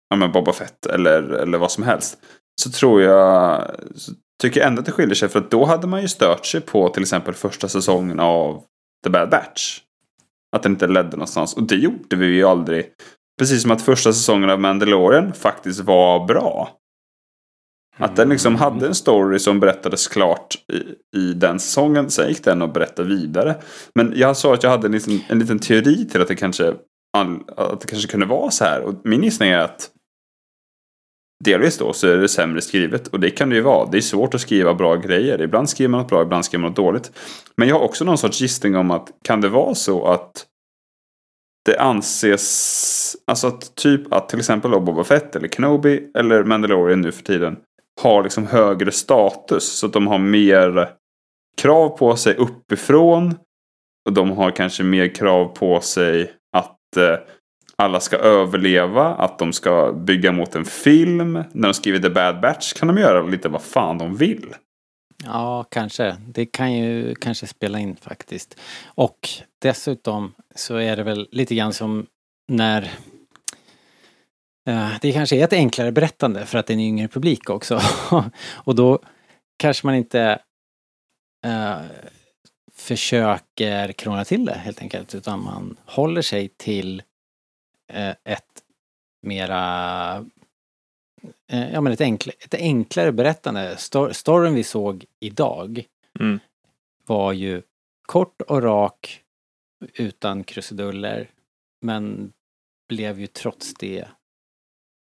Ja, 0.10 0.16
men 0.16 0.32
Boba 0.32 0.54
Fett 0.54 0.86
eller, 0.86 1.24
eller 1.24 1.58
vad 1.58 1.72
som 1.72 1.84
helst. 1.84 2.18
Så 2.62 2.72
tror 2.72 3.02
jag, 3.02 3.72
så 3.96 4.12
tycker 4.42 4.62
ändå 4.62 4.80
att 4.80 4.86
det 4.86 4.92
skiljer 4.92 5.16
sig. 5.16 5.30
För 5.30 5.40
att 5.40 5.52
då 5.52 5.66
hade 5.66 5.88
man 5.88 6.02
ju 6.02 6.08
stört 6.08 6.46
sig 6.46 6.62
på 6.62 6.90
till 6.90 7.02
exempel 7.02 7.34
första 7.34 7.68
säsongen 7.68 8.20
av 8.20 8.64
The 9.04 9.10
Bad 9.10 9.30
Batch. 9.30 9.80
Att 10.56 10.64
den 10.64 10.72
inte 10.72 10.88
ledde 10.88 11.12
någonstans. 11.12 11.54
Och 11.54 11.64
det 11.64 11.76
gjorde 11.76 12.16
vi 12.16 12.26
ju 12.26 12.44
aldrig. 12.44 12.86
Precis 13.40 13.62
som 13.62 13.72
att 13.72 13.82
första 13.82 14.14
säsongen 14.14 14.50
av 14.50 14.60
Mandalorian 14.60 15.34
faktiskt 15.34 15.80
var 15.80 16.26
bra. 16.26 16.78
Att 17.98 18.16
den 18.16 18.30
liksom 18.30 18.56
hade 18.56 18.88
en 18.88 18.96
story 18.96 19.40
som 19.40 19.60
berättades 19.60 20.08
klart 20.08 20.56
i, 20.74 21.18
i 21.18 21.34
den 21.34 21.60
säsongen. 21.60 22.10
Sen 22.10 22.30
gick 22.30 22.44
den 22.44 22.62
och 22.62 22.74
berättade 22.74 23.10
vidare. 23.10 23.56
Men 23.96 24.14
jag 24.16 24.38
sa 24.38 24.54
att 24.54 24.64
jag 24.64 24.70
hade 24.70 24.88
en 24.88 24.92
liten, 24.92 25.20
en 25.28 25.40
liten 25.40 25.60
teori 25.60 26.06
till 26.06 26.22
att 26.22 26.28
det, 26.28 26.36
kanske, 26.36 26.74
att 27.58 27.82
det 27.82 27.88
kanske 27.88 28.08
kunde 28.08 28.26
vara 28.26 28.52
så 28.52 28.64
här. 28.64 28.82
Och 28.82 29.02
min 29.04 29.24
gissning 29.24 29.50
är 29.50 29.60
att 29.60 29.90
delvis 31.44 31.78
då 31.78 31.94
så 31.94 32.08
är 32.08 32.18
det 32.18 32.28
sämre 32.28 32.62
skrivet. 32.62 33.08
Och 33.08 33.20
det 33.20 33.30
kan 33.30 33.50
det 33.50 33.56
ju 33.56 33.62
vara. 33.62 33.90
Det 33.92 33.98
är 33.98 34.02
svårt 34.02 34.34
att 34.34 34.42
skriva 34.42 34.74
bra 34.74 34.96
grejer. 34.96 35.42
Ibland 35.42 35.70
skriver 35.70 35.90
man 35.90 36.00
något 36.00 36.10
bra, 36.10 36.22
ibland 36.22 36.46
skriver 36.46 36.62
man 36.62 36.70
något 36.70 36.76
dåligt. 36.76 37.12
Men 37.56 37.68
jag 37.68 37.76
har 37.76 37.84
också 37.86 38.06
någon 38.06 38.18
sorts 38.18 38.42
gissning 38.42 38.76
om 38.76 38.92
att 38.92 39.10
kan 39.24 39.42
det 39.42 39.50
vara 39.50 39.76
så 39.76 40.08
att 40.08 40.46
det 41.66 41.80
anses, 41.80 43.16
alltså 43.28 43.48
att 43.48 43.76
typ 43.76 44.14
att 44.14 44.30
till 44.30 44.40
exempel 44.40 44.72
Boba 44.72 45.04
Fett 45.04 45.36
eller 45.36 45.48
Kenobi 45.48 46.12
eller 46.18 46.44
Mandalorian 46.44 47.02
nu 47.02 47.12
för 47.12 47.24
tiden 47.24 47.58
har 48.02 48.24
liksom 48.24 48.48
högre 48.48 48.92
status. 48.92 49.64
Så 49.64 49.86
att 49.86 49.94
de 49.94 50.08
har 50.08 50.18
mer 50.18 50.90
krav 51.62 51.90
på 51.90 52.16
sig 52.16 52.36
uppifrån. 52.36 53.36
Och 54.06 54.14
de 54.14 54.32
har 54.32 54.52
kanske 54.52 54.84
mer 54.84 55.16
krav 55.16 55.46
på 55.46 55.82
sig 55.82 56.32
att 56.58 56.98
eh, 56.98 57.20
alla 57.82 58.00
ska 58.00 58.18
överleva. 58.18 59.16
Att 59.16 59.40
de 59.40 59.54
ska 59.54 59.92
bygga 59.94 60.32
mot 60.32 60.56
en 60.56 60.66
film. 60.66 61.44
När 61.52 61.68
de 61.68 61.74
skriver 61.74 62.00
The 62.00 62.10
Bad 62.10 62.42
Batch 62.42 62.74
kan 62.74 62.88
de 62.88 62.98
göra 62.98 63.22
lite 63.22 63.50
vad 63.50 63.62
fan 63.62 63.98
de 63.98 64.18
vill. 64.18 64.54
Ja, 65.24 65.66
kanske. 65.72 66.16
Det 66.28 66.46
kan 66.46 66.74
ju 66.74 67.16
kanske 67.16 67.48
spela 67.48 67.80
in 67.80 67.96
faktiskt. 67.96 68.60
Och 68.86 69.30
dessutom 69.62 70.34
så 70.56 70.76
är 70.76 70.96
det 70.96 71.04
väl 71.04 71.28
lite 71.32 71.56
grann 71.56 71.74
som 71.74 72.06
när 72.48 72.82
eh, 74.68 74.90
det 75.02 75.12
kanske 75.12 75.36
är 75.36 75.44
ett 75.44 75.54
enklare 75.54 75.92
berättande 75.92 76.46
för 76.46 76.58
att 76.58 76.68
det 76.68 76.74
är 76.74 76.76
en 76.76 76.80
yngre 76.80 77.08
publik 77.08 77.50
också. 77.50 77.82
Och 78.54 78.76
då 78.76 79.00
kanske 79.60 79.88
man 79.88 79.96
inte 79.96 80.40
eh, 81.46 81.82
försöker 82.76 83.92
krångla 83.92 84.26
till 84.26 84.46
det 84.46 84.54
helt 84.54 84.82
enkelt 84.82 85.16
utan 85.16 85.44
man 85.44 85.78
håller 85.86 86.22
sig 86.22 86.50
till 86.58 87.02
ett 88.24 88.64
mera 89.22 90.26
eh, 91.48 91.74
ja 91.74 91.82
men 91.82 91.94
ett, 91.94 92.02
enkl, 92.02 92.30
ett 92.40 92.54
enklare 92.54 93.12
berättande. 93.12 93.78
Stor, 93.78 94.12
storyn 94.12 94.54
vi 94.56 94.64
såg 94.64 95.06
idag 95.20 95.84
Mm. 96.20 96.40
var 97.06 97.34
ju 97.34 97.62
kort 98.02 98.42
och 98.42 98.64
rak 98.64 99.22
utan 99.94 100.44
krusiduller 100.44 101.30
men 101.82 102.34
blev 102.90 103.20
ju 103.20 103.28
trots 103.28 103.74
det 103.74 104.08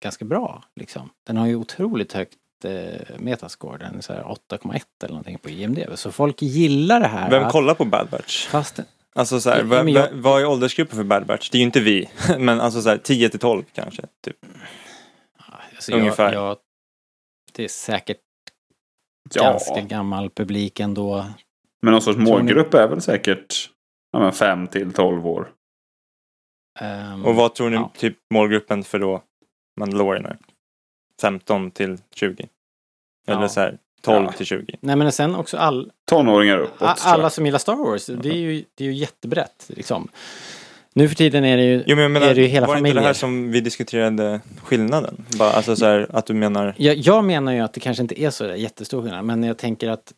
ganska 0.03 0.25
bra 0.25 0.63
liksom. 0.75 1.09
Den 1.23 1.37
har 1.37 1.47
ju 1.47 1.55
otroligt 1.55 2.13
högt 2.13 2.37
eh, 2.63 3.19
metascore, 3.19 3.77
den 3.77 3.97
är 3.97 4.01
så 4.01 4.13
här 4.13 4.23
8,1 4.23 4.81
eller 5.03 5.09
någonting 5.09 5.37
på 5.37 5.49
IMDB. 5.49 5.97
Så 5.97 6.11
folk 6.11 6.41
gillar 6.41 6.99
det 6.99 7.07
här. 7.07 7.29
Vem 7.31 7.49
kollar 7.49 7.73
på 7.73 7.85
Bad 7.85 8.09
Batch? 8.09 8.47
Fast 8.47 8.79
Alltså 9.19 9.39
så 9.41 9.49
här, 9.49 9.65
Ja, 9.65 9.75
jag- 9.89 9.93
vad- 10.11 10.13
vad 10.21 10.41
är 10.41 10.45
åldersgruppen 10.45 10.95
för 10.97 11.03
Bad 11.03 11.25
Batch? 11.25 11.49
Det 11.49 11.57
är 11.57 11.59
ju 11.59 11.65
inte 11.65 11.79
vi. 11.79 12.09
Men 12.39 12.61
alltså 12.61 12.81
så 12.81 12.89
här 12.89 12.97
10 12.97 13.29
till 13.29 13.39
12 13.39 13.63
kanske. 13.73 14.01
Typ. 14.23 14.37
alltså 15.75 15.93
Ungefär. 15.93 16.33
Jag, 16.33 16.43
jag, 16.43 16.57
det 17.53 17.63
är 17.63 17.67
säkert 17.67 18.17
Ja, 19.33 19.43
ganska 19.43 19.81
gammal 19.81 20.29
publik 20.29 20.79
ändå. 20.79 21.25
men 21.81 21.91
någon 21.91 22.01
sorts 22.01 22.15
Tror 22.15 22.25
ni- 22.25 22.31
målgrupp 22.31 22.73
är 22.73 22.87
väl 22.87 23.01
säkert 23.01 23.69
ja, 24.11 24.19
men 24.19 24.31
5 24.31 24.67
till 24.67 24.93
12 24.93 25.27
år. 25.27 25.51
Ehm, 26.79 27.25
Och 27.25 27.35
vad 27.35 27.55
tror 27.55 27.69
ni 27.69 27.75
ja. 27.75 27.91
typ 27.97 28.17
målgruppen 28.33 28.83
för 28.83 28.99
då 28.99 29.23
Mandalorian 29.79 30.25
är? 30.25 30.37
15 31.21 31.71
till 31.71 31.97
20? 32.15 32.47
Eller 33.27 33.41
Ja. 33.41 33.49
så 33.49 33.59
här 33.59 33.77
12 34.01 34.25
Ja. 34.25 34.31
till 34.31 34.45
20? 34.45 34.75
Nej 34.79 34.95
men 34.95 35.11
sen 35.11 35.35
också 35.35 35.57
all, 35.57 35.91
Tonåringar 36.09 36.57
uppåt. 36.57 36.81
A-. 36.81 36.95
Alla 37.05 37.29
som 37.29 37.45
gillar 37.45 37.59
Star 37.59 37.75
Wars, 37.75 38.05
det 38.05 38.29
är 38.29 38.33
ju, 38.33 38.63
det 38.75 38.83
är 38.83 38.87
ju 38.87 38.93
jättebrett 38.93 39.65
liksom. 39.67 40.07
Nu 40.93 41.09
för 41.09 41.15
tiden 41.15 41.45
är 41.45 41.57
det 41.57 41.63
ju, 41.63 41.83
Jo 41.87 41.95
men 41.95 42.03
jag 42.03 42.11
menar, 42.11 42.27
är 42.27 42.35
det 42.35 42.41
ju 42.41 42.47
hela 42.47 42.67
var 42.67 42.75
det 42.75 42.79
inte 42.79 42.99
det 42.99 43.05
här 43.05 43.13
som 43.13 43.51
vi 43.51 43.61
diskuterade 43.61 44.41
skillnaden? 44.63 45.25
Bara, 45.39 45.51
alltså 45.51 45.75
så 45.75 45.85
här, 45.85 46.07
att 46.13 46.25
du 46.25 46.33
menar... 46.33 46.75
Jag, 46.77 46.95
jag 46.97 47.23
menar 47.23 47.51
ju 47.53 47.59
att 47.59 47.73
det 47.73 47.79
kanske 47.79 48.01
inte 48.03 48.21
är 48.21 48.29
så 48.29 48.43
där 48.43 48.55
jättestor 48.55 49.01
skillnad, 49.01 49.25
men 49.25 49.43
jag 49.43 49.57
tänker 49.57 49.89
att 49.89 50.13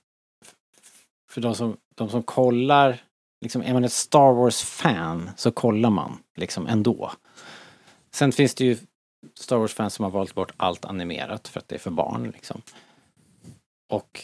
för 1.31 1.41
de 1.41 1.55
som, 1.55 1.77
de 1.95 2.09
som 2.09 2.23
kollar, 2.23 2.97
liksom, 3.41 3.61
är 3.61 3.73
man 3.73 3.83
ett 3.83 3.91
Star 3.91 4.33
Wars-fan 4.33 5.29
så 5.37 5.51
kollar 5.51 5.89
man 5.89 6.17
liksom 6.37 6.67
ändå. 6.67 7.11
Sen 8.13 8.31
finns 8.31 8.55
det 8.55 8.65
ju 8.65 8.77
Star 9.39 9.57
Wars-fans 9.57 9.93
som 9.93 10.03
har 10.03 10.11
valt 10.11 10.35
bort 10.35 10.51
allt 10.57 10.85
animerat 10.85 11.47
för 11.47 11.59
att 11.59 11.67
det 11.67 11.75
är 11.75 11.79
för 11.79 11.91
barn 11.91 12.31
liksom. 12.35 12.61
Och 13.91 14.23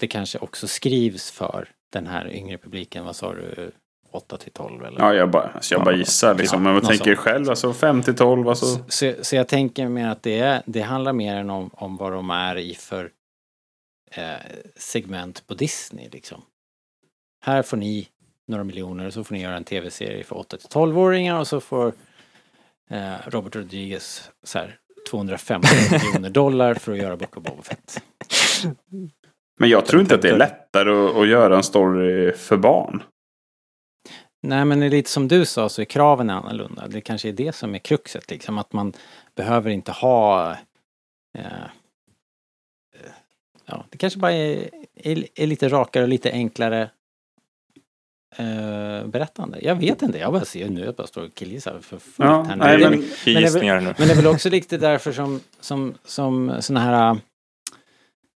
det 0.00 0.06
kanske 0.06 0.38
också 0.38 0.68
skrivs 0.68 1.30
för 1.30 1.68
den 1.92 2.06
här 2.06 2.32
yngre 2.32 2.58
publiken, 2.58 3.04
vad 3.04 3.16
sa 3.16 3.34
du, 3.34 3.72
8 4.10 4.36
till 4.36 4.52
12 4.52 4.84
eller? 4.84 5.00
Ja, 5.00 5.14
jag 5.14 5.30
bara, 5.30 5.48
alltså 5.48 5.74
jag 5.74 5.84
bara 5.84 5.96
gissar 5.96 6.34
liksom. 6.34 6.58
Ja, 6.58 6.64
Men 6.64 6.74
vad 6.74 6.88
tänker 6.88 7.04
sånt. 7.04 7.18
själv? 7.18 7.50
Alltså 7.50 7.72
5 7.72 8.02
till 8.02 8.14
12, 8.14 8.48
alltså. 8.48 8.66
Så, 8.66 8.84
så, 8.88 9.14
så 9.24 9.36
jag 9.36 9.48
tänker 9.48 9.88
mer 9.88 10.08
att 10.08 10.22
det, 10.22 10.38
är, 10.38 10.62
det 10.66 10.80
handlar 10.80 11.12
mer 11.12 11.36
än 11.36 11.50
om, 11.50 11.70
om 11.72 11.96
vad 11.96 12.12
de 12.12 12.30
är 12.30 12.56
i 12.56 12.74
för 12.74 13.10
eh, 14.10 14.34
segment 14.76 15.46
på 15.46 15.54
Disney 15.54 16.08
liksom. 16.08 16.42
Här 17.44 17.62
får 17.62 17.76
ni 17.76 18.08
några 18.48 18.64
miljoner 18.64 19.06
och 19.06 19.12
så 19.12 19.24
får 19.24 19.34
ni 19.34 19.42
göra 19.42 19.56
en 19.56 19.64
tv-serie 19.64 20.24
för 20.24 20.36
8 20.36 20.56
till 20.56 20.68
12-åringar 20.68 21.38
och 21.38 21.48
så 21.48 21.60
får 21.60 21.92
eh, 22.90 23.14
Robert 23.26 23.56
Rodriguez 23.56 24.30
så 24.42 24.58
här 24.58 24.78
250 25.10 25.68
miljoner 25.92 26.30
dollar 26.30 26.74
för 26.74 26.92
att 26.92 26.98
göra 26.98 27.16
Book 27.16 27.36
of 27.36 27.42
Boba 27.42 27.62
Fett. 27.62 28.02
Men 29.60 29.68
jag 29.70 29.86
tror 29.86 30.00
inte 30.02 30.14
att 30.14 30.22
det 30.22 30.28
är 30.28 30.38
lättare 30.38 30.90
att, 30.90 31.16
att 31.16 31.28
göra 31.28 31.56
en 31.56 31.62
story 31.62 32.32
för 32.32 32.56
barn. 32.56 33.02
Nej 34.42 34.64
men 34.64 34.88
lite 34.90 35.10
som 35.10 35.28
du 35.28 35.44
sa 35.46 35.68
så 35.68 35.80
är 35.80 35.84
kraven 35.84 36.30
annorlunda. 36.30 36.86
Det 36.88 37.00
kanske 37.00 37.28
är 37.28 37.32
det 37.32 37.52
som 37.54 37.74
är 37.74 37.78
kruxet 37.78 38.30
liksom 38.30 38.58
att 38.58 38.72
man 38.72 38.92
behöver 39.34 39.70
inte 39.70 39.92
ha 39.92 40.50
eh, 41.38 41.44
Ja, 43.66 43.84
det 43.90 43.98
kanske 43.98 44.18
bara 44.18 44.32
är, 44.32 44.70
är, 44.94 45.24
är 45.34 45.46
lite 45.46 45.68
rakare 45.68 46.02
och 46.02 46.08
lite 46.08 46.30
enklare 46.32 46.90
eh, 48.36 49.06
berättande. 49.06 49.58
Jag 49.62 49.74
vet 49.74 50.02
inte, 50.02 50.18
jag 50.18 50.32
bara 50.32 50.44
ser 50.44 50.68
nu, 50.68 50.80
jag 50.84 50.94
bara 50.94 51.06
står 51.06 51.22
och 51.24 51.34
killgissar 51.34 51.78
för 51.80 51.98
fullt 51.98 52.14
Ja, 52.18 52.42
här. 52.42 52.56
nej, 52.56 52.78
men- 52.78 52.90
men 52.90 53.00
det 53.42 53.50
väl- 53.50 53.82
men 53.98 54.08
det 54.08 54.12
är 54.12 54.16
väl 54.16 54.26
också 54.26 54.48
lite 54.50 54.76
därför 54.78 55.12
som, 55.12 55.40
som, 55.60 55.94
som 56.04 56.56
såna 56.60 56.80
här 56.80 57.16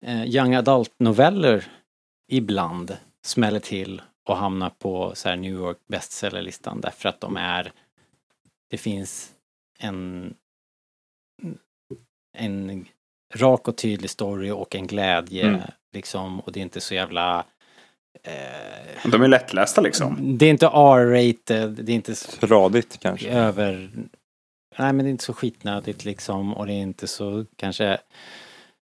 eh, 0.04 0.24
young 0.24 0.54
adult-noveller 0.54 1.64
ibland 2.28 2.96
smäller 3.24 3.60
till 3.60 4.02
och 4.28 4.36
hamnar 4.36 4.70
på 4.70 5.12
så 5.14 5.28
här 5.28 5.36
New 5.36 5.52
York 5.52 5.78
bestsellerlistan 5.88 6.80
därför 6.80 7.08
att 7.08 7.20
de 7.20 7.36
är 7.36 7.72
det 8.70 8.78
finns 8.78 9.32
en 9.78 10.34
en 12.38 12.86
rak 13.34 13.68
och 13.68 13.76
tydlig 13.76 14.10
story 14.10 14.50
och 14.50 14.74
en 14.74 14.86
glädje 14.86 15.46
Mm. 15.48 15.60
liksom 15.92 16.40
och 16.40 16.52
det 16.52 16.60
är 16.60 16.62
inte 16.62 16.80
så 16.80 16.94
jävla 16.94 17.44
eh, 18.22 19.10
De 19.10 19.22
är 19.22 19.28
lättlästa 19.28 19.80
liksom. 19.80 20.38
det 20.38 20.46
är 20.46 20.50
inte 20.50 20.66
R-rated, 20.66 21.70
det 21.70 21.92
är 21.92 21.96
inte 21.96 22.14
så 22.14 22.46
Radigt 22.46 22.98
kanske. 23.00 23.30
över... 23.30 23.90
Nej 24.78 24.92
men 24.92 24.98
det 24.98 25.08
är 25.08 25.10
inte 25.10 25.24
så 25.24 25.32
skitnödigt 25.34 26.04
liksom 26.04 26.54
och 26.54 26.66
det 26.66 26.72
är 26.72 26.82
inte 26.82 27.06
så 27.06 27.44
kanske... 27.56 27.98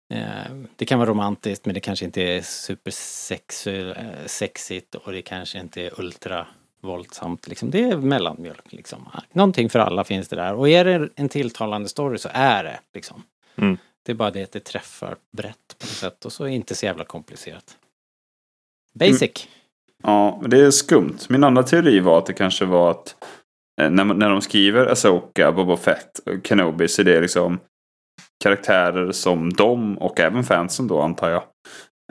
Eh, 0.08 0.52
det 0.76 0.84
kan 0.84 0.98
vara 0.98 1.10
romantiskt 1.10 1.66
men 1.66 1.74
det 1.74 1.80
kanske 1.80 2.04
inte 2.04 2.22
är 2.22 2.42
supersexigt 2.42 4.94
och 4.94 5.12
det 5.12 5.22
kanske 5.22 5.58
inte 5.58 5.82
är 5.82 6.00
ultra 6.00 6.46
våldsamt 6.80 7.48
liksom. 7.48 7.70
Det 7.70 7.82
är 7.82 7.96
mellanmjölk 7.96 8.72
liksom. 8.72 9.08
Någonting 9.32 9.70
för 9.70 9.78
alla 9.78 10.04
finns 10.04 10.28
det 10.28 10.36
där 10.36 10.54
och 10.54 10.68
är 10.68 10.84
det 10.84 11.08
en 11.14 11.28
tilltalande 11.28 11.88
story 11.88 12.18
så 12.18 12.28
är 12.32 12.64
det 12.64 12.80
liksom. 12.94 13.22
Mm. 13.56 13.78
Det 14.02 14.12
är 14.12 14.16
bara 14.16 14.30
det 14.30 14.42
att 14.42 14.52
det 14.52 14.64
träffar 14.64 15.16
brett 15.32 15.76
på 15.78 15.86
något 15.86 15.88
sätt 15.88 16.24
och 16.24 16.32
så 16.32 16.44
är 16.44 16.48
det 16.48 16.54
inte 16.54 16.74
så 16.74 16.86
jävla 16.86 17.04
komplicerat. 17.04 17.76
Basic. 18.94 19.48
Ja, 20.02 20.38
men 20.40 20.50
det 20.50 20.60
är 20.60 20.70
skumt. 20.70 21.18
Min 21.28 21.44
andra 21.44 21.62
teori 21.62 22.00
var 22.00 22.18
att 22.18 22.26
det 22.26 22.32
kanske 22.32 22.64
var 22.64 22.90
att 22.90 23.16
eh, 23.80 23.90
när, 23.90 24.04
när 24.04 24.30
de 24.30 24.40
skriver 24.40 24.86
Asoka, 24.86 25.52
Boba 25.52 25.76
Fett 25.76 26.20
Kenobi 26.42 26.88
så 26.88 27.02
är 27.02 27.04
det 27.04 27.20
liksom 27.20 27.58
karaktärer 28.44 29.12
som 29.12 29.52
de 29.52 29.98
och 29.98 30.20
även 30.20 30.44
fansen 30.44 30.86
då 30.86 31.00
antar 31.02 31.30
jag 31.30 31.42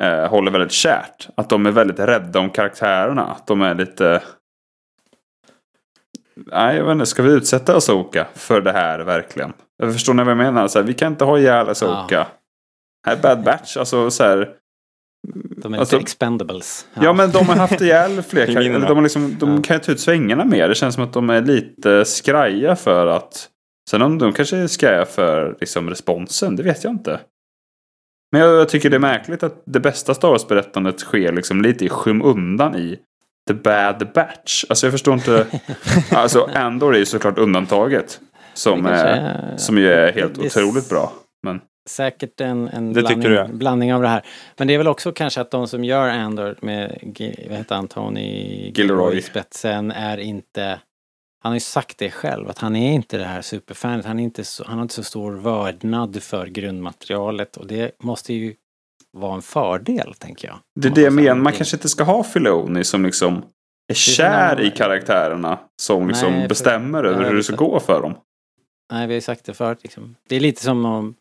eh, 0.01 0.29
håller 0.29 0.51
väldigt 0.51 0.71
kärt. 0.71 1.27
Att 1.37 1.49
de 1.49 1.65
är 1.65 1.71
väldigt 1.71 1.99
rädda 1.99 2.39
om 2.39 2.49
karaktärerna. 2.49 3.23
Att 3.25 3.47
de 3.47 3.61
är 3.61 3.75
lite... 3.75 4.23
Nej, 6.35 6.77
jag 6.77 6.85
vet 6.85 6.91
inte. 6.93 7.05
Ska 7.05 7.23
vi 7.23 7.31
utsätta 7.31 7.75
Asoka 7.77 8.27
för 8.33 8.61
det 8.61 8.71
här 8.71 8.99
verkligen? 8.99 9.53
Jag 9.77 9.93
förstår 9.93 10.13
ni 10.13 10.23
vad 10.23 10.31
jag 10.31 10.37
menar? 10.37 10.67
Så 10.67 10.79
här, 10.79 10.85
vi 10.85 10.93
kan 10.93 11.11
inte 11.11 11.25
ha 11.25 11.39
ihjäl 11.39 11.69
Asoka. 11.69 12.27
Här 13.07 13.15
är 13.15 13.21
Bad 13.21 13.43
Batch. 13.43 13.77
Alltså 13.77 14.11
så 14.11 14.23
här... 14.23 14.49
De 15.57 15.73
är 15.73 15.77
Alltså- 15.79 15.95
lite 15.95 16.03
expendables. 16.03 16.87
Ja. 16.93 17.13
men 17.13 17.31
de 17.31 17.47
har 17.49 17.55
haft 17.55 17.81
ihjäl 17.81 18.21
fler 18.29 18.45
karaktärer. 18.45 18.87
De, 18.87 19.03
liksom, 19.03 19.35
de 19.39 19.55
Ja. 19.55 19.61
kan 19.63 19.75
ju 19.75 19.79
ta 19.79 19.91
ut 19.91 19.99
svängarna 19.99 20.45
mer. 20.45 20.69
Det 20.69 20.75
känns 20.75 20.95
som 20.95 21.03
att 21.03 21.13
de 21.13 21.29
är 21.29 21.41
lite 21.41 22.05
skraja 22.05 22.75
för 22.75 23.07
att... 23.07 23.49
Sen 23.89 24.01
om 24.01 24.17
de 24.17 24.33
kanske 24.33 24.57
är 24.57 24.67
skraja 24.67 25.05
för 25.05 25.55
liksom, 25.59 25.89
responsen, 25.89 26.55
det 26.55 26.63
vet 26.63 26.83
jag 26.83 26.93
inte. 26.93 27.19
Men 28.31 28.41
jag, 28.41 28.55
jag 28.59 28.69
tycker 28.69 28.89
det 28.89 28.95
är 28.95 28.99
märkligt 28.99 29.43
att 29.43 29.63
det 29.65 29.79
bästa 29.79 30.13
Star 30.13 30.29
Wars-berättandet 30.29 30.99
sker 30.99 31.31
liksom 31.31 31.61
lite 31.61 31.85
i 31.85 31.89
skymundan 31.89 32.75
i 32.75 32.99
The 33.47 33.53
Bad 33.53 34.07
Batch. 34.13 34.65
Alltså 34.69 34.85
jag 34.85 34.91
förstår 34.93 35.13
inte. 35.13 35.47
alltså 36.11 36.49
Andor 36.53 36.95
är 36.95 36.99
ju 36.99 37.05
såklart 37.05 37.37
undantaget. 37.37 38.19
Som, 38.53 38.85
är, 38.85 39.05
är- 39.05 39.57
som 39.57 39.77
ju 39.77 39.87
är 39.93 40.11
helt 40.13 40.35
det 40.35 40.45
otroligt 40.45 40.89
bra. 40.89 41.13
Men 41.43 41.61
säkert 41.89 42.41
en, 42.41 42.67
en 42.67 42.93
blandning, 42.93 43.57
blandning 43.57 43.93
av 43.93 44.01
det 44.01 44.07
här. 44.07 44.21
Men 44.57 44.67
det 44.67 44.73
är 44.73 44.77
väl 44.77 44.87
också 44.87 45.11
kanske 45.11 45.41
att 45.41 45.51
de 45.51 45.67
som 45.67 45.83
gör 45.83 46.09
Andor 46.09 46.55
med, 46.61 46.99
vad 47.49 47.57
heter 47.57 47.75
han, 47.75 47.87
Tony 47.87 48.71
Gilroy. 48.75 49.17
i 49.17 49.21
spetsen 49.21 49.91
är 49.91 50.17
inte 50.17 50.79
han 51.45 51.51
har 51.51 51.55
ju 51.55 51.59
sagt 51.59 51.97
det 51.97 52.11
själv, 52.11 52.49
att 52.49 52.59
han 52.59 52.75
är 52.75 52.91
inte 52.91 53.17
det 53.17 53.25
här 53.25 53.41
superfanet. 53.41 54.05
Han, 54.05 54.19
är 54.19 54.23
inte 54.23 54.43
så, 54.43 54.63
han 54.67 54.77
har 54.77 54.81
inte 54.81 54.93
så 54.93 55.03
stor 55.03 55.31
vördnad 55.31 56.23
för 56.23 56.47
grundmaterialet 56.47 57.57
och 57.57 57.67
det 57.67 57.91
måste 58.03 58.33
ju 58.33 58.55
vara 59.17 59.35
en 59.35 59.41
fördel, 59.41 60.13
tänker 60.13 60.47
jag. 60.47 60.57
Det 60.79 60.87
är 60.87 60.91
Om 60.91 60.95
det 60.95 61.01
jag 61.01 61.13
menar. 61.13 61.35
Man 61.35 61.53
kanske 61.53 61.75
inte 61.75 61.89
ska 61.89 62.03
ha 62.03 62.23
Filoni 62.23 62.83
som 62.83 63.05
liksom 63.05 63.45
är 63.87 63.93
kär 63.93 64.61
i 64.61 64.71
karaktärerna. 64.71 65.59
Som 65.81 66.07
liksom 66.07 66.31
Nej, 66.31 66.41
för- 66.41 66.49
bestämmer 66.49 67.03
över 67.03 67.29
hur 67.29 67.35
det 67.35 67.43
ska 67.43 67.55
gå 67.55 67.79
för 67.79 68.01
dem. 68.01 68.13
Nej, 68.91 69.07
vi 69.07 69.13
har 69.13 69.15
ju 69.15 69.21
sagt 69.21 69.45
det 69.45 69.53
förut 69.53 69.79
liksom. 69.83 70.15
Det 70.29 70.35
är 70.35 70.39
lite 70.39 70.63
som 70.63 70.85
att 70.85 71.15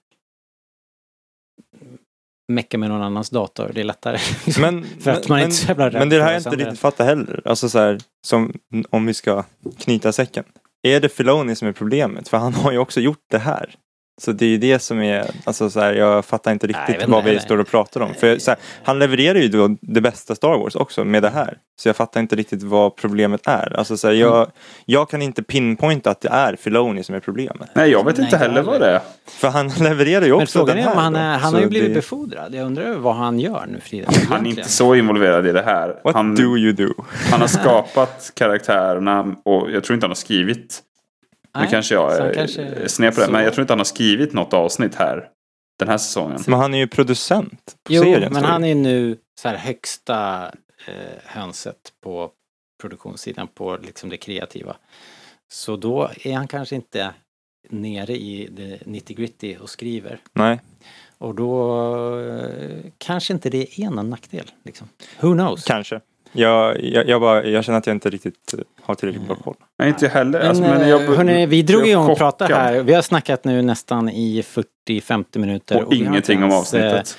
mecka 2.49 2.79
med 2.79 2.89
någon 2.89 3.03
annans 3.03 3.31
dator. 3.31 3.71
Det 3.75 3.81
är 3.81 3.85
lättare. 3.85 4.19
Men, 4.61 4.87
För 5.01 5.11
att 5.11 5.29
man 5.29 5.39
men, 5.39 5.51
inte 5.51 5.67
jävla 5.67 5.87
rädd 5.87 5.99
men 5.99 6.09
det 6.09 6.17
är 6.17 6.21
det 6.21 6.25
här 6.25 6.33
jag 6.33 6.41
inte 6.41 6.51
riktigt 6.51 6.79
fattar 6.79 7.05
heller. 7.05 7.43
Alltså 7.45 7.69
så 7.69 7.79
här, 7.79 7.99
som 8.27 8.53
om 8.91 9.07
vi 9.07 9.15
ska 9.15 9.45
knyta 9.79 10.13
säcken. 10.13 10.45
Är 10.83 11.01
det 11.01 11.09
Filoni 11.09 11.57
som 11.57 11.69
är 11.69 11.73
problemet? 11.73 12.29
För 12.29 12.39
han 12.39 12.55
har 12.55 12.73
ju 12.73 12.79
också 12.79 13.01
gjort 13.01 13.25
det 13.31 13.39
här. 13.39 13.75
Så 14.21 14.33
det 14.33 14.45
är 14.45 14.49
ju 14.49 14.59
det 14.59 14.79
som 14.79 15.03
är, 15.03 15.27
alltså 15.45 15.71
så 15.71 15.81
här, 15.81 15.93
jag 15.95 16.25
fattar 16.25 16.53
inte 16.53 16.67
Nej, 16.67 16.75
jag 16.79 16.81
riktigt 16.89 17.03
vet 17.03 17.09
vad 17.09 17.19
inte 17.19 17.25
vi 17.31 17.31
heller. 17.37 17.47
står 17.47 17.59
och 17.59 17.67
pratar 17.69 18.01
om. 18.01 18.15
För 18.15 18.39
så 18.39 18.51
här, 18.51 18.61
han 18.85 18.99
levererar 18.99 19.39
ju 19.39 19.49
då 19.49 19.77
det 19.81 20.01
bästa 20.01 20.35
Star 20.35 20.59
Wars 20.59 20.75
också 20.75 21.05
med 21.05 21.23
det 21.23 21.31
här. 21.31 21.59
Så 21.77 21.89
jag 21.89 21.97
fattar 21.97 22.21
inte 22.21 22.37
riktigt 22.37 22.63
vad 22.63 22.97
problemet 22.97 23.47
är. 23.47 23.77
Alltså 23.79 23.97
så 23.97 24.07
här, 24.09 24.15
Mm. 24.15 24.27
jag, 24.29 24.51
jag 24.85 25.11
kan 25.11 25.23
inte 25.23 25.43
pinpointa 25.43 26.11
att 26.11 26.21
det 26.21 26.29
är 26.29 26.57
Filoni 26.57 27.05
som 27.05 27.15
är 27.15 27.21
problemet. 27.21 27.71
Nej, 27.75 27.91
jag 27.91 28.05
vet 28.05 28.17
Nej, 28.17 28.25
inte 28.25 28.37
heller 28.37 28.63
vad 28.63 28.81
det 28.81 28.91
är. 28.91 29.01
För 29.29 29.49
han 29.49 29.69
levererar 29.81 30.25
ju 30.25 30.33
Men 30.33 30.43
också 30.43 30.59
frågan 30.59 30.77
den 30.77 30.85
är 30.85 30.89
här. 30.89 30.93
om 30.97 31.03
han, 31.03 31.13
då. 31.13 31.19
är, 31.19 31.39
han 31.39 31.51
Så 31.51 31.57
har 31.57 31.63
ju 31.63 31.69
blivit 31.69 31.89
det- 31.89 31.95
befordrad. 31.95 32.55
Jag 32.55 32.67
undrar 32.67 32.95
vad 32.95 33.15
han 33.17 33.41
gör 33.41 33.67
nu 33.73 33.81
för 33.81 33.89
tiden. 33.89 34.15
Han 34.29 34.47
är 34.47 34.51
inte 34.51 34.69
så 34.69 34.95
involverad 34.95 35.47
i 35.47 35.53
det 35.53 35.63
här. 35.63 36.01
What 36.05 36.15
Han, 36.15 36.35
do 36.35 36.57
you 36.59 36.73
do? 36.73 36.95
han 37.31 37.41
har 37.41 37.49
skapat 37.63 38.31
karaktärerna 38.35 39.37
och 39.45 39.71
jag 39.71 39.85
tror 39.85 39.95
inte 39.95 40.05
han 40.05 40.11
har 40.11 40.15
skrivit. 40.15 40.81
Nu 41.61 41.67
kanske 41.67 41.95
jag 41.95 42.17
är 42.17 42.35
kanske- 42.35 42.89
sned 42.89 43.15
på 43.15 43.21
det. 43.21 43.27
så- 43.27 43.33
Men 43.33 43.45
jag 43.45 43.55
tror 43.55 43.63
inte 43.63 43.73
han 43.73 43.79
har 43.81 43.85
skrivit 43.85 44.33
något 44.33 44.53
avsnitt 44.53 44.95
här. 44.95 45.29
Den 45.79 45.89
här 45.89 45.99
säsongen. 45.99 46.41
Men 46.47 46.59
han 46.61 46.75
är 46.75 46.79
ju 46.79 46.87
producent 46.89 47.77
på 47.85 47.93
Jo, 47.93 48.03
serien. 48.03 48.33
men 48.33 48.45
han 48.45 48.65
är 48.65 48.75
nu 48.75 49.17
så 49.41 49.49
här 49.49 49.57
högsta 49.57 50.47
eh, 50.89 50.95
hönset 51.25 51.77
på 52.05 52.31
produktionssidan, 52.81 53.49
på 53.55 53.77
liksom 53.83 54.09
det 54.11 54.17
kreativa. 54.17 54.77
Så 55.53 55.77
då 55.77 56.11
är 56.23 56.35
han 56.35 56.49
kanske 56.49 56.75
inte 56.75 57.11
nere 57.71 58.13
i 58.17 58.49
det 58.53 58.79
90 58.87 59.17
gritty 59.17 59.57
och 59.57 59.71
skriver. 59.71 60.19
Nej. 60.33 60.61
Och 61.19 61.35
då 61.35 61.79
eh, 62.21 62.85
kanske 62.99 63.33
inte 63.33 63.51
det 63.51 63.81
är 63.81 63.91
någon 63.91 64.11
nackdel. 64.11 64.51
Liksom. 64.65 64.89
Who 65.21 65.33
knows? 65.33 65.65
Kanske. 65.65 66.01
Jag, 66.37 66.85
jag, 66.85 67.09
jag, 67.09 67.21
bara, 67.21 67.45
jag 67.45 67.65
känner 67.65 67.79
att 67.79 67.87
jag 67.87 67.97
inte 67.97 68.11
riktigt 68.11 68.55
eh, 68.55 68.61
har 68.83 68.95
tillräckligt 68.95 69.27
bra 69.27 69.37
koll. 69.37 69.55
Nej, 69.79 69.89
inte 69.89 70.05
jag 70.05 70.13
heller. 70.13 70.39
Men, 70.39 70.49
Alltså, 70.49 70.63
men 70.63 70.89
jag, 70.89 71.05
eh, 71.05 71.17
hörni, 71.17 71.47
vi 71.47 71.63
drog 71.63 71.81
jag 71.81 71.89
igång 71.89 72.11
och 72.11 72.19
pratade 72.19 72.55
här. 72.55 72.81
Vi 72.83 72.95
har 72.95 73.03
snackat 73.03 73.45
nu 73.45 73.63
nästan 73.63 74.09
i 74.09 74.43
40-50 74.89 75.39
minuter. 75.39 75.77
Och 75.77 75.87
har 75.87 75.95
ingenting 75.95 76.35
inte 76.43 76.45
om 76.45 76.51
ens, 76.51 76.75
eh, 76.75 76.87
avsnittet. 76.87 77.19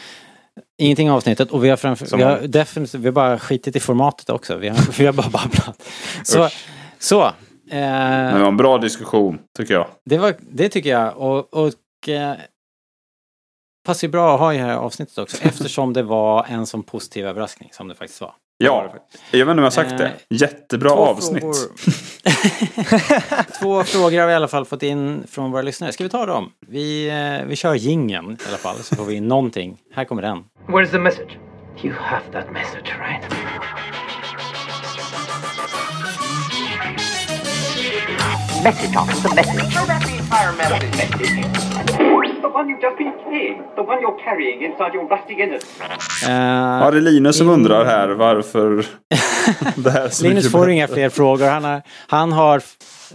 Ingenting 0.78 1.10
om 1.10 1.16
avsnittet 1.18 1.52
och 1.52 1.64
vi 1.64 1.70
har, 1.70 1.78
framför, 1.78 2.06
Som 2.06 2.20
vi 2.20 2.26
har 2.26 2.38
definitivt, 2.38 3.02
vi 3.02 3.06
har 3.08 3.12
bara 3.14 3.40
skitit 3.40 3.76
i 3.76 3.80
formatet 3.80 4.30
också. 4.30 4.56
Vi 4.56 4.70
har, 4.70 4.98
vi 5.00 5.06
har 5.06 5.14
bara 5.14 5.30
babblat. 5.30 5.90
Så, 6.24 6.46
Usch. 6.46 6.66
så 7.00 7.32
Men 7.66 8.32
det 8.32 8.38
Eh, 8.38 8.40
var 8.40 8.48
en 8.48 8.58
bra 8.58 8.78
diskussion, 8.78 9.40
tycker 9.58 9.74
jag. 9.74 9.88
det, 10.06 10.18
var, 10.18 10.34
det 10.40 10.70
tycker 10.70 10.90
jag. 10.90 11.18
Och, 11.18 11.54
och 11.54 12.10
eh, 12.10 12.34
passar 13.86 14.08
ju 14.08 14.12
bra 14.12 14.34
att 14.34 14.40
ha 14.40 14.54
i 14.54 14.58
det 14.58 14.64
här 14.64 14.76
avsnittet 14.76 15.18
också 15.18 15.38
eftersom 15.44 15.94
det 15.94 16.04
var 16.04 16.46
en 16.50 16.66
sån 16.66 16.84
positiv 16.84 17.26
överraskning 17.28 17.70
som 17.74 17.88
det 17.88 17.96
faktiskt 17.96 18.22
var. 18.22 18.34
Ja, 18.58 18.94
jag 19.32 19.46
vet 19.46 19.52
inte 19.52 19.52
om 19.52 19.58
jag 19.58 19.66
har 19.66 19.70
sagt 19.70 19.98
det. 19.98 20.06
Eh, 20.06 20.12
Jättebra 20.30 20.90
Två 20.90 20.96
avsnitt. 20.96 21.42
Frågor. 21.44 21.56
Två 23.60 23.84
frågor 23.84 24.20
har 24.20 24.28
vi 24.28 24.34
i 24.34 24.36
alla 24.36 24.48
fall 24.48 24.66
fått 24.66 24.84
in 24.84 25.24
från 25.30 25.52
våra 25.52 25.62
lyssnare. 25.62 25.92
Ska 25.92 26.04
vi 26.04 26.10
ta 26.10 26.26
dem? 26.26 26.52
Vi, 26.68 27.10
eh, 27.10 27.48
vi 27.48 27.56
kör 27.56 27.76
gingen 27.76 28.32
i 28.32 28.38
alla 28.48 28.58
fall 28.58 28.76
så 28.78 28.96
får 28.96 29.06
vi 29.06 29.14
in 29.16 29.28
någonting. 29.28 29.78
Här 29.96 30.06
kommer 30.06 30.22
den. 30.22 30.44
Where's 30.68 30.92
the 30.92 31.00
message? 31.00 31.38
You 31.84 31.94
have 31.94 32.24
that 32.32 32.52
message, 32.52 32.96
right? 33.00 33.24
Message 38.64 39.22
the 39.22 39.36
message. 39.36 39.74
Throw 39.74 39.88
back 39.88 40.06
the 40.06 40.18
entire 40.18 40.52
message. 40.54 41.75
One 42.48 42.70
you've 42.70 42.82
just 42.82 42.98
been 42.98 43.12
carrying. 43.24 43.58
The 43.76 43.82
one 43.82 44.00
you're 44.02 44.24
carrying 44.24 44.62
inside 44.64 44.94
your 44.96 45.08
rusty 45.10 45.34
innards. 45.44 45.66
Eh, 46.24 46.32
Ja, 46.82 46.92
det 46.92 46.98
är 46.98 47.02
Linus 47.02 47.38
som 47.38 47.50
undrar 47.50 47.86
här 47.86 48.08
varför 48.10 48.70
det 49.76 49.92
här 49.92 50.06
är 50.06 50.10
så 50.10 50.24
Linus 50.28 50.52
får 50.52 50.60
bättre. 50.60 50.74
inga 50.74 50.88
fler 50.88 51.10
frågor. 51.10 51.46
Han 51.48 51.64
har, 51.64 51.82
han 52.08 52.32
har, 52.32 52.62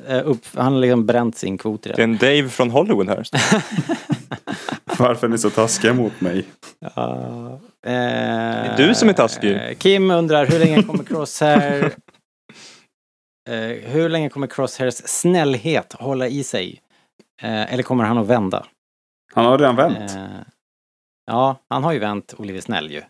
eh, 0.08 0.28
upp, 0.28 0.44
han 0.56 0.72
har 0.72 0.80
liksom 0.80 1.06
bränt 1.06 1.36
sin 1.36 1.58
kvot 1.58 1.82
Det 1.82 1.90
är 1.90 1.96
redan. 1.96 2.10
en 2.10 2.16
Dave 2.18 2.48
från 2.48 2.70
Hollywood 2.70 3.08
här. 3.08 3.22
Varför 4.98 5.26
är 5.26 5.30
ni 5.30 5.38
så 5.38 5.50
taskiga 5.50 5.92
mot 5.94 6.20
mig? 6.20 6.44
det 7.82 7.90
är 7.90 8.76
du 8.76 8.94
som 8.94 9.08
är 9.08 9.12
taskig. 9.12 9.78
Kim 9.78 10.10
undrar 10.10 10.46
hur 10.46 10.58
länge 10.58 10.82
kommer 10.82 11.04
Crosshair 11.04 11.84
eh, 13.50 13.90
hur 13.90 14.08
länge 14.08 14.28
kommer 14.28 14.46
Crosshairs 14.46 14.94
snällhet 14.94 15.92
hålla 15.92 16.28
i 16.28 16.44
sig? 16.44 16.80
Eh, 17.42 17.72
eller 17.74 17.82
kommer 17.82 18.04
han 18.04 18.18
att 18.18 18.26
vända? 18.26 18.66
Han 19.34 19.44
har 19.44 19.58
redan 19.58 19.76
vänt. 19.76 20.10
Eh, 20.10 20.26
ja, 21.26 21.56
han 21.68 21.84
har 21.84 21.92
ju 21.92 21.98
vänt 21.98 22.32
och 22.32 22.42
blivit 22.42 22.64
snäll 22.64 22.90
ju. 22.90 23.02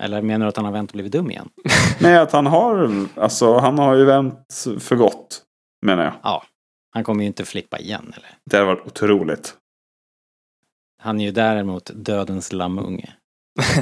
Eller 0.00 0.22
menar 0.22 0.46
du 0.46 0.48
att 0.48 0.56
han 0.56 0.64
har 0.64 0.72
vänt 0.72 0.90
och 0.90 0.94
blivit 0.94 1.12
dum 1.12 1.30
igen? 1.30 1.48
Nej, 2.00 2.16
att 2.18 2.32
han 2.32 2.46
har, 2.46 3.06
alltså 3.16 3.58
han 3.58 3.78
har 3.78 3.94
ju 3.94 4.04
vänt 4.04 4.64
för 4.78 4.96
gott. 4.96 5.42
Menar 5.86 6.04
jag. 6.04 6.14
Ja. 6.22 6.44
Han 6.90 7.04
kommer 7.04 7.20
ju 7.20 7.26
inte 7.26 7.44
flippa 7.44 7.78
igen 7.78 8.12
eller? 8.16 8.30
Det 8.50 8.56
hade 8.56 8.66
varit 8.66 8.86
otroligt. 8.86 9.56
Han 11.02 11.20
är 11.20 11.24
ju 11.24 11.30
däremot 11.30 11.90
dödens 11.94 12.52
lammunge. 12.52 13.12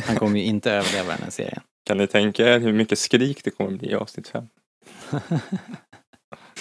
Han 0.07 0.17
kommer 0.17 0.39
ju 0.39 0.45
inte 0.45 0.73
överleva 0.73 1.13
den 1.13 1.23
här 1.23 1.31
serien. 1.31 1.63
Kan 1.87 1.99
ni 1.99 2.07
tänka 2.07 2.55
er 2.55 2.59
hur 2.59 2.73
mycket 2.73 2.99
skrik 2.99 3.45
det 3.45 3.51
kommer 3.51 3.71
bli 3.71 3.91
i 3.91 3.95
avsnitt 3.95 4.29
5? 4.29 4.49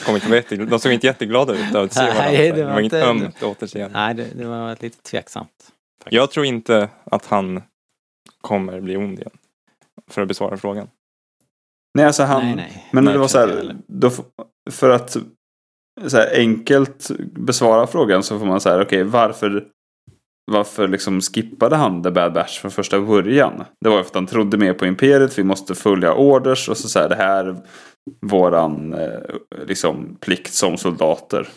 kom 0.05 0.15
inte 0.15 0.27
jätte, 0.27 0.55
de 0.55 0.79
såg 0.79 0.91
inte 0.91 1.07
jätteglada 1.07 1.53
ut 1.53 1.75
av 1.75 1.83
att 1.83 1.93
se 1.93 2.01
varandra. 2.01 2.23
Nej, 2.23 2.51
det 2.51 2.63
var, 2.63 2.71
var 2.71 2.79
inget 2.79 2.93
ömt 2.93 3.43
återseende. 3.43 3.99
Nej, 3.99 4.13
det, 4.13 4.27
det, 4.35 4.45
var 4.45 4.77
lite 4.81 5.01
tveksamt. 5.01 5.49
Faktiskt. 6.03 6.13
Jag 6.13 6.31
tror 6.31 6.45
inte 6.45 6.89
att 7.03 7.25
han 7.25 7.61
kommer 8.41 8.81
bli 8.81 8.97
ond 8.97 9.19
igen. 9.19 9.31
För 10.11 10.21
att 10.21 10.27
besvara 10.27 10.57
frågan. 10.57 10.87
Nej, 11.93 12.05
alltså 12.05 12.23
han... 12.23 12.45
Nej, 12.45 12.55
nej. 12.55 12.87
Men 12.91 13.03
nej, 13.03 13.13
det 13.13 13.19
var 13.19 13.27
så 13.27 13.39
här, 13.39 13.75
då, 13.87 14.11
för 14.71 14.89
att 14.89 15.17
så 16.07 16.17
här, 16.17 16.35
enkelt 16.35 17.11
besvara 17.31 17.87
frågan 17.87 18.23
så 18.23 18.39
får 18.39 18.45
man 18.45 18.61
säga, 18.61 18.75
okej, 18.75 18.85
okay, 18.85 19.03
varför 19.03 19.67
varför 20.51 20.87
liksom 20.87 21.21
skippade 21.21 21.75
han 21.75 22.03
The 22.03 22.11
Bad 22.11 22.33
Batch 22.33 22.59
från 22.59 22.71
första 22.71 22.99
början? 22.99 23.63
Det 23.81 23.89
var 23.89 23.97
ju 23.97 24.03
för 24.03 24.09
att 24.09 24.15
han 24.15 24.27
trodde 24.27 24.57
mer 24.57 24.73
på 24.73 24.85
Imperiet, 24.85 25.39
vi 25.39 25.43
måste 25.43 25.75
följa 25.75 26.13
orders 26.13 26.69
och 26.69 26.77
så, 26.77 26.89
säger 26.89 27.09
det 27.09 27.15
här 27.15 27.55
våran 28.21 28.93
eh, 28.93 29.19
liksom 29.65 30.17
plikt 30.19 30.53
som 30.53 30.77
soldater. 30.77 31.47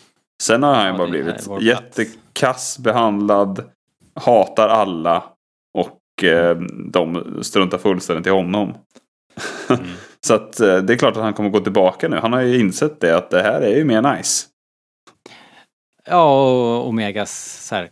Sen 0.42 0.62
har 0.62 0.74
han 0.74 0.84
ju 0.84 0.92
Ja, 0.92 0.98
bara 0.98 1.08
blivit 1.08 1.48
jättekass 1.60 2.78
behandlad, 2.78 3.64
hatar 4.14 4.68
alla 4.68 5.24
och 5.78 6.24
eh, 6.24 6.56
de 6.92 7.38
struntar 7.42 7.78
fullständigt 7.78 8.26
i 8.26 8.30
honom. 8.30 8.74
Mm. 9.68 9.86
Så 10.26 10.34
att 10.34 10.60
eh, 10.60 10.76
det 10.76 10.92
är 10.92 10.98
klart 10.98 11.16
att 11.16 11.22
han 11.22 11.34
kommer 11.34 11.50
gå 11.50 11.60
tillbaka 11.60 12.08
nu. 12.08 12.16
Han 12.16 12.32
har 12.32 12.40
ju 12.40 12.60
insett 12.60 13.00
det 13.00 13.16
att 13.16 13.30
det 13.30 13.42
här 13.42 13.60
är 13.60 13.76
ju 13.76 13.84
mer 13.84 14.16
nice. 14.16 14.46
Ja, 16.04 16.50
och 16.50 16.88
Omegas 16.88 17.64
så 17.66 17.74
här, 17.74 17.90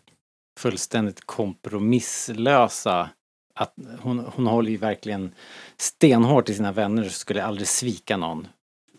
fullständigt 0.60 1.20
kompromisslösa. 1.26 3.10
Att 3.54 3.74
hon, 4.00 4.18
hon 4.18 4.46
håller 4.46 4.70
ju 4.70 4.76
verkligen 4.76 5.34
stenhårt 5.78 6.48
i 6.48 6.54
sina 6.54 6.72
vänner 6.72 7.04
och 7.04 7.10
skulle 7.10 7.44
aldrig 7.44 7.68
svika 7.68 8.16
någon 8.16 8.46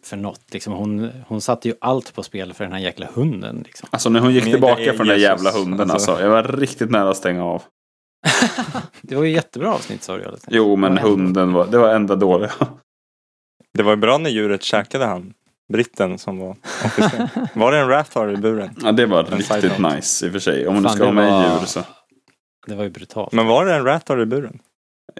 för 0.03 0.17
något. 0.17 0.41
Liksom, 0.53 0.73
hon, 0.73 1.11
hon 1.27 1.41
satte 1.41 1.67
ju 1.67 1.75
allt 1.81 2.13
på 2.13 2.23
spel 2.23 2.53
för 2.53 2.63
den 2.63 2.73
här 2.73 2.79
jäkla 2.79 3.07
hunden. 3.13 3.63
Liksom. 3.65 3.87
Alltså 3.91 4.09
när 4.09 4.19
hon 4.19 4.33
gick 4.33 4.43
tillbaka 4.43 4.83
från 4.93 4.97
den 4.97 5.07
där 5.07 5.15
jävla 5.15 5.51
hunden 5.51 5.91
alltså. 5.91 6.11
alltså. 6.11 6.25
Jag 6.25 6.31
var 6.31 6.43
riktigt 6.43 6.89
nära 6.91 7.09
att 7.09 7.17
stänga 7.17 7.45
av. 7.45 7.63
Det 9.01 9.15
var 9.15 9.23
ju 9.23 9.31
jättebra 9.31 9.73
avsnitt 9.73 10.03
sa 10.03 10.17
du. 10.17 10.35
Jo 10.47 10.75
men 10.75 10.97
hunden 10.97 11.53
var, 11.53 11.65
det 11.67 11.77
var 11.77 11.89
enda 11.95 12.15
dåliga. 12.15 12.51
Det 13.73 13.83
var 13.83 13.91
ju 13.91 13.97
bra 13.97 14.17
när 14.17 14.29
djuret 14.29 14.63
käkade 14.63 15.05
han. 15.05 15.33
Britten 15.73 16.17
som 16.17 16.37
var 16.39 16.55
officer. 16.85 17.29
Var 17.59 17.71
det 17.71 17.77
en 17.79 17.87
Rathar 17.87 18.33
i 18.33 18.37
buren? 18.37 18.75
Ja 18.83 18.91
det 18.91 19.05
var 19.05 19.23
En 19.23 19.37
riktigt 19.37 19.79
nice 19.79 20.25
i 20.25 20.29
och 20.29 20.33
för 20.33 20.39
sig. 20.39 20.67
Om 20.67 20.75
du 20.75 20.81
Fan, 20.83 20.95
ska 20.95 21.05
ha 21.05 21.11
med 21.11 21.31
var- 21.31 21.59
djur 21.59 21.65
så. 21.65 21.81
Det 22.67 22.75
var 22.75 22.83
ju 22.83 22.89
brutalt. 22.89 23.31
Men 23.31 23.45
var 23.47 23.65
det 23.65 23.75
en 23.75 23.83
Rathar 23.85 24.21
i 24.21 24.25
buren? 24.25 24.59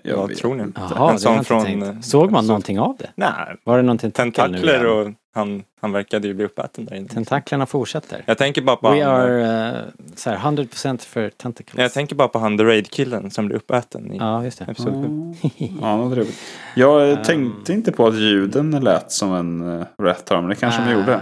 Jag 0.03 0.17
Vad 0.17 0.29
vet. 0.29 0.37
tror 0.37 0.55
ni? 0.55 0.63
Jaha, 0.75 1.11
en 1.11 1.19
sån 1.19 1.33
inte 1.33 1.45
från... 1.45 1.63
tänkt. 1.65 1.85
eh, 1.87 1.99
Såg 1.99 2.31
man 2.31 2.43
så- 2.43 2.47
någonting 2.47 2.79
av 2.79 2.95
det? 2.99 3.09
Nej, 3.15 3.29
Var 3.63 3.77
det 3.77 3.83
någon 3.83 3.97
tentakel 3.97 4.51
nu 4.51 4.57
tentakler 4.57 4.85
och 4.85 5.11
han, 5.35 5.63
han 5.81 5.91
verkade 5.91 6.27
ju 6.27 6.33
bli 6.33 6.45
uppäten 6.45 6.85
där 6.85 6.95
inne. 6.95 7.07
Tentaklerna 7.07 7.65
fortsätter. 7.65 8.23
Jag 8.25 8.37
tänker 8.37 8.61
bara 8.61 8.75
på 8.75 8.91
We 8.91 9.03
han, 9.03 9.13
are 9.21 9.71
uh, 9.71 9.83
så 10.15 10.29
här 10.29 10.37
100% 10.37 10.97
för 11.05 11.29
tentacles. 11.29 11.77
Jag 11.81 11.93
tänker 11.93 12.15
bara 12.15 12.27
på 12.27 12.39
han 12.39 12.57
The 12.57 12.63
Raid-killen 12.63 13.31
som 13.31 13.45
blev 13.47 13.57
uppäten 13.57 14.13
i 14.13 14.17
Ja, 14.17 14.43
just 14.43 14.59
det. 14.59 14.65
episod 14.65 14.93
7. 14.93 14.99
Mm. 14.99 15.33
Ja, 15.81 15.97
vad 15.97 16.13
trevligt. 16.13 16.39
Jag 16.75 17.09
eh, 17.11 17.17
Um. 17.17 17.23
tänkte 17.23 17.73
inte 17.73 17.91
på 17.91 18.07
att 18.07 18.15
ljuden 18.15 18.71
lät 18.71 19.11
som 19.11 19.33
en 19.33 19.61
uh, 19.61 19.83
rätt 19.97 20.29
men 20.31 20.47
det 20.47 20.55
kanske 20.55 20.81
de 20.85 20.91
gjorde. 20.91 21.19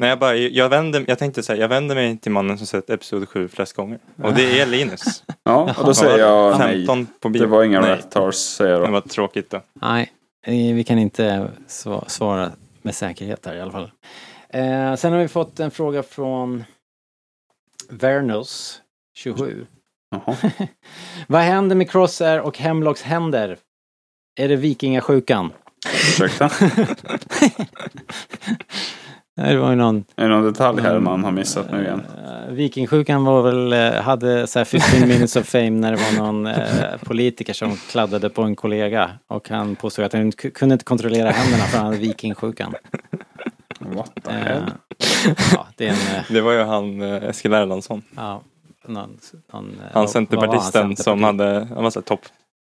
Nej, 0.00 0.08
jag, 0.08 0.18
bara, 0.18 0.36
jag, 0.36 0.68
vänder, 0.68 1.04
jag 1.08 1.18
tänkte 1.18 1.42
säga, 1.42 1.60
jag 1.60 1.68
vänder 1.68 1.94
mig 1.94 2.18
till 2.18 2.32
mannen 2.32 2.58
som 2.58 2.66
sett 2.66 2.90
episod 2.90 3.28
7 3.28 3.48
flest 3.48 3.72
gånger. 3.72 3.98
Och 4.22 4.34
det 4.34 4.60
är 4.60 4.66
Linus. 4.66 5.24
Ja, 5.42 5.74
och 5.78 5.84
då 5.86 5.94
säger 5.94 6.18
jag 6.18 6.58
nej. 6.58 6.86
15 6.86 7.06
på 7.20 7.28
bio. 7.28 7.40
Det 7.40 7.46
var 7.46 7.64
inga 7.64 7.80
nej. 7.80 7.90
Rattars 7.90 8.34
säger 8.34 8.70
jag 8.70 8.80
Det 8.80 8.86
då. 8.86 8.92
var 8.92 9.00
tråkigt 9.00 9.50
då. 9.50 9.60
Nej, 9.74 10.12
eh, 10.46 10.74
vi 10.74 10.84
kan 10.84 10.98
inte 10.98 11.50
sva- 11.68 12.08
svara 12.08 12.50
med 12.82 12.94
säkerhet 12.94 13.42
där 13.42 13.56
i 13.56 13.60
alla 13.60 13.72
fall. 13.72 13.90
Eh, 14.48 14.94
sen 14.96 15.12
har 15.12 15.18
vi 15.18 15.28
fått 15.28 15.60
en 15.60 15.70
fråga 15.70 16.02
från 16.02 16.64
Vernus 17.88 18.80
27. 19.16 19.66
Jaha. 20.10 20.36
Vad 21.26 21.40
händer 21.42 21.76
med 21.76 21.90
Crossair 21.90 22.40
och 22.40 22.58
Hemlocks 22.58 23.02
händer? 23.02 23.58
Är 24.40 24.48
det 24.48 24.56
vikingasjukan? 24.56 25.52
Ursäkta? 25.92 26.50
Nej, 29.36 29.54
det 29.54 29.60
var 29.60 29.70
ju 29.70 29.76
någon... 29.76 30.04
Är 30.16 30.22
det 30.22 30.34
någon 30.34 30.44
detalj 30.44 30.80
här 30.82 30.98
man 30.98 31.24
har 31.24 31.32
missat 31.32 31.72
nu 31.72 31.82
igen? 31.82 32.02
Uh, 32.48 32.52
Vikingsjukan 32.54 33.24
var 33.24 33.42
väl, 33.42 33.72
eh, 33.72 34.02
hade 34.02 34.46
så 34.46 34.58
här 34.58 34.64
15 34.64 35.00
minutes 35.08 35.36
of 35.36 35.46
fame 35.46 35.70
när 35.70 35.90
det 35.92 35.96
var 35.96 36.24
någon 36.26 36.46
eh, 36.46 36.96
politiker 37.04 37.52
som 37.52 37.76
kladdade 37.76 38.30
på 38.30 38.42
en 38.42 38.56
kollega 38.56 39.10
och 39.26 39.48
han 39.48 39.76
påstod 39.76 40.04
att 40.04 40.12
han 40.12 40.22
inte 40.22 40.50
kunde 40.50 40.72
inte 40.72 40.84
kontrollera 40.84 41.30
händerna 41.30 41.64
för 41.64 41.76
han 41.78 41.86
hade 41.86 41.98
vikingsjukan. 41.98 42.74
What 43.80 44.10
the 44.24 44.30
Eh, 44.30 44.36
hell? 44.36 44.62
ja, 45.54 45.66
det 45.76 45.86
är 45.86 45.90
en... 45.90 46.16
eh, 46.16 46.22
Det 46.30 46.40
var 46.40 46.52
ju 46.52 46.62
han 46.62 47.02
eh, 47.02 47.24
Eskil 47.24 47.52
Erlandsson. 47.52 48.02
Ja, 48.16 48.42
någon, 48.86 49.18
någon, 49.52 49.70
eh, 49.70 49.86
Han 49.92 50.08
centerpartisten 50.08 50.88
var 50.88 50.96
som 50.96 51.22
hade, 51.22 51.68
han 51.74 51.82
var 51.82 51.90
så 51.90 51.98
här 52.00 52.04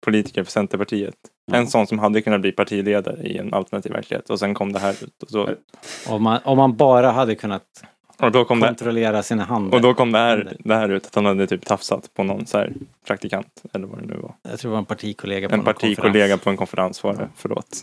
toppolitiker 0.02 0.44
för 0.44 0.50
Centerpartiet. 0.50 1.14
En 1.52 1.66
sån 1.66 1.86
som 1.86 1.98
hade 1.98 2.22
kunnat 2.22 2.40
bli 2.40 2.52
partiledare 2.52 3.22
i 3.22 3.38
en 3.38 3.54
alternativ 3.54 3.92
verklighet. 3.92 4.30
Och 4.30 4.38
sen 4.38 4.54
kom 4.54 4.72
det 4.72 4.78
här 4.78 4.92
ut. 4.92 5.22
Och, 5.22 5.30
så, 5.30 5.48
Om 6.08 6.22
man, 6.22 6.40
om 6.44 6.56
man 6.56 6.76
bara 6.76 7.10
hade 7.10 7.34
kunnat 7.34 7.62
och 8.18 8.32
då 8.32 8.44
kom 8.44 8.60
det 8.60 8.66
kontrollera 8.66 9.22
sina 9.22 9.44
händer. 9.44 9.76
och 9.76 9.82
då 9.82 9.94
kom 9.94 10.12
det 10.12 10.18
här, 10.18 10.56
det 10.58 10.74
här 10.74 10.88
ut 10.88 11.06
att 11.06 11.14
han 11.14 11.26
hade 11.26 11.46
typ 11.46 11.66
tafsat 11.66 12.14
på 12.14 12.22
någon 12.22 12.46
så 12.46 12.58
här 12.58 12.72
praktikant 13.06 13.62
eller 13.72 13.86
vad 13.86 13.98
det 13.98 14.06
nu 14.06 14.20
var. 14.22 14.34
Jag 14.42 14.58
tror 14.58 14.70
det 14.70 14.72
var 14.72 14.78
en 14.78 14.84
partikollega 14.84 15.48
på 15.48 15.54
En 15.54 15.58
någon 15.58 15.64
partikollega 15.64 16.28
konferens. 16.28 16.42
på 16.44 16.50
en 16.50 16.56
konferens 16.56 17.04
var 17.04 17.14
det, 17.14 17.28
förlåt. 17.36 17.80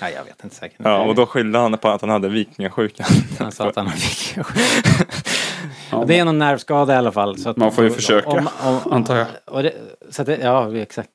Nej, 0.00 0.14
jag 0.16 0.24
vet 0.24 0.44
inte 0.44 0.56
säkert. 0.56 0.78
Ja, 0.84 1.02
och 1.02 1.14
då 1.14 1.26
skyllde 1.26 1.58
han 1.58 1.78
på 1.78 1.88
att 1.88 2.00
han 2.00 2.10
hade 2.10 2.28
vikingasjukan. 2.28 3.06
Han 3.38 3.52
sa 3.52 3.68
att 3.68 3.76
han 3.76 3.86
hade 3.86 3.98
vikingasjukan. 4.00 5.16
Och 5.92 6.06
det 6.06 6.18
är 6.18 6.24
någon 6.24 6.38
nervskada 6.38 6.94
i 6.94 6.96
alla 6.96 7.12
fall. 7.12 7.38
Så 7.38 7.50
att 7.50 7.56
Man 7.56 7.72
får 7.72 7.84
ju 7.84 7.90
försöka, 7.90 8.28
om, 8.28 8.48
om, 8.62 8.92
antar 8.92 9.16
jag. 9.16 9.26
Och 9.46 9.62
det, 9.62 9.72
så 10.10 10.22
att 10.22 10.26
det, 10.26 10.36
ja, 10.36 10.76
exakt. 10.76 11.10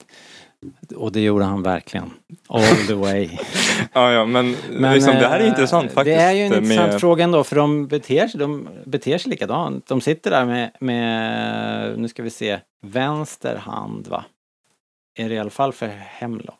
Och 0.96 1.12
det 1.12 1.22
gjorde 1.22 1.46
han 1.46 1.64
verkligen. 1.64 2.12
All 2.48 2.62
the 2.88 2.94
way. 2.94 3.30
Ja, 3.94 4.12
ja, 4.12 4.26
men, 4.26 4.56
Men, 4.72 4.94
liksom, 4.94 5.14
det 5.16 5.28
här 5.28 5.40
är 5.40 5.44
eh, 5.44 5.50
intressant 5.50 5.92
faktiskt. 5.92 6.18
Det 6.18 6.24
är 6.24 6.32
ju 6.32 6.42
en 6.42 6.54
intressant 6.54 6.92
med- 6.92 7.02
fråga 7.02 7.24
ändå, 7.24 7.44
för 7.44 7.56
de 7.56 7.88
beter 7.88 8.28
sig, 8.28 8.40
de 8.40 8.70
beter 8.86 9.18
sig 9.18 9.30
likadant. 9.30 9.88
De 9.88 10.02
sitter 10.02 10.32
där 10.32 10.46
med, 10.46 10.72
med, 10.80 12.00
nu 12.00 12.08
ska 12.08 12.24
vi 12.24 12.30
se, 12.30 12.60
vänster 12.82 13.56
hand 13.56 14.08
va? 14.08 14.26
Är 15.20 15.30
det 15.30 15.36
i 15.36 15.40
alla 15.40 15.50
fall 15.50 15.74
för 15.74 15.88
Hemlock? 15.88 16.56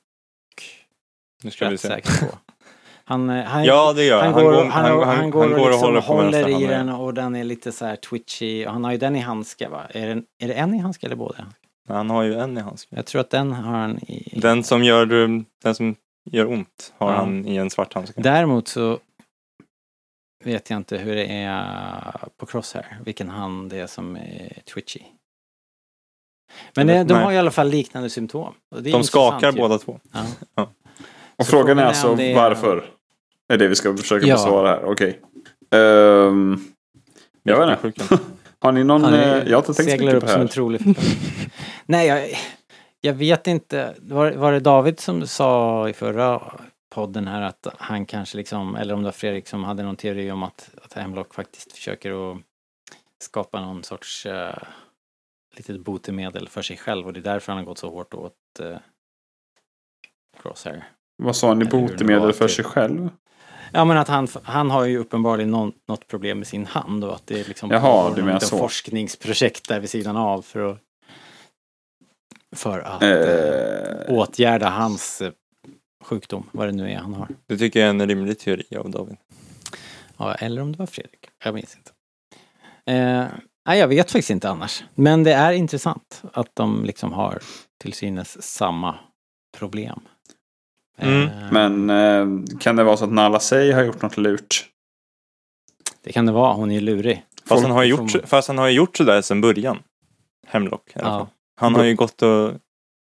Nu 1.44 1.52
ska 1.52 1.66
vi 1.70 1.74
Rätt 1.74 1.82
se. 1.82 1.88
säker 1.88 2.26
på. 2.28 2.38
Han, 3.06 3.30
eh, 3.30 3.44
han, 3.46 3.64
Ja, 3.64 3.94
det 3.94 4.04
gör 4.04 4.24
han. 4.24 4.34
han. 4.34 4.44
går, 4.44 4.54
han, 4.54 4.72
han- 4.72 5.00
han, 5.00 5.18
han- 5.18 5.30
går 5.30 5.48
går 5.48 5.54
och 5.60 5.68
liksom 5.70 5.82
håller 5.88 6.02
håller 6.02 6.62
i 6.64 6.68
den 6.68 6.90
och 6.90 7.14
den 7.14 7.36
är 7.36 7.44
lite 7.44 7.72
så 7.72 7.86
här 7.86 7.96
twitchy. 7.96 8.66
Och 8.66 8.74
han 8.74 8.84
har 8.84 8.92
ju 8.92 8.98
den 8.98 9.16
i 9.16 9.20
handske 9.20 9.68
va? 9.70 9.82
Är 9.90 10.16
det, 10.16 10.22
är 10.44 10.48
det 10.48 10.54
en 10.54 10.74
i 10.74 10.78
handske 10.80 11.06
eller 11.06 11.16
båda? 11.16 11.46
Han 11.88 12.10
har 12.10 12.24
ju 12.24 12.34
en 12.34 12.58
i 12.58 12.62
handsken. 12.62 12.96
Jag 12.98 13.06
tror 13.06 13.22
att 13.22 13.30
den 13.30 13.52
har 13.52 13.78
han 13.78 13.98
i... 13.98 14.40
Den 14.42 14.64
som 14.64 14.84
gör, 14.84 15.14
um, 15.14 15.46
den 15.64 15.76
som 15.76 15.96
gör 16.32 16.46
ont 16.52 16.94
har 16.98 17.12
Ja. 17.12 17.18
han 17.18 17.46
i 17.48 17.56
en 17.56 17.70
svart 17.70 17.94
handske. 17.94 18.22
Däremot 18.22 18.68
så 18.68 19.00
vet 20.44 20.70
jag 20.70 20.78
inte 20.78 20.98
hur 20.98 21.16
det 21.16 21.26
är 21.26 22.28
på 22.38 22.46
Crosshair. 22.46 23.00
Vilken 23.06 23.30
hand 23.30 23.70
det 23.70 23.80
är 23.80 23.88
som 23.88 24.16
är 24.16 24.62
twitchy. 24.74 25.00
Men 26.76 26.88
det, 26.88 27.04
de 27.04 27.14
nej. 27.14 27.24
har 27.24 27.32
i 27.32 27.38
alla 27.38 27.52
fall 27.52 27.70
liknande 27.70 28.10
symptom. 28.10 28.54
Och 28.76 28.84
det 28.84 28.90
är 28.90 28.94
De 28.94 29.04
skakar 29.04 29.52
ju. 29.52 29.58
båda 29.60 29.78
två. 29.78 30.00
Ja. 30.56 30.70
Och 31.36 31.46
Så 31.46 31.52
frågan 31.52 31.80
är 31.80 31.84
alltså 31.86 32.20
är- 32.20 32.36
varför? 32.36 32.86
är 33.54 33.58
det 33.58 33.68
vi 33.68 33.76
ska 33.76 33.98
försöka 33.98 34.26
Ja. 34.28 34.36
besvara 34.36 34.70
här. 34.70 34.84
Okej. 34.86 35.20
Ehm, 35.72 36.60
jag 37.44 37.68
vet 37.68 37.84
inte. 37.84 38.20
Har 38.60 38.72
ni 38.72 38.84
någon? 38.84 39.04
Han 39.04 39.14
eh, 39.14 39.20
är- 39.20 39.46
jag 39.46 39.58
har 39.58 39.70
inte 39.70 39.74
tänkt 39.74 39.92
så 39.92 40.06
mycket 40.06 40.16
upp 40.16 40.22
på 40.22 40.28
som 40.28 40.40
det 40.40 40.46
här. 40.46 40.48
trolig. 40.48 40.82
Nej, 41.86 42.08
jag, 42.08 42.30
jag 43.02 43.14
vet 43.14 43.48
inte. 43.48 43.96
Var, 43.98 44.32
var 44.32 44.52
det 44.52 44.60
David 44.60 45.00
som 45.00 45.28
sa 45.28 45.90
i 45.90 45.94
förra 45.94 46.42
podden 46.90 47.28
här 47.28 47.42
att 47.42 47.68
han 47.78 48.06
kanske 48.06 48.38
liksom, 48.38 48.76
eller 48.76 48.94
om 48.94 49.00
det 49.00 49.06
var 49.06 49.12
Fredrik 49.12 49.48
som 49.48 49.64
hade 49.64 49.84
någon 49.84 49.96
teori 49.96 50.32
om 50.32 50.44
att, 50.44 50.70
att 50.84 50.94
Hemlock 50.94 51.34
faktiskt 51.34 51.72
försöker 51.72 52.32
att 52.32 52.38
skapa 53.24 53.62
någon 53.62 53.84
sorts 53.84 54.26
uh, 54.26 54.54
litet 55.58 55.80
botemedel 55.80 56.48
för 56.48 56.62
sig 56.62 56.78
själv 56.78 57.06
och 57.06 57.14
det 57.14 57.20
är 57.20 57.22
därför 57.22 57.52
han 57.52 57.60
har 57.60 57.66
gått 57.66 57.78
så 57.78 57.90
hårt 57.90 58.14
åt 58.14 58.34
uh, 58.62 58.78
Crosshair. 60.42 60.84
Vad 61.24 61.36
sa 61.36 61.54
ni? 61.54 61.66
Botemedel 61.66 62.34
för 62.34 62.48
typ. 62.48 62.56
sig 62.56 62.66
själv? 62.66 63.10
Ja 63.74 63.86
men 63.86 63.98
att 63.98 64.08
han, 64.08 64.28
han 64.44 64.70
har 64.70 64.86
ju 64.86 64.98
uppenbarligen 64.98 65.52
någon, 65.52 65.72
något 65.88 66.08
problem 66.08 66.38
med 66.38 66.48
sin 66.48 66.66
hand 66.66 67.04
och 67.04 67.16
att 67.16 67.28
det 67.28 67.40
är 67.40 67.46
liksom 67.46 67.72
Jaha, 67.72 68.14
du 68.16 68.24
menar 68.24 68.40
så. 68.40 68.58
forskningsprojekt 68.58 69.68
där 69.68 69.80
vid 69.80 69.90
sidan 69.90 70.18
av 70.18 70.42
för 70.42 70.72
att 70.72 70.80
för 72.56 72.80
att 72.80 73.04
Eh, 73.04 73.10
eh, 73.10 74.14
åtgärda 74.14 74.70
hans 74.70 75.22
eh, 75.22 75.32
sjukdom, 76.04 76.50
vad 76.52 76.68
det 76.68 76.72
nu 76.72 76.92
är 76.92 76.98
han 76.98 77.14
har. 77.14 77.28
Det 77.48 77.58
tycker 77.58 77.80
jag 77.80 77.86
är 77.86 77.90
en 77.90 78.08
rimlig 78.08 78.40
teori 78.40 78.76
av 78.78 78.90
David. 78.90 79.18
Ja, 80.18 80.34
eller 80.34 80.62
om 80.62 80.72
det 80.72 80.80
var 80.80 80.86
Fredrik, 80.86 81.30
jag 81.44 81.54
minns 81.54 81.76
inte. 81.76 81.92
Eh, 82.92 83.28
nej, 83.68 83.80
jag 83.80 83.88
vet 83.88 84.12
faktiskt 84.12 84.30
inte 84.30 84.50
annars. 84.50 84.84
Men 84.96 85.24
det 85.24 85.34
är 85.34 85.52
intressant 85.52 86.24
att 86.34 86.50
de 86.54 86.86
liksom 86.86 87.14
har 87.14 87.40
till 87.82 87.94
synes 87.94 88.44
samma 88.44 88.96
problem. 89.58 90.02
Mm, 91.02 91.30
Men 91.52 91.90
eh, 91.90 92.46
kan 92.60 92.76
det 92.76 92.84
vara 92.84 92.98
så 92.98 93.06
att 93.06 93.12
Nala 93.12 93.40
Sey 93.40 93.72
har 93.72 93.84
gjort 93.84 94.02
något 94.02 94.18
lurt? 94.18 94.66
Det 96.04 96.12
kan 96.12 96.26
det 96.26 96.32
vara, 96.32 96.54
hon 96.54 96.72
är 96.72 96.76
ju 96.76 96.82
lurig. 96.82 97.24
Fast 97.46 97.62
han, 97.64 97.72
har 97.72 97.84
ju 97.84 97.90
gjort, 97.90 98.12
fast 98.26 98.48
han 98.48 98.58
har 98.58 98.70
gjort 98.70 98.98
sådär 98.98 99.22
sedan 99.22 99.42
början. 99.42 99.80
Hemlock 100.48 100.92
i 100.96 101.00
alla 101.00 101.10
Ja. 101.10 101.18
fall. 101.18 101.28
Han 101.60 101.76
har 101.76 101.84
ju 101.84 101.96
gått 101.96 102.22
och 102.22 102.52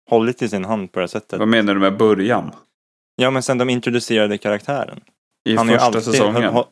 hållit 0.09 0.41
i 0.41 0.49
sin 0.49 0.65
hand 0.65 0.91
på 0.91 0.99
det 0.99 1.03
här 1.03 1.07
sättet. 1.07 1.39
Vad 1.39 1.47
menar 1.47 1.73
du 1.73 1.79
med 1.79 1.97
början? 1.97 2.51
Ja 3.15 3.31
men 3.31 3.43
sen 3.43 3.57
de 3.57 3.69
introducerade 3.69 4.37
karaktären. 4.37 4.99
I 5.49 5.55
han 5.55 5.67
första 5.67 5.85
alltid- 5.85 6.03
säsongen? 6.03 6.43
ha- 6.53 6.67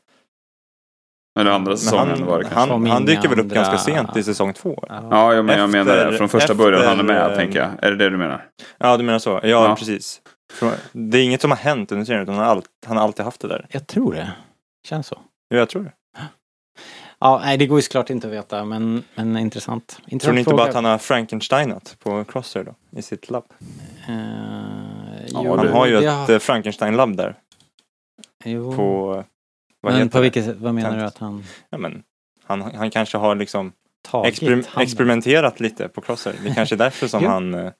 Eller 1.40 1.52
andra 1.52 1.78
säsongen 1.78 2.10
han, 2.10 2.26
var 2.26 2.38
det 2.38 2.44
kanske? 2.44 2.74
Han, 2.74 2.86
han 2.88 3.06
dyker 3.06 3.30
väl 3.30 3.40
upp 3.40 3.46
inga 3.46 3.54
ganska 3.56 3.72
andra- 3.72 4.04
sent 4.14 4.18
i 4.18 4.24
säsong 4.24 4.54
två. 4.54 4.84
Ja. 4.90 5.36
Ja, 5.36 5.42
men 5.42 5.58
jag 5.60 5.66
Efter- 5.66 5.84
menar 5.84 6.12
det. 6.12 6.18
Från 6.18 6.30
första 6.30 6.56
början 6.56 6.86
han 6.86 7.00
är 7.00 7.04
med, 7.04 7.22
efter, 7.22 7.36
tänker 7.36 7.60
jag. 7.60 7.70
Är 7.84 7.92
det 7.92 7.98
det 7.98 8.10
du 8.10 8.18
menar? 8.18 8.46
Ja 8.78 8.98
du 8.98 9.04
menar 9.04 9.20
så. 9.20 9.30
Ja, 9.30 9.48
Ja. 9.50 9.76
precis. 9.80 10.22
Det 10.92 11.18
är 11.18 11.24
inget 11.24 11.42
som 11.42 11.52
har 11.52 11.58
hänt 11.58 11.92
under 11.92 12.06
serien 12.06 12.24
utan 12.24 12.36
han 12.36 12.44
har, 12.44 12.52
all, 12.52 12.64
han 12.86 12.98
har 12.98 13.04
alltid 13.04 13.26
haft 13.26 13.42
det 13.42 13.48
där. 13.48 13.66
Jag 13.70 13.88
tror 13.88 14.14
det. 14.14 14.32
Känns 14.88 15.08
så. 15.08 15.20
Jo, 15.50 15.58
jag 15.58 15.70
tror 15.70 15.84
det. 15.84 15.92
Ja, 17.20 17.42
nej, 17.44 17.58
det 17.58 17.68
går 17.68 17.78
ju 17.78 17.82
såklart 17.82 18.10
inte 18.10 18.28
att 18.28 18.34
veta, 18.34 18.66
men, 18.66 19.04
men 19.16 19.38
intressant. 19.38 20.00
intressant 20.08 20.22
Tror 20.24 20.34
ni 20.34 20.40
inte 20.40 20.50
fråga. 20.50 20.62
bara 20.64 20.70
att 20.70 20.76
han 20.76 20.86
har 20.86 20.98
Frankensteinat 20.98 21.96
på 22.00 22.24
Crosser 22.24 22.64
då? 22.64 22.76
I 23.00 23.02
sitt 23.02 23.30
labb? 23.30 23.46
Eh, 24.08 24.16
Ja, 25.28 25.42
jo, 25.46 25.56
Han 25.56 25.68
har 25.68 25.88
ju 25.88 25.98
ett 25.98 26.30
eh, 26.30 26.40
Frankenstein-labb 26.40 27.18
där. 27.18 27.36
Jo. 28.46 28.74
På... 28.76 29.08
Vad 29.82 29.94
men 29.94 30.02
heter 30.02 30.12
på 30.12 30.22
vilket 30.22 30.46
sätt, 30.46 30.56
vad 30.60 30.74
menar 30.74 30.90
Tent. 30.90 31.00
du 31.02 31.06
att 31.06 31.18
han 31.18 31.44
Ja, 31.70 31.78
men, 31.78 32.04
han, 32.44 32.62
han 32.62 32.90
kanske 32.92 33.18
har 33.18 33.36
liksom 33.36 33.72
exper- 34.12 34.82
experimenterat 34.82 35.60
lite 35.60 35.88
på 35.88 36.02
Crosshair. 36.02 36.36
Det 36.44 36.50
är 36.50 36.54
kanske 36.54 36.76
är 36.76 36.78
därför 36.86 37.08
som 37.08 37.26
han... 37.26 37.54
eh, 37.54 37.72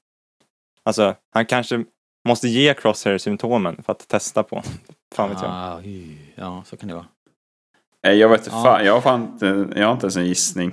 Alltså, 0.84 1.16
han 1.34 1.46
kanske 1.46 1.84
måste 2.28 2.48
ge 2.48 2.74
Crosshair 2.74 3.18
symptomen 3.18 3.84
för 3.86 3.92
att 3.92 4.08
testa 4.08 4.44
på. 4.44 4.64
Fan 5.16 5.30
vet 5.30 5.38
jag. 5.42 5.52
Ah, 5.52 5.78
hy. 5.78 6.16
ja, 6.36 6.64
så 6.66 6.78
kan 6.78 6.90
det 6.90 6.96
vara. 6.96 7.06
Nej, 8.04 8.18
jag 8.18 8.30
vet 8.30 8.40
inte. 8.40 8.50
Ja. 8.56 8.64
Fan, 8.64 8.86
jag, 8.86 8.94
har 8.94 9.02
fan 9.02 9.24
inte, 9.24 9.68
jag 9.80 9.86
har 9.86 9.94
inte 9.94 10.06
ens 10.06 10.18
en 10.18 10.26
gissning. 10.26 10.72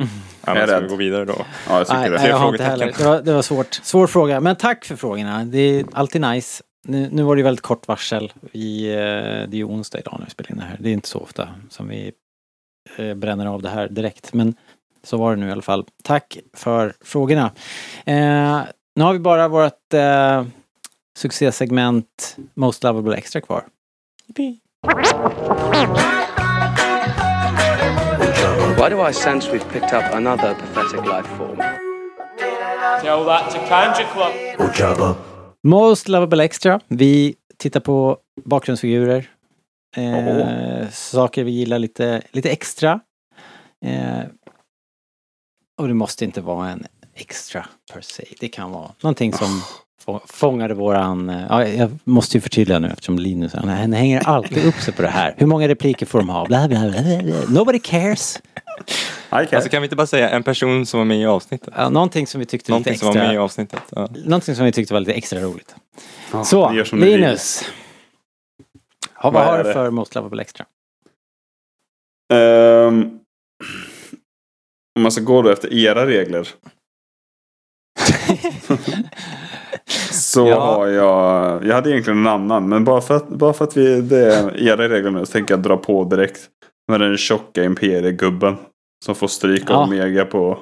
Ja, 0.46 0.56
jag 0.56 0.56
är 0.56 0.66
men 0.66 0.68
ska 0.68 0.76
vi 0.76 0.82
rädd. 0.82 0.90
gå 0.90 0.96
vidare 0.96 1.24
då? 1.24 1.46
Ja, 1.68 1.78
jag 1.78 1.86
tycker 1.86 2.00
Nej, 2.00 2.10
det. 2.10 2.16
nej, 2.16 2.28
jag 2.28 2.36
har 2.36 2.48
inte 2.48 2.64
heller. 2.64 2.94
Det 2.98 3.04
var, 3.04 3.22
det 3.22 3.32
var 3.32 3.42
svårt. 3.42 3.74
Svår 3.74 4.06
fråga, 4.06 4.40
men 4.40 4.56
tack 4.56 4.84
för 4.84 4.96
frågorna. 4.96 5.44
Det 5.44 5.58
är 5.58 5.84
alltid 5.92 6.20
nice. 6.20 6.62
Nu, 6.84 7.08
nu 7.12 7.22
var 7.22 7.36
det 7.36 7.40
ju 7.40 7.44
väldigt 7.44 7.62
kort 7.62 7.88
varsel. 7.88 8.32
Vi, 8.52 8.88
eh, 8.90 8.96
det 8.96 9.52
är 9.52 9.54
ju 9.54 9.64
onsdag 9.64 9.98
idag 9.98 10.16
när 10.18 10.24
vi 10.24 10.30
spelar 10.30 10.50
in 10.50 10.56
det 10.56 10.64
här. 10.64 10.76
Det 10.80 10.88
är 10.88 10.92
inte 10.92 11.08
så 11.08 11.18
ofta 11.18 11.48
som 11.70 11.88
vi 11.88 12.12
eh, 12.96 13.14
bränner 13.14 13.46
av 13.46 13.62
det 13.62 13.68
här 13.68 13.88
direkt. 13.88 14.32
Men 14.32 14.54
så 15.02 15.16
var 15.16 15.30
det 15.36 15.40
nu 15.40 15.48
i 15.48 15.52
alla 15.52 15.62
fall. 15.62 15.86
Tack 16.04 16.38
för 16.54 16.94
frågorna. 17.04 17.50
Eh, 18.04 18.60
nu 18.96 19.04
har 19.04 19.12
vi 19.12 19.18
bara 19.18 19.48
vårt 19.48 19.94
eh, 19.94 20.44
succésegment 21.18 22.36
Most 22.54 22.82
Lovable 22.84 23.16
Extra 23.16 23.40
kvar. 23.40 23.64
Why 28.76 28.88
do 28.90 29.08
I 29.08 29.12
sense 29.12 29.52
we've 29.52 29.68
picked 29.72 29.92
up 29.92 30.14
another 30.14 30.54
pathetic 30.54 31.06
life 31.06 31.28
form? 31.38 31.56
Tell 33.02 33.24
that 33.24 33.50
to 33.50 33.58
Kanja 33.68 34.04
Club. 34.12 35.16
Most 35.62 36.08
Lovable 36.08 36.44
Extra. 36.44 36.80
Vi 36.88 37.34
tittar 37.56 37.80
på 37.80 38.18
bakgrundsfigurer. 38.44 39.30
Eh, 39.96 40.88
saker 40.90 41.44
vi 41.44 41.50
gillar 41.50 41.78
lite, 41.78 42.22
lite 42.30 42.50
extra. 42.50 43.00
Eh, 43.84 44.22
och 45.78 45.88
det 45.88 45.94
måste 45.94 46.24
inte 46.24 46.40
vara 46.40 46.68
en 46.70 46.86
extra 47.20 47.66
per 47.92 48.00
se. 48.00 48.24
Det 48.40 48.48
kan 48.48 48.70
vara 48.70 48.92
någonting 49.00 49.32
som 49.32 49.62
få- 50.00 50.20
fångade 50.26 50.74
våran... 50.74 51.30
eh, 51.30 51.46
Ja, 51.48 51.66
jag 51.66 51.98
måste 52.04 52.36
ju 52.36 52.40
förtydliga 52.40 52.78
nu 52.78 52.88
eftersom 52.88 53.18
Linus 53.18 53.52
han, 53.54 53.68
han 53.68 53.92
hänger 53.92 54.28
alltid 54.28 54.64
upp 54.66 54.74
sig 54.74 54.94
på 54.94 55.02
det 55.02 55.08
här. 55.08 55.34
Hur 55.36 55.46
många 55.46 55.68
repliker 55.68 56.06
får 56.06 56.18
de 56.18 56.28
ha? 56.28 56.46
Bla, 56.46 56.68
bla, 56.68 56.90
bla, 56.90 57.02
bla. 57.22 57.40
Nobody 57.48 57.78
cares. 57.78 58.40
Okej. 59.30 59.48
Alltså 59.56 59.70
kan 59.70 59.82
vi 59.82 59.86
inte 59.86 59.96
bara 59.96 60.06
säga 60.06 60.30
en 60.30 60.42
person 60.42 60.86
som 60.86 60.98
var 61.00 61.04
med 61.04 61.20
i 61.20 61.26
avsnittet? 61.26 61.74
Ja, 61.76 61.88
någonting 61.88 62.26
som 62.26 62.38
vi 62.38 62.46
tyckte 62.46 62.64
lite 62.64 62.72
Någonting 62.72 62.98
som 62.98 63.06
var 63.08 63.14
med 63.14 63.24
i 63.24 63.26
extra... 63.26 63.42
avsnittet. 63.42 63.82
Ja. 63.90 64.08
Någonting 64.24 64.54
som 64.56 64.64
vi 64.64 64.72
tyckte 64.72 64.92
var 64.94 65.00
lite 65.00 65.12
extra 65.12 65.40
roligt. 65.40 65.74
Ja, 66.32 66.44
Så. 66.44 66.70
Linus. 66.92 67.64
Ja, 69.22 69.30
vad 69.30 69.32
Vad 69.32 69.44
har 69.44 69.64
du 69.64 69.72
för 69.72 69.90
Most 69.90 70.14
Lovable 70.14 70.42
Extra? 70.42 70.66
Ehm, 72.32 73.02
om 74.96 75.02
man 75.02 75.12
ska 75.12 75.22
gå 75.22 75.42
då 75.42 75.50
efter 75.50 75.74
era 75.74 76.06
regler. 76.06 76.48
så 80.12 80.46
Ja. 80.48 80.60
har 80.60 80.86
jag, 80.86 81.64
jag 81.66 81.74
hade 81.74 81.90
egentligen 81.90 82.18
en 82.18 82.26
annan. 82.26 82.68
Men 82.68 82.84
bara 82.84 83.00
för 83.00 83.16
att, 83.16 83.28
bara 83.28 83.52
för 83.52 83.64
att 83.64 83.76
vi, 83.76 84.00
det 84.00 84.34
är 84.36 84.62
era 84.68 84.88
regler 84.88 85.10
nu 85.10 85.26
så 85.26 85.32
tänker 85.32 85.54
jag 85.54 85.62
dra 85.62 85.76
på 85.76 86.04
direkt. 86.04 86.40
Med 86.88 87.00
den 87.00 87.16
tjocka 87.16 87.64
imperiegubben. 87.64 88.56
Som 89.04 89.14
får 89.14 89.28
stryk 89.28 89.64
Ja. 89.68 89.74
av 89.74 89.90
Mega 89.90 90.24
på. 90.24 90.58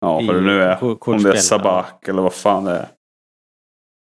Ja, 0.00 0.20
vad 0.26 0.34
det 0.34 0.40
nu 0.40 0.62
är. 0.62 0.84
Om 1.08 1.22
det 1.22 1.30
är 1.30 1.36
Sabak 1.36 2.08
eller 2.08 2.22
vad 2.22 2.32
fan 2.32 2.64
det 2.64 2.70
är. 2.72 2.88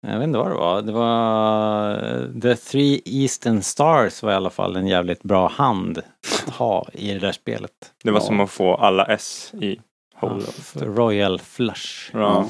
Jag 0.07 0.17
vet 0.19 0.24
inte 0.28 0.39
vad 0.39 0.49
det 0.49 0.55
var. 0.55 0.82
Det 0.82 0.91
var 0.91 1.91
eh, 1.93 2.41
The 2.41 2.55
Three 2.55 3.01
Eastern 3.05 3.61
Stars 3.61 4.24
var 4.24 4.32
i 4.32 4.36
alla 4.36 4.49
fall 4.49 4.76
en 4.76 4.88
jävligt 4.88 5.24
bra 5.24 5.47
hand 5.47 5.97
att 6.47 6.53
ha 6.53 6.88
i 6.93 7.13
det 7.13 7.19
där 7.19 7.32
spelet. 7.32 7.72
Det 8.03 8.11
var 8.11 8.19
Ja. 8.19 8.26
som 8.26 8.39
att 8.39 8.49
få 8.51 8.76
alla 8.76 9.05
S 9.05 9.51
i 9.61 9.80
För 10.63 10.86
Royal 10.86 11.39
Flush. 11.39 12.09
Ja. 12.13 12.49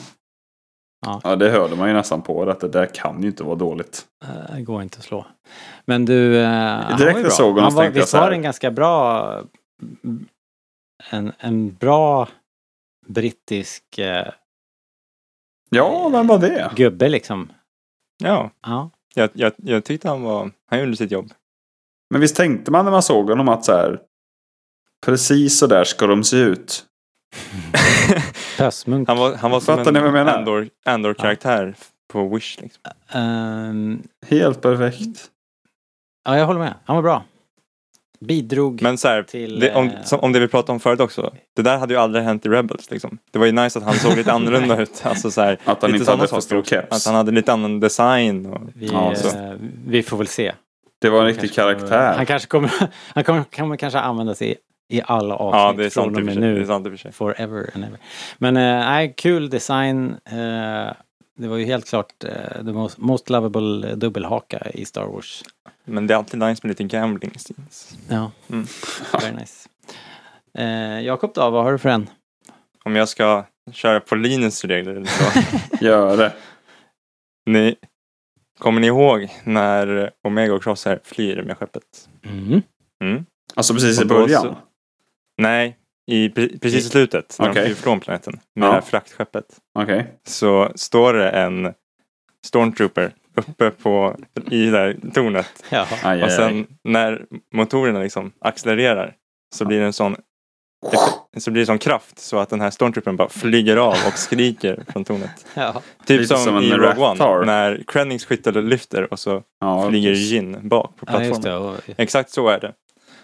Ja. 1.06 1.22
Ja, 1.24 1.36
det 1.36 1.50
hörde 1.50 1.76
man 1.76 1.88
ju 1.88 1.94
nästan 1.94 2.22
på 2.22 2.46
det. 2.46 2.52
Att 2.52 2.60
det 2.60 2.68
där 2.70 2.86
kan 2.86 3.22
ju 3.22 3.28
inte 3.28 3.44
vara 3.44 3.56
dåligt. 3.56 4.06
Eh, 4.24 4.56
Det 4.56 4.62
går 4.62 4.82
inte 4.82 4.98
att 4.98 5.04
slå. 5.04 5.26
Men 5.86 6.06
du, 6.06 6.44
han 6.44 6.98
Direkt 6.98 7.14
var 7.14 7.20
ju 7.20 7.26
jag 7.26 7.34
såg 7.34 7.48
honom 7.48 7.64
Han 7.64 7.74
var, 7.74 7.90
visst 7.90 8.14
var 8.14 8.32
en 8.32 8.42
ganska 8.42 8.72
bra 8.72 9.44
en, 11.10 11.32
en 11.40 11.74
bra 11.76 12.28
brittisk 13.08 13.98
eh, 13.98 14.28
Ja, 15.70 16.10
vem 16.10 16.28
var 16.28 16.38
det? 16.40 16.72
gubbe 16.76 17.10
liksom. 17.10 17.52
ja. 18.24 18.52
Ja. 18.66 18.90
Jag, 19.16 19.30
jag, 19.34 19.54
jag 19.58 19.84
tyckte 19.86 20.10
han 20.10 20.22
var, 20.22 20.52
han 20.70 20.80
gjorde 20.80 20.96
sitt 20.98 21.12
jobb. 21.12 21.32
Men 22.10 22.22
visst 22.22 22.36
tänkte 22.36 22.72
man 22.72 22.86
när 22.86 22.92
man 22.92 23.04
såg 23.04 23.30
honom 23.30 23.50
att 23.50 23.66
så 23.66 23.72
här. 23.72 24.00
Precis 25.06 25.60
så 25.60 25.68
där 25.68 25.84
ska 25.84 26.08
de 26.08 26.24
se 26.24 26.38
ut. 26.38 26.86
Pösmunk. 28.58 29.08
Han 29.08 29.18
var, 29.18 29.36
han 29.36 29.52
var 29.52 29.60
som 29.60 29.78
Fattar 29.78 29.94
jag 29.96 30.18
en? 30.18 30.28
Andor, 30.30 30.70
Andor-karaktär 30.86 31.74
på 32.14 32.28
Wish 32.30 32.58
liksom. 32.62 32.82
Ehm, 33.12 34.04
Helt 34.28 34.62
perfekt. 34.62 35.26
ja, 36.26 36.38
jag 36.38 36.46
håller 36.46 36.60
med. 36.60 36.74
Han 36.86 36.96
var 36.96 37.04
bra. 37.04 37.24
Bidrog 38.26 38.82
Men 38.82 38.98
så 38.98 39.08
här, 39.08 39.24
till... 39.24 39.60
det, 39.60 39.76
om, 39.76 39.88
eh, 39.88 40.04
som, 40.04 40.20
om 40.20 40.32
det 40.32 40.40
vi 40.40 40.48
pratade 40.48 40.72
om 40.72 40.80
förut 40.80 41.00
också. 41.00 41.34
Det 41.56 41.62
där 41.62 41.78
hade 41.78 41.94
ju 41.94 42.00
aldrig 42.00 42.24
hänt 42.24 42.46
i 42.46 42.50
Rebels 42.50 42.92
liksom. 42.92 43.18
Det 43.32 43.40
var 43.40 43.46
ju 43.46 43.52
nice 43.52 43.80
att 43.80 43.86
han 43.86 43.94
såg 43.94 44.16
lite 44.18 44.32
annorlunda 44.34 44.82
ut. 44.82 45.02
Alltså 45.06 45.32
så 45.32 45.42
här, 45.42 45.58
Att 45.66 45.82
han 45.82 45.96
inte 45.96 46.12
hade 46.12 46.28
för 46.28 46.40
stor 46.40 46.64
keps. 46.64 46.92
Att 46.92 47.06
han 47.06 47.16
hade 47.16 47.32
lite 47.32 47.54
annan 47.54 47.80
design. 47.80 48.46
Och, 48.46 48.62
vi, 48.76 48.88
ja, 48.88 49.16
så. 49.16 49.38
eh, 49.38 49.54
vi 49.88 50.04
får 50.04 50.18
väl 50.18 50.28
se. 50.28 50.54
Det 51.00 51.10
var 51.10 51.18
en 51.18 51.24
Han 51.24 51.28
riktig 51.34 51.54
kanske 51.54 51.74
kommer- 51.76 51.88
karaktär. 51.90 52.18
Han 52.18 52.26
kanske 52.26 52.48
kommer, 52.48 52.72
han 53.16 53.24
kommer, 53.24 53.44
kommer 53.44 53.76
kanske 53.78 54.00
användas 54.00 54.42
i, 54.42 54.56
i 54.92 55.02
alla 55.06 55.36
avsnitt 55.36 55.60
ja, 55.62 55.74
det 55.78 55.86
är 55.86 55.90
sant 55.90 56.06
från 56.06 56.16
och 56.16 56.26
med 56.26 56.34
för 56.34 56.42
sig. 56.42 56.50
Det 56.52 56.56
är 56.56 56.60
nu. 56.60 56.66
sant 56.66 56.88
och 56.88 57.00
för. 57.00 57.12
Forever 57.12 57.70
and 57.76 57.84
ever. 57.86 58.00
Men 58.38 58.58
eh, 58.58 58.64
nej, 58.64 59.14
kul 59.18 59.50
design. 59.50 60.16
Eh, 60.26 60.94
det 61.38 61.48
var 61.48 61.58
ju 61.58 61.66
helt 61.66 61.90
klart 61.90 62.24
eh, 62.24 62.32
the 62.66 62.72
most, 62.72 62.98
most 62.98 63.30
lovable 63.30 63.96
dubbelhaka 63.96 64.68
i 64.74 64.86
Star 64.86 65.06
Wars. 65.06 65.44
Men 65.86 66.08
det 66.08 66.14
är 66.14 66.18
alltid 66.18 66.40
nice 66.40 66.60
med 66.64 66.70
lite 66.70 66.84
gambling 66.84 67.32
scenes. 67.32 67.96
Ja, 68.10 68.32
Mm. 68.50 68.66
very 69.22 69.32
nice. 69.36 69.70
Eh, 70.58 71.02
Jakob 71.06 71.32
då, 71.36 71.50
vad 71.50 71.64
har 71.64 71.72
du 71.72 71.78
för 71.78 71.90
en? 71.90 72.10
Om 72.84 72.96
jag 72.96 73.10
ska 73.10 73.46
köra 73.72 74.00
på 74.00 74.16
Linus 74.16 74.66
regler 74.66 74.96
eller 74.96 75.06
så. 75.06 75.40
Gör 75.86 76.18
det. 76.18 76.34
ni, 77.46 77.76
kommer 78.60 78.82
ni 78.82 78.88
ihåg 78.88 79.28
när 79.44 80.12
Omega 80.28 80.54
och 80.54 80.64
Crosshair 80.64 81.00
flyr 81.04 81.44
med 81.44 81.58
skeppet? 81.58 82.10
Mm. 82.26 82.62
Mm. 83.04 83.26
Alltså 83.56 83.74
precis 83.74 84.02
i 84.02 84.06
början. 84.06 84.42
så- 84.42 84.58
Nej, 85.42 85.78
i, 86.12 86.28
pre- 86.30 86.60
precis 86.60 86.86
i 86.86 86.90
slutet. 86.90 87.36
När 87.40 87.50
Okej. 87.50 87.62
de 87.62 87.68
flyr 87.68 87.76
från 87.76 88.00
planeten. 88.00 88.40
Med 88.56 88.66
Ja. 88.66 88.70
det 88.70 88.74
här 88.74 88.82
fraktskeppet. 88.82 89.46
Okej. 89.80 90.08
Så 90.28 90.72
står 90.76 91.14
det 91.14 91.30
en 91.30 91.74
Stormtrooper 92.46 93.14
uppe 93.36 93.72
på, 93.72 94.16
i 94.52 94.66
det 94.66 94.78
här 94.78 94.98
tornet. 95.14 95.64
Ja. 95.70 95.86
Aj, 96.04 96.24
Och 96.24 96.32
sen 96.32 96.58
aj. 96.58 96.66
när 96.84 97.26
motorerna 97.54 98.00
liksom 98.00 98.32
accelererar 98.42 99.14
så 99.56 99.66
blir 99.66 99.80
det 99.80 99.86
en 99.86 99.94
sån 99.94 100.16
så 101.38 101.52
blir 101.52 101.62
det 101.62 101.66
sån 101.66 101.78
kraft 101.78 102.20
så 102.20 102.38
att 102.40 102.50
den 102.50 102.62
här 102.62 102.70
stormtroopern 102.70 103.16
bara 103.16 103.30
flyger 103.30 103.78
av 103.78 103.90
och 104.08 104.14
skriker 104.14 104.84
från 104.88 105.04
tornet. 105.04 105.46
ja. 105.54 105.82
Typ 106.06 106.28
som, 106.28 106.38
som 106.38 106.58
i 106.64 106.72
Rogue 106.72 106.88
Raptor. 107.10 107.38
One 107.38 107.46
när 107.46 107.84
Krennings 107.88 108.26
skyttel 108.26 108.66
lyfter 108.66 109.14
och 109.14 109.20
så 109.20 109.44
Ja, 109.60 109.90
flyger. 109.90 110.12
Jin 110.12 110.58
bak 110.70 110.96
på 110.98 111.06
ja, 111.08 111.18
plattformen. 111.20 111.58
Och, 111.58 111.76
Exakt 111.98 112.30
så 112.30 112.48
är 112.50 112.60
det. 112.60 112.74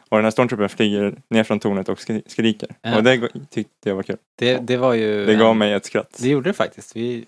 Och 0.09 0.17
den 0.17 0.23
här 0.25 0.31
stormtroopern 0.31 0.69
flyger 0.69 1.15
ner 1.29 1.43
från 1.43 1.59
tornet 1.59 1.89
och 1.89 1.99
skri- 1.99 2.23
skriker. 2.27 2.75
Ja. 2.81 2.97
Och 2.97 3.03
det 3.03 3.29
tyckte 3.49 3.89
jag 3.89 3.95
var 3.95 4.03
kul. 4.03 4.17
det, 4.35 4.57
det 4.57 4.77
var 4.77 4.93
ju... 4.93 5.25
Det 5.25 5.35
gav 5.35 5.51
en- 5.51 5.57
mig 5.57 5.73
ett 5.73 5.85
skratt. 5.85 6.17
Det 6.19 6.29
gjorde 6.29 6.49
det 6.49 6.53
faktiskt. 6.53 6.95
Vi 6.95 7.25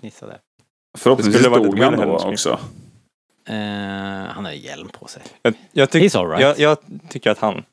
fnissade. 0.00 0.38
Förhoppningsvis 0.98 1.44
dog 1.44 1.78
han 1.78 1.96
då 1.96 2.18
också. 2.18 2.58
Eh, 3.48 3.54
han 4.28 4.44
har 4.44 4.52
ju 4.52 4.58
hjälm 4.58 4.88
på 4.88 5.06
sig. 5.06 5.22
Jag, 5.42 5.54
jag, 5.72 5.90
tyck, 5.90 6.02
right. 6.14 6.40
jag, 6.40 6.58
jag 6.58 6.78
tycker 7.08 7.30
att 7.30 7.38
han 7.38 7.64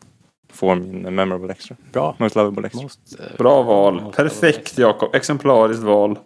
får 0.53 0.75
min 0.75 1.15
memorable 1.15 1.51
extra. 1.51 1.75
Bra. 1.91 2.15
Most 2.17 2.35
lovable 2.35 2.67
extra. 2.67 2.81
Most, 2.81 3.19
eh, 3.19 3.37
Bra 3.37 3.61
val. 3.63 4.01
most 4.01 4.17
Perfekt 4.17 4.77
Jakob. 4.77 5.15
Exemplariskt 5.15 5.83
val. 5.83 6.19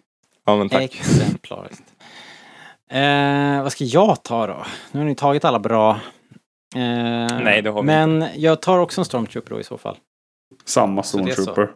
Ja 0.45 0.57
men 0.57 0.70
tack. 0.70 0.84
Exemplariskt. 0.84 1.84
Eh, 2.89 3.64
vad 3.64 3.72
ska 3.72 3.84
jag 3.84 4.24
ta 4.24 4.47
då? 4.47 4.66
Nu 4.91 4.99
har 4.99 5.05
ni 5.05 5.16
tagit 5.16 5.45
alla 5.45 5.59
bra. 5.59 5.99
Eh, 6.76 6.82
Nej, 7.43 7.61
det 7.61 7.69
har 7.69 7.82
vi 7.82 7.86
Men 7.86 8.26
jag 8.36 8.61
tar 8.61 8.78
också 8.80 9.01
en 9.01 9.05
Stormtrooper 9.05 9.49
då 9.49 9.59
i 9.59 9.63
så 9.63 9.78
fall. 9.78 9.97
Samma. 10.65 11.03
Stormtrooper. 11.03 11.69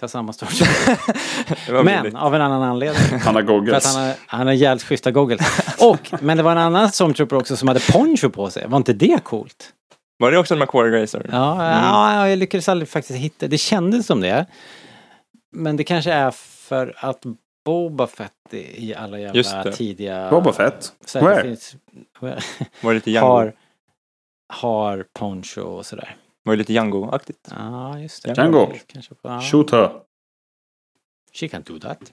Tar 0.00 0.06
samma 0.08 0.32
Stormtrooper. 0.32 1.82
Men 1.82 2.02
billigt. 2.02 2.18
av 2.18 2.34
en 2.34 2.40
annan 2.40 2.62
anledning. 2.62 3.02
Han 3.20 3.20
har 3.20 3.32
För 3.32 3.40
att 3.40 3.46
goggles. 3.46 3.94
han 3.96 4.04
har, 4.06 4.14
han 4.26 4.46
har 4.46 4.54
jävligt 4.54 4.82
schyssta 4.84 5.10
goggles. 5.10 5.74
Och, 5.80 6.12
men 6.22 6.36
det 6.36 6.42
var 6.42 6.52
en 6.52 6.58
annan 6.58 6.92
Stormtrooper 6.92 7.36
också 7.36 7.56
som 7.56 7.68
hade 7.68 7.80
poncho 7.92 8.30
på 8.30 8.50
sig. 8.50 8.66
Var 8.68 8.76
inte 8.76 8.92
det 8.92 9.24
coolt? 9.24 9.72
Var 10.18 10.30
det 10.30 10.38
också 10.38 10.54
en 10.54 10.58
Macquarie 10.58 11.00
Gracer? 11.00 11.26
Ja, 11.32 11.70
ja, 11.72 12.28
jag 12.28 12.38
lyckades 12.38 12.68
aldrig 12.68 12.88
faktiskt 12.88 13.18
hitta. 13.18 13.46
Det 13.46 13.58
kändes 13.58 14.06
som 14.06 14.20
det. 14.20 14.46
Men 15.52 15.76
det 15.76 15.84
kanske 15.84 16.12
är 16.12 16.30
för 16.68 16.94
att 16.96 17.22
Boba 17.64 18.06
Fett 18.06 18.32
i 18.52 18.94
alla 18.94 19.18
Just 19.18 19.50
jävla 19.52 19.70
det. 19.70 19.76
tidiga... 19.76 20.30
Boba 20.30 20.52
Fett. 20.52 20.92
Where? 21.14 21.42
finns- 21.42 21.76
Var 22.20 22.38
det 22.82 22.94
lite 22.94 23.10
Django? 23.10 23.52
Har, 24.48 25.04
poncho 25.18 25.60
och 25.60 25.86
sådär. 25.86 26.16
Var 26.42 26.52
det 26.52 26.56
lite 26.58 26.72
Django-aktigt? 26.72 27.48
Ja, 27.50 27.98
just 27.98 28.22
det. 28.22 28.34
Django. 28.36 28.72
Kanske 28.86 29.14
på, 29.14 29.28
ja. 29.28 29.40
Shoot 29.40 29.70
her. 29.70 29.90
She 31.32 31.48
can 31.48 31.62
do 31.66 31.78
that. 31.78 32.12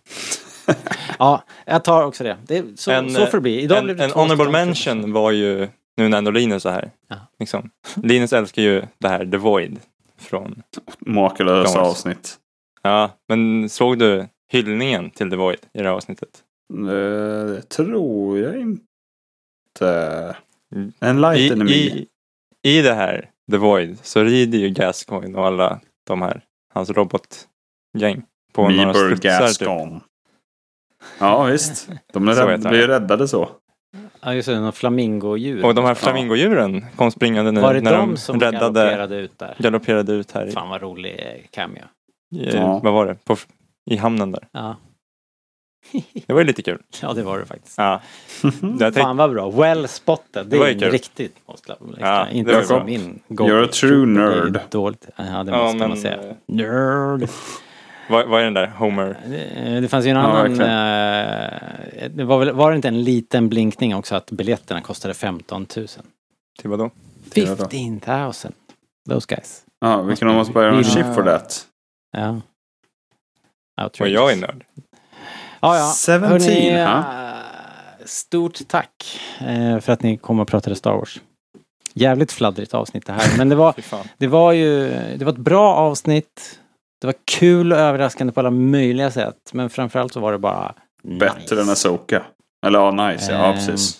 ja, 1.19 1.43
jag 1.65 1.83
tar 1.83 2.03
också 2.03 2.23
det. 2.23 2.37
det 2.47 2.79
så, 2.79 2.91
En, 2.91 3.09
så 3.13 3.25
får 3.25 3.37
det 3.37 3.41
bli. 3.41 3.61
Idag 3.61 3.77
en 3.77 3.83
blev 3.83 3.97
det 3.97 4.03
en 4.03 4.11
honorable 4.11 4.51
mention 4.51 5.13
var 5.13 5.31
ju, 5.31 5.67
nu 5.97 6.09
när 6.09 6.17
ändå 6.17 6.31
Linus 6.31 6.65
är 6.65 6.71
här. 6.71 6.91
Ja. 7.07 7.15
Liksom. 7.39 7.69
Linus 7.95 8.33
älskar 8.33 8.61
ju 8.61 8.83
det 8.97 9.07
här 9.09 9.25
The 9.25 9.37
Void. 9.37 9.79
Från, 10.17 10.63
Makalösa 10.99 11.79
avsnitt. 11.81 12.37
ja, 12.81 13.11
men 13.27 13.69
såg 13.69 13.99
du 13.99 14.27
hyllningen 14.51 15.09
till 15.09 15.29
The 15.29 15.35
Void 15.35 15.59
i 15.73 15.77
det 15.77 15.83
här 15.83 15.91
avsnittet? 15.95 16.43
Eh, 16.73 16.85
Det 17.45 17.61
tror 17.61 18.39
jag 18.39 18.55
inte. 18.61 20.35
Mm. 20.75 20.93
En 20.99 21.21
light 21.21 21.39
I, 21.39 21.49
enemy. 21.53 21.71
i, 21.71 22.07
I 22.65 22.81
det 22.81 22.93
här 22.93 23.29
The 23.51 23.57
Void 23.57 23.97
så 24.01 24.23
rider 24.23 24.57
ju 24.57 24.69
Gascoigne 24.69 25.37
och 25.37 25.45
alla 25.47 25.79
de 26.07 26.21
här, 26.21 26.43
hans 26.73 26.89
robotgäng 26.89 28.23
på 28.53 28.61
några 28.61 28.75
Meeber 28.75 28.93
strutsar 28.93 29.47
typ. 29.47 30.03
Ja 31.19 31.43
visst. 31.43 31.89
De 32.13 32.29
rädd, 32.29 32.59
blir 32.61 32.79
ju 32.81 32.87
räddade 32.87 33.27
så. 33.27 33.49
Ja, 34.21 34.33
just 34.33 34.47
det. 34.47 34.59
Någon 34.59 34.73
flamingodjur. 34.73 35.65
Och 35.65 35.75
de 35.75 35.85
här 35.85 35.93
flamingodjuren 35.95 36.85
kom 36.95 37.11
springande 37.11 37.51
nu 37.51 37.61
Var 37.61 37.73
det 37.73 37.81
när 37.81 37.97
de 37.97 38.09
de 38.09 38.17
som 38.17 38.39
räddade, 38.39 38.79
galopperade 38.79 39.15
ut 39.15 39.39
där? 39.39 39.55
galopperade 39.59 40.13
ut 40.13 40.31
här 40.31 40.45
i, 40.47 40.51
Fan 40.51 40.69
vad 40.69 40.81
rolig 40.81 41.47
cameo. 41.51 41.83
i 42.35 42.55
Ja. 42.55 42.79
vad 42.83 42.93
var 42.93 43.05
det, 43.05 43.15
på, 43.25 43.35
i 43.89 43.95
hamnen 43.97 44.31
där. 44.31 44.47
Ja. 44.51 44.75
Det 46.27 46.33
var 46.33 46.39
ju 46.41 46.47
lite 46.47 46.61
kul. 46.61 46.81
ja, 47.01 47.13
det 47.13 47.23
var 47.23 47.39
det 47.39 47.45
faktiskt. 47.45 47.77
Ja. 47.77 48.01
Jag 48.43 48.51
tänkte, 48.79 48.91
Fan 49.01 49.17
vad 49.17 49.31
bra. 49.31 49.49
Well 49.49 49.87
spotted. 49.87 50.25
Det 50.33 50.43
Det 50.43 50.57
var 50.59 50.65
är 50.67 50.71
ju 50.71 50.85
en 50.85 50.91
riktigt 50.91 51.35
Extra. 51.53 51.75
Ja, 51.99 52.29
Inte 52.29 52.51
det 52.51 52.57
var 52.57 52.63
som 52.63 52.75
bra. 52.77 52.85
min 52.85 53.19
You're 53.29 53.65
a 53.65 53.69
true 53.73 53.95
Det 54.05 54.21
är 54.21 54.43
nerd. 54.45 54.59
Dåligt. 54.69 55.07
Ja, 55.15 55.23
det 55.43 55.51
ja, 55.51 55.63
måste 55.63 55.77
men, 55.77 55.89
man 55.89 55.97
säga. 55.97 56.13
eh, 56.29 56.35
Nerd. 56.45 57.29
vad, 58.09 58.27
vad 58.27 58.39
är 58.41 58.43
den 58.45 58.53
där 58.53 58.67
Homer? 58.67 59.19
Det, 59.27 59.79
det 59.79 59.87
fanns 59.87 60.05
ju 60.05 60.09
en 60.09 60.15
Ja, 60.15 60.21
annan... 60.23 60.35
verkligen. 60.57 60.71
eh, 62.03 62.09
det 62.11 62.23
var, 62.23 62.39
väl, 62.39 62.51
var 62.51 62.71
det 62.71 62.75
inte 62.75 62.87
en 62.87 63.03
liten 63.03 63.49
blinkning 63.49 63.95
också 63.95 64.15
att 64.15 64.31
biljetterna 64.31 64.81
kostade 64.81 65.13
15 65.13 65.67
000? 65.77 65.87
Till 66.59 66.69
vadå? 66.69 66.89
Ja, 67.33 67.45
då. 67.55 67.55
15 67.69 67.99
000. 68.17 68.33
Those 69.09 69.25
guys. 69.35 69.61
Ja, 69.81 70.01
we 70.01 70.15
can 70.15 70.29
almost 70.29 70.53
buy 70.53 70.63
our 70.63 70.71
own 70.71 70.83
ship 70.83 71.05
for 71.15 71.23
that. 71.23 71.65
Ja. 72.17 72.41
Och 73.77 73.83
Outrageous. 73.83 74.13
jag 74.13 74.31
är 74.31 74.35
nörd. 74.35 74.63
Ja, 75.59 75.77
ja. 75.77 75.93
17, 76.19 76.29
Hörrni, 76.29 76.71
ha? 76.83 76.97
eh, 76.97 78.05
stort 78.05 78.59
tack 78.67 79.19
eh, 79.39 79.79
för 79.79 79.93
att 79.93 80.03
ni 80.03 80.17
kom 80.17 80.39
och 80.39 80.47
pratade 80.47 80.75
Star 80.75 80.93
Wars. 80.93 81.21
Jävligt 81.93 82.31
fladdrigt 82.31 82.73
avsnitt 82.73 83.05
det 83.05 83.13
här. 83.13 83.37
Men 83.37 83.49
det 83.49 83.55
var, 83.55 83.73
det 84.17 84.27
var 84.27 84.51
ju 84.51 84.87
det 85.17 85.25
var 85.25 85.31
ett 85.31 85.37
bra 85.37 85.75
avsnitt. 85.75 86.59
Det 87.01 87.07
var 87.07 87.15
kul 87.25 87.71
och 87.73 87.77
överraskande 87.79 88.33
på 88.33 88.39
alla 88.39 88.49
möjliga 88.51 89.11
sätt. 89.11 89.35
Men 89.53 89.69
framförallt 89.69 90.13
så 90.13 90.19
var 90.19 90.31
det 90.31 90.37
bara 90.39 90.73
Bättre 91.03 91.37
nice. 91.41 91.61
än 91.61 91.69
Asoka. 91.69 92.23
Eller 92.65 92.79
ja, 92.79 92.91
nice. 92.91 93.31
Ja, 93.31 93.45
Ehm, 93.45 93.55
precis. 93.55 93.97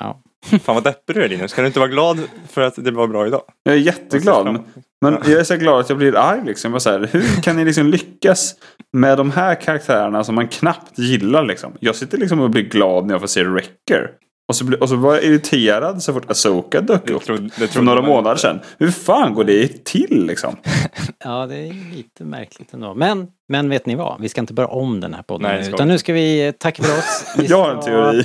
Ja. 0.00 0.20
Fan 0.46 0.74
vad 0.74 0.84
deppig 0.84 1.16
du 1.16 1.24
är 1.24 1.28
Linus. 1.28 1.54
Kan 1.54 1.64
du 1.64 1.66
inte 1.66 1.78
vara 1.78 1.88
glad 1.90 2.20
för 2.48 2.60
att 2.60 2.74
det 2.84 2.90
var 2.90 3.06
bra 3.06 3.26
idag? 3.26 3.42
Jag 3.62 3.74
är 3.74 3.78
jätteglad. 3.78 4.64
Men, 5.00 5.18
jag 5.24 5.32
är 5.32 5.44
så 5.44 5.56
glad 5.56 5.80
att 5.80 5.88
jag 5.88 5.98
blir 5.98 6.16
arg 6.16 6.40
liksom. 6.46 6.72
Jag 6.72 6.82
så 6.82 6.90
här, 6.90 7.08
hur 7.12 7.42
kan 7.42 7.56
ni 7.56 7.64
liksom 7.64 7.86
lyckas 7.86 8.54
med 8.92 9.18
de 9.18 9.30
här 9.30 9.54
karaktärerna 9.54 10.24
som 10.24 10.34
man 10.34 10.48
knappt 10.48 10.98
gillar 10.98 11.44
liksom? 11.44 11.72
Jag 11.80 11.96
sitter 11.96 12.18
liksom 12.18 12.40
och 12.40 12.50
blir 12.50 12.62
glad 12.62 13.06
när 13.06 13.14
jag 13.14 13.20
får 13.20 13.28
se 13.28 13.44
Wrecker. 13.44 14.10
Och 14.48 14.56
så, 14.56 14.64
blir, 14.64 14.82
och 14.82 14.88
så 14.88 14.96
var 14.96 15.14
jag 15.14 15.24
irriterad 15.24 16.02
så 16.02 16.12
fort 16.12 16.30
Asoka 16.30 16.80
dök 16.80 17.10
upp. 17.10 17.22
trodde, 17.22 17.42
det 17.42 17.50
För 17.50 17.66
trodde 17.66 17.86
några 17.86 18.02
månader 18.02 18.30
inte. 18.30 18.40
sedan. 18.42 18.60
Hur 18.78 18.90
fan 18.90 19.34
går 19.34 19.44
det 19.44 19.84
till 19.84 20.26
liksom? 20.26 20.56
ja, 21.24 21.46
det 21.46 21.56
är 21.56 21.96
lite 21.96 22.24
märkligt 22.24 22.72
ändå. 22.72 22.94
Men, 22.94 23.26
men 23.50 23.68
vet 23.70 23.86
ni 23.86 23.94
vad? 23.94 24.20
Vi 24.20 24.28
ska 24.28 24.40
inte 24.40 24.52
börja 24.54 24.68
om 24.68 25.00
den 25.00 25.14
här 25.14 25.22
podden 25.22 25.48
Nej, 25.50 25.58
nu. 25.58 25.64
ska 25.64 25.74
Utan 25.74 25.86
vi. 25.88 25.92
nu 25.92 25.98
ska 25.98 26.12
vi 26.12 26.46
eh, 26.46 26.52
tacka 26.52 26.82
för 26.82 26.98
oss. 26.98 27.24
Vi 27.38 27.46
Jag 27.46 27.62
har 27.64 27.70
en 27.70 27.82
ska- 27.82 27.90
teori. 27.90 28.24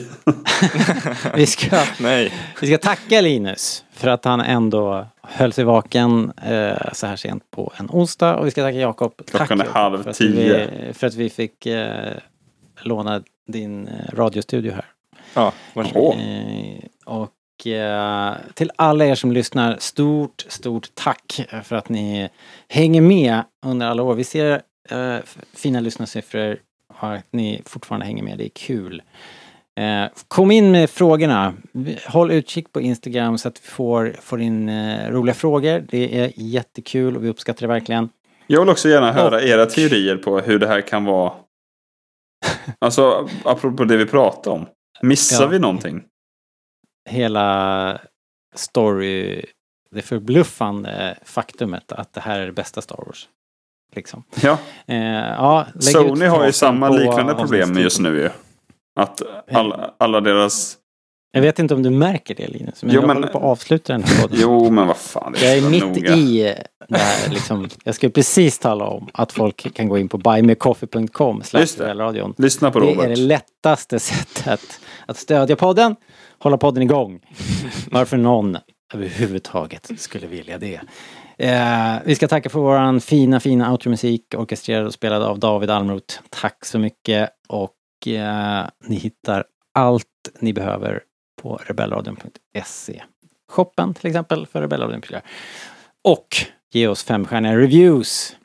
Vi 1.36 1.45
ska, 1.45 1.84
Nej. 1.99 2.34
vi 2.61 2.67
ska 2.67 2.78
tacka 2.78 3.21
Linus 3.21 3.84
för 3.93 4.07
att 4.07 4.26
han 4.26 4.41
ändå 4.41 5.07
höll 5.21 5.53
sig 5.53 5.63
vaken 5.63 6.34
eh, 6.45 6.78
så 6.93 7.07
här 7.07 7.15
sent 7.15 7.43
på 7.51 7.74
en 7.78 7.88
onsdag. 7.91 8.36
Och 8.36 8.47
vi 8.47 8.51
ska 8.51 8.61
tacka 8.63 8.78
Jakob. 8.78 9.13
Tack, 9.17 9.28
Klockan 9.30 9.61
är 9.61 9.65
Jakob, 9.65 9.76
halv 9.82 10.03
för 10.03 10.13
tio. 10.13 10.67
Vi, 10.88 10.93
för 10.93 11.07
att 11.07 11.15
vi 11.15 11.30
fick 11.30 11.65
eh, 11.65 12.13
låna 12.82 13.21
din 13.47 13.88
eh, 13.88 13.93
radiostudio 14.15 14.71
här. 14.71 14.86
Ja, 15.34 15.53
varsågod. 15.74 16.15
Eh, 16.15 16.84
och 17.05 17.67
eh, 17.67 18.34
till 18.53 18.71
alla 18.76 19.05
er 19.05 19.15
som 19.15 19.32
lyssnar, 19.32 19.78
stort, 19.80 20.45
stort 20.47 20.88
tack 20.93 21.47
för 21.63 21.76
att 21.76 21.89
ni 21.89 22.30
hänger 22.67 23.01
med 23.01 23.41
under 23.65 23.88
alla 23.88 24.03
år. 24.03 24.13
Vi 24.15 24.24
ser 24.24 24.61
eh, 24.89 25.17
fina 25.53 25.79
lyssnarsiffror 25.79 26.57
och 27.01 27.13
att 27.13 27.25
ni 27.34 27.61
fortfarande 27.65 28.05
hänger 28.05 28.23
med. 28.23 28.38
Det 28.38 28.45
är 28.45 28.49
kul. 28.55 29.01
Eh, 29.79 30.05
kom 30.27 30.51
in 30.51 30.71
med 30.71 30.89
frågorna. 30.89 31.53
Håll 32.07 32.31
utkik 32.31 32.71
på 32.73 32.81
Instagram 32.81 33.38
så 33.38 33.47
att 33.47 33.57
vi 33.63 33.67
får, 33.67 34.15
får 34.21 34.41
in 34.41 34.69
eh, 34.69 35.11
roliga 35.11 35.34
frågor. 35.36 35.86
Det 35.89 36.19
är 36.19 36.31
jättekul 36.36 37.15
och 37.17 37.23
vi 37.23 37.29
uppskattar 37.29 37.61
det 37.61 37.67
verkligen. 37.67 38.09
Jag 38.47 38.59
vill 38.59 38.69
också 38.69 38.89
gärna 38.89 39.11
höra 39.11 39.36
Och- 39.36 39.43
era 39.43 39.65
teorier 39.65 40.17
på 40.17 40.39
hur 40.39 40.59
det 40.59 40.67
här 40.67 40.81
kan 40.81 41.05
vara. 41.05 41.34
Alltså, 42.79 43.29
apropå 43.45 43.84
det 43.84 43.97
vi 43.97 44.05
pratade 44.05 44.55
om. 44.55 44.65
Missar 45.01 45.43
Ja. 45.43 45.49
vi 45.49 45.59
någonting? 45.59 46.03
Hela 47.09 47.99
story, 48.55 49.45
det 49.91 50.01
förbluffande 50.01 51.17
faktumet 51.23 51.91
att 51.91 52.13
det 52.13 52.21
här 52.21 52.39
är 52.39 52.45
det 52.45 52.51
bästa 52.51 52.81
Star 52.81 52.95
Wars. 53.07 53.29
Liksom. 53.95 54.23
Ja, 54.41 54.57
Eh, 54.87 54.97
ja, 54.97 55.65
Sony 55.79 56.25
har 56.25 56.45
ju 56.45 56.51
samma 56.51 56.89
liknande 56.89 57.33
problem 57.33 57.77
just 57.77 57.99
nu 57.99 58.17
ju. 58.19 58.29
Att 58.99 59.21
alla, 59.53 59.91
alla 59.97 60.21
deras... 60.21 60.77
Jag 61.35 61.41
vet 61.41 61.59
inte 61.59 61.73
om 61.73 61.83
du 61.83 61.89
märker 61.89 62.35
det 62.35 62.47
Linus, 62.47 62.83
men 62.83 62.93
Jo, 62.93 63.01
jag 63.01 63.07
men- 63.07 63.15
håller 63.17 63.27
på 63.27 63.37
att 63.37 63.43
avsluta 63.43 63.93
den 63.93 64.03
här 64.03 64.21
podden. 64.21 64.37
Jo, 64.41 64.69
men 64.69 64.87
vad 64.87 64.97
fan. 64.97 65.31
Det 65.39 65.45
Jag 65.55 65.57
är 65.57 65.69
mitt 65.69 65.83
noga. 65.83 66.13
i 66.15 66.55
det 66.89 66.97
här 66.97 67.29
liksom. 67.29 67.69
Jag 67.83 67.95
ska 67.95 68.09
precis 68.09 68.59
tala 68.59 68.85
om 68.85 69.09
att 69.13 69.31
folk 69.31 69.73
kan 69.73 69.89
gå 69.89 69.97
in 69.97 70.09
på 70.09 70.17
buymecoffee.com 70.17 71.41
det. 71.51 71.93
radion. 71.93 72.33
Lyssna 72.37 72.71
på 72.71 72.79
Det 72.79 72.85
Robert. 72.85 73.05
är 73.05 73.09
det 73.09 73.15
lättaste 73.15 73.99
sättet 73.99 74.79
att 75.05 75.17
stödja 75.17 75.55
podden, 75.55 75.95
hålla 76.39 76.57
podden 76.57 76.83
igång. 76.83 77.19
Varför 77.91 78.17
någon 78.17 78.57
överhuvudtaget 78.93 79.91
skulle 79.97 80.27
vilja 80.27 80.57
det. 80.57 80.79
Eh, 81.43 82.01
vi 82.05 82.15
ska 82.15 82.27
tacka 82.27 82.49
för 82.49 82.59
våran 82.59 83.01
fina, 83.01 83.39
fina 83.39 83.71
outromusik 83.71 84.35
orkestrerad 84.37 84.85
och 84.85 84.93
spelad 84.93 85.23
av 85.23 85.39
David 85.39 85.69
Almroth. 85.69 86.19
Tack 86.29 86.65
så 86.65 86.79
mycket 86.79 87.29
och 87.47 88.07
eh, 88.07 88.67
ni 88.87 88.95
hittar 88.95 89.45
allt 89.73 90.05
ni 90.39 90.53
behöver 90.53 91.03
på 91.41 91.59
rebellradion.se. 91.65 93.03
Shoppen 93.49 93.93
till 93.93 94.07
exempel 94.07 94.47
för 94.47 94.61
Rebellradion. 94.61 95.01
Och 96.03 96.27
ge 96.71 96.87
oss 96.87 97.03
femstjärniga 97.03 97.57
reviews 97.57 98.35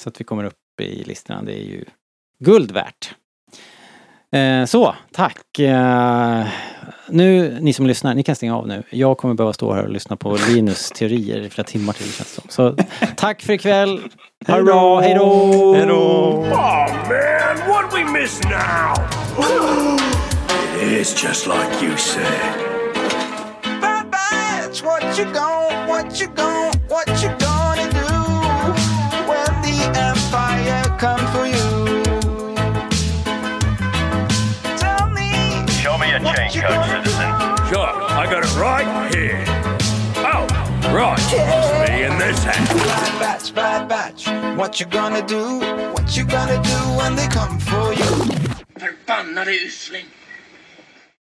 så 0.00 0.08
att 0.08 0.20
vi 0.20 0.24
kommer 0.24 0.44
upp 0.44 0.80
i 0.80 1.04
listorna. 1.04 1.42
Det 1.42 1.52
är 1.52 1.64
ju 1.64 1.84
guld 2.38 2.72
värt. 2.72 3.14
Eh, 4.34 4.64
så, 4.64 4.94
tack. 5.12 5.58
Eh, 5.58 6.46
nu, 7.08 7.58
ni 7.60 7.72
som 7.72 7.86
lyssnar, 7.86 8.14
ni 8.14 8.22
kan 8.22 8.36
stänga 8.36 8.56
av 8.56 8.68
nu. 8.68 8.82
Jag 8.90 9.18
kommer 9.18 9.34
behöva 9.34 9.52
stå 9.52 9.72
här 9.74 9.82
och 9.82 9.90
lyssna 9.90 10.16
på 10.16 10.38
Linus 10.48 10.90
teorier 10.90 11.40
i 11.40 11.50
flera 11.50 11.66
timmar 11.66 11.92
till 11.92 12.12
känns 12.12 12.34
det 12.34 12.40
som. 12.40 12.44
Så 12.48 12.76
tack 13.16 13.42
för 13.42 13.52
ikväll. 13.52 14.00
Ha 14.46 14.56
det 14.56 14.62
bra, 14.62 15.00
hej 15.00 15.14
då! 15.14 15.74
Hej 15.74 15.86
då! 15.86 15.94
Oh 15.94 16.48
man, 16.48 17.68
what 17.68 17.94
we 17.94 18.20
miss 18.20 18.40
now? 18.44 18.94
it 20.82 20.92
is 20.92 21.24
just 21.24 21.46
like 21.46 21.82
you 21.82 21.96
said. 21.96 22.24
Bad 23.80 24.10
Batch, 24.10 24.82
what 24.82 25.18
you 25.18 25.24
gon' 25.24 25.88
what 25.88 26.20
you 26.20 26.28
gon' 26.36 26.72
what 26.88 27.22
you 27.22 27.28
gonna 27.28 27.53
Show 36.50 36.60
me 36.60 36.66
a 36.66 36.68
what 36.68 36.68
chain 36.68 36.68
you 36.68 36.68
code, 36.68 37.04
citizen. 37.04 37.30
Sure, 37.68 37.88
I 37.88 38.26
got 38.30 38.44
it 38.44 38.54
right 38.56 39.14
here. 39.14 39.44
Oh, 40.18 40.46
right. 40.94 41.18
It's 41.18 41.90
me 41.90 42.04
in 42.04 42.18
this 42.18 42.44
hat. 42.44 42.68
Bad 42.68 43.18
Batch, 43.18 43.54
Bad 43.54 43.88
Batch, 43.88 44.26
what 44.58 44.78
you 44.80 44.86
gonna 44.86 45.26
do? 45.26 45.60
What 45.92 46.16
you 46.16 46.24
gonna 46.24 46.62
do 46.62 46.78
when 46.98 47.16
they 47.16 47.28
come 47.28 47.58
for 47.58 47.92
you? 47.94 48.10
Förbannade 48.78 49.54
usling! 49.64 50.23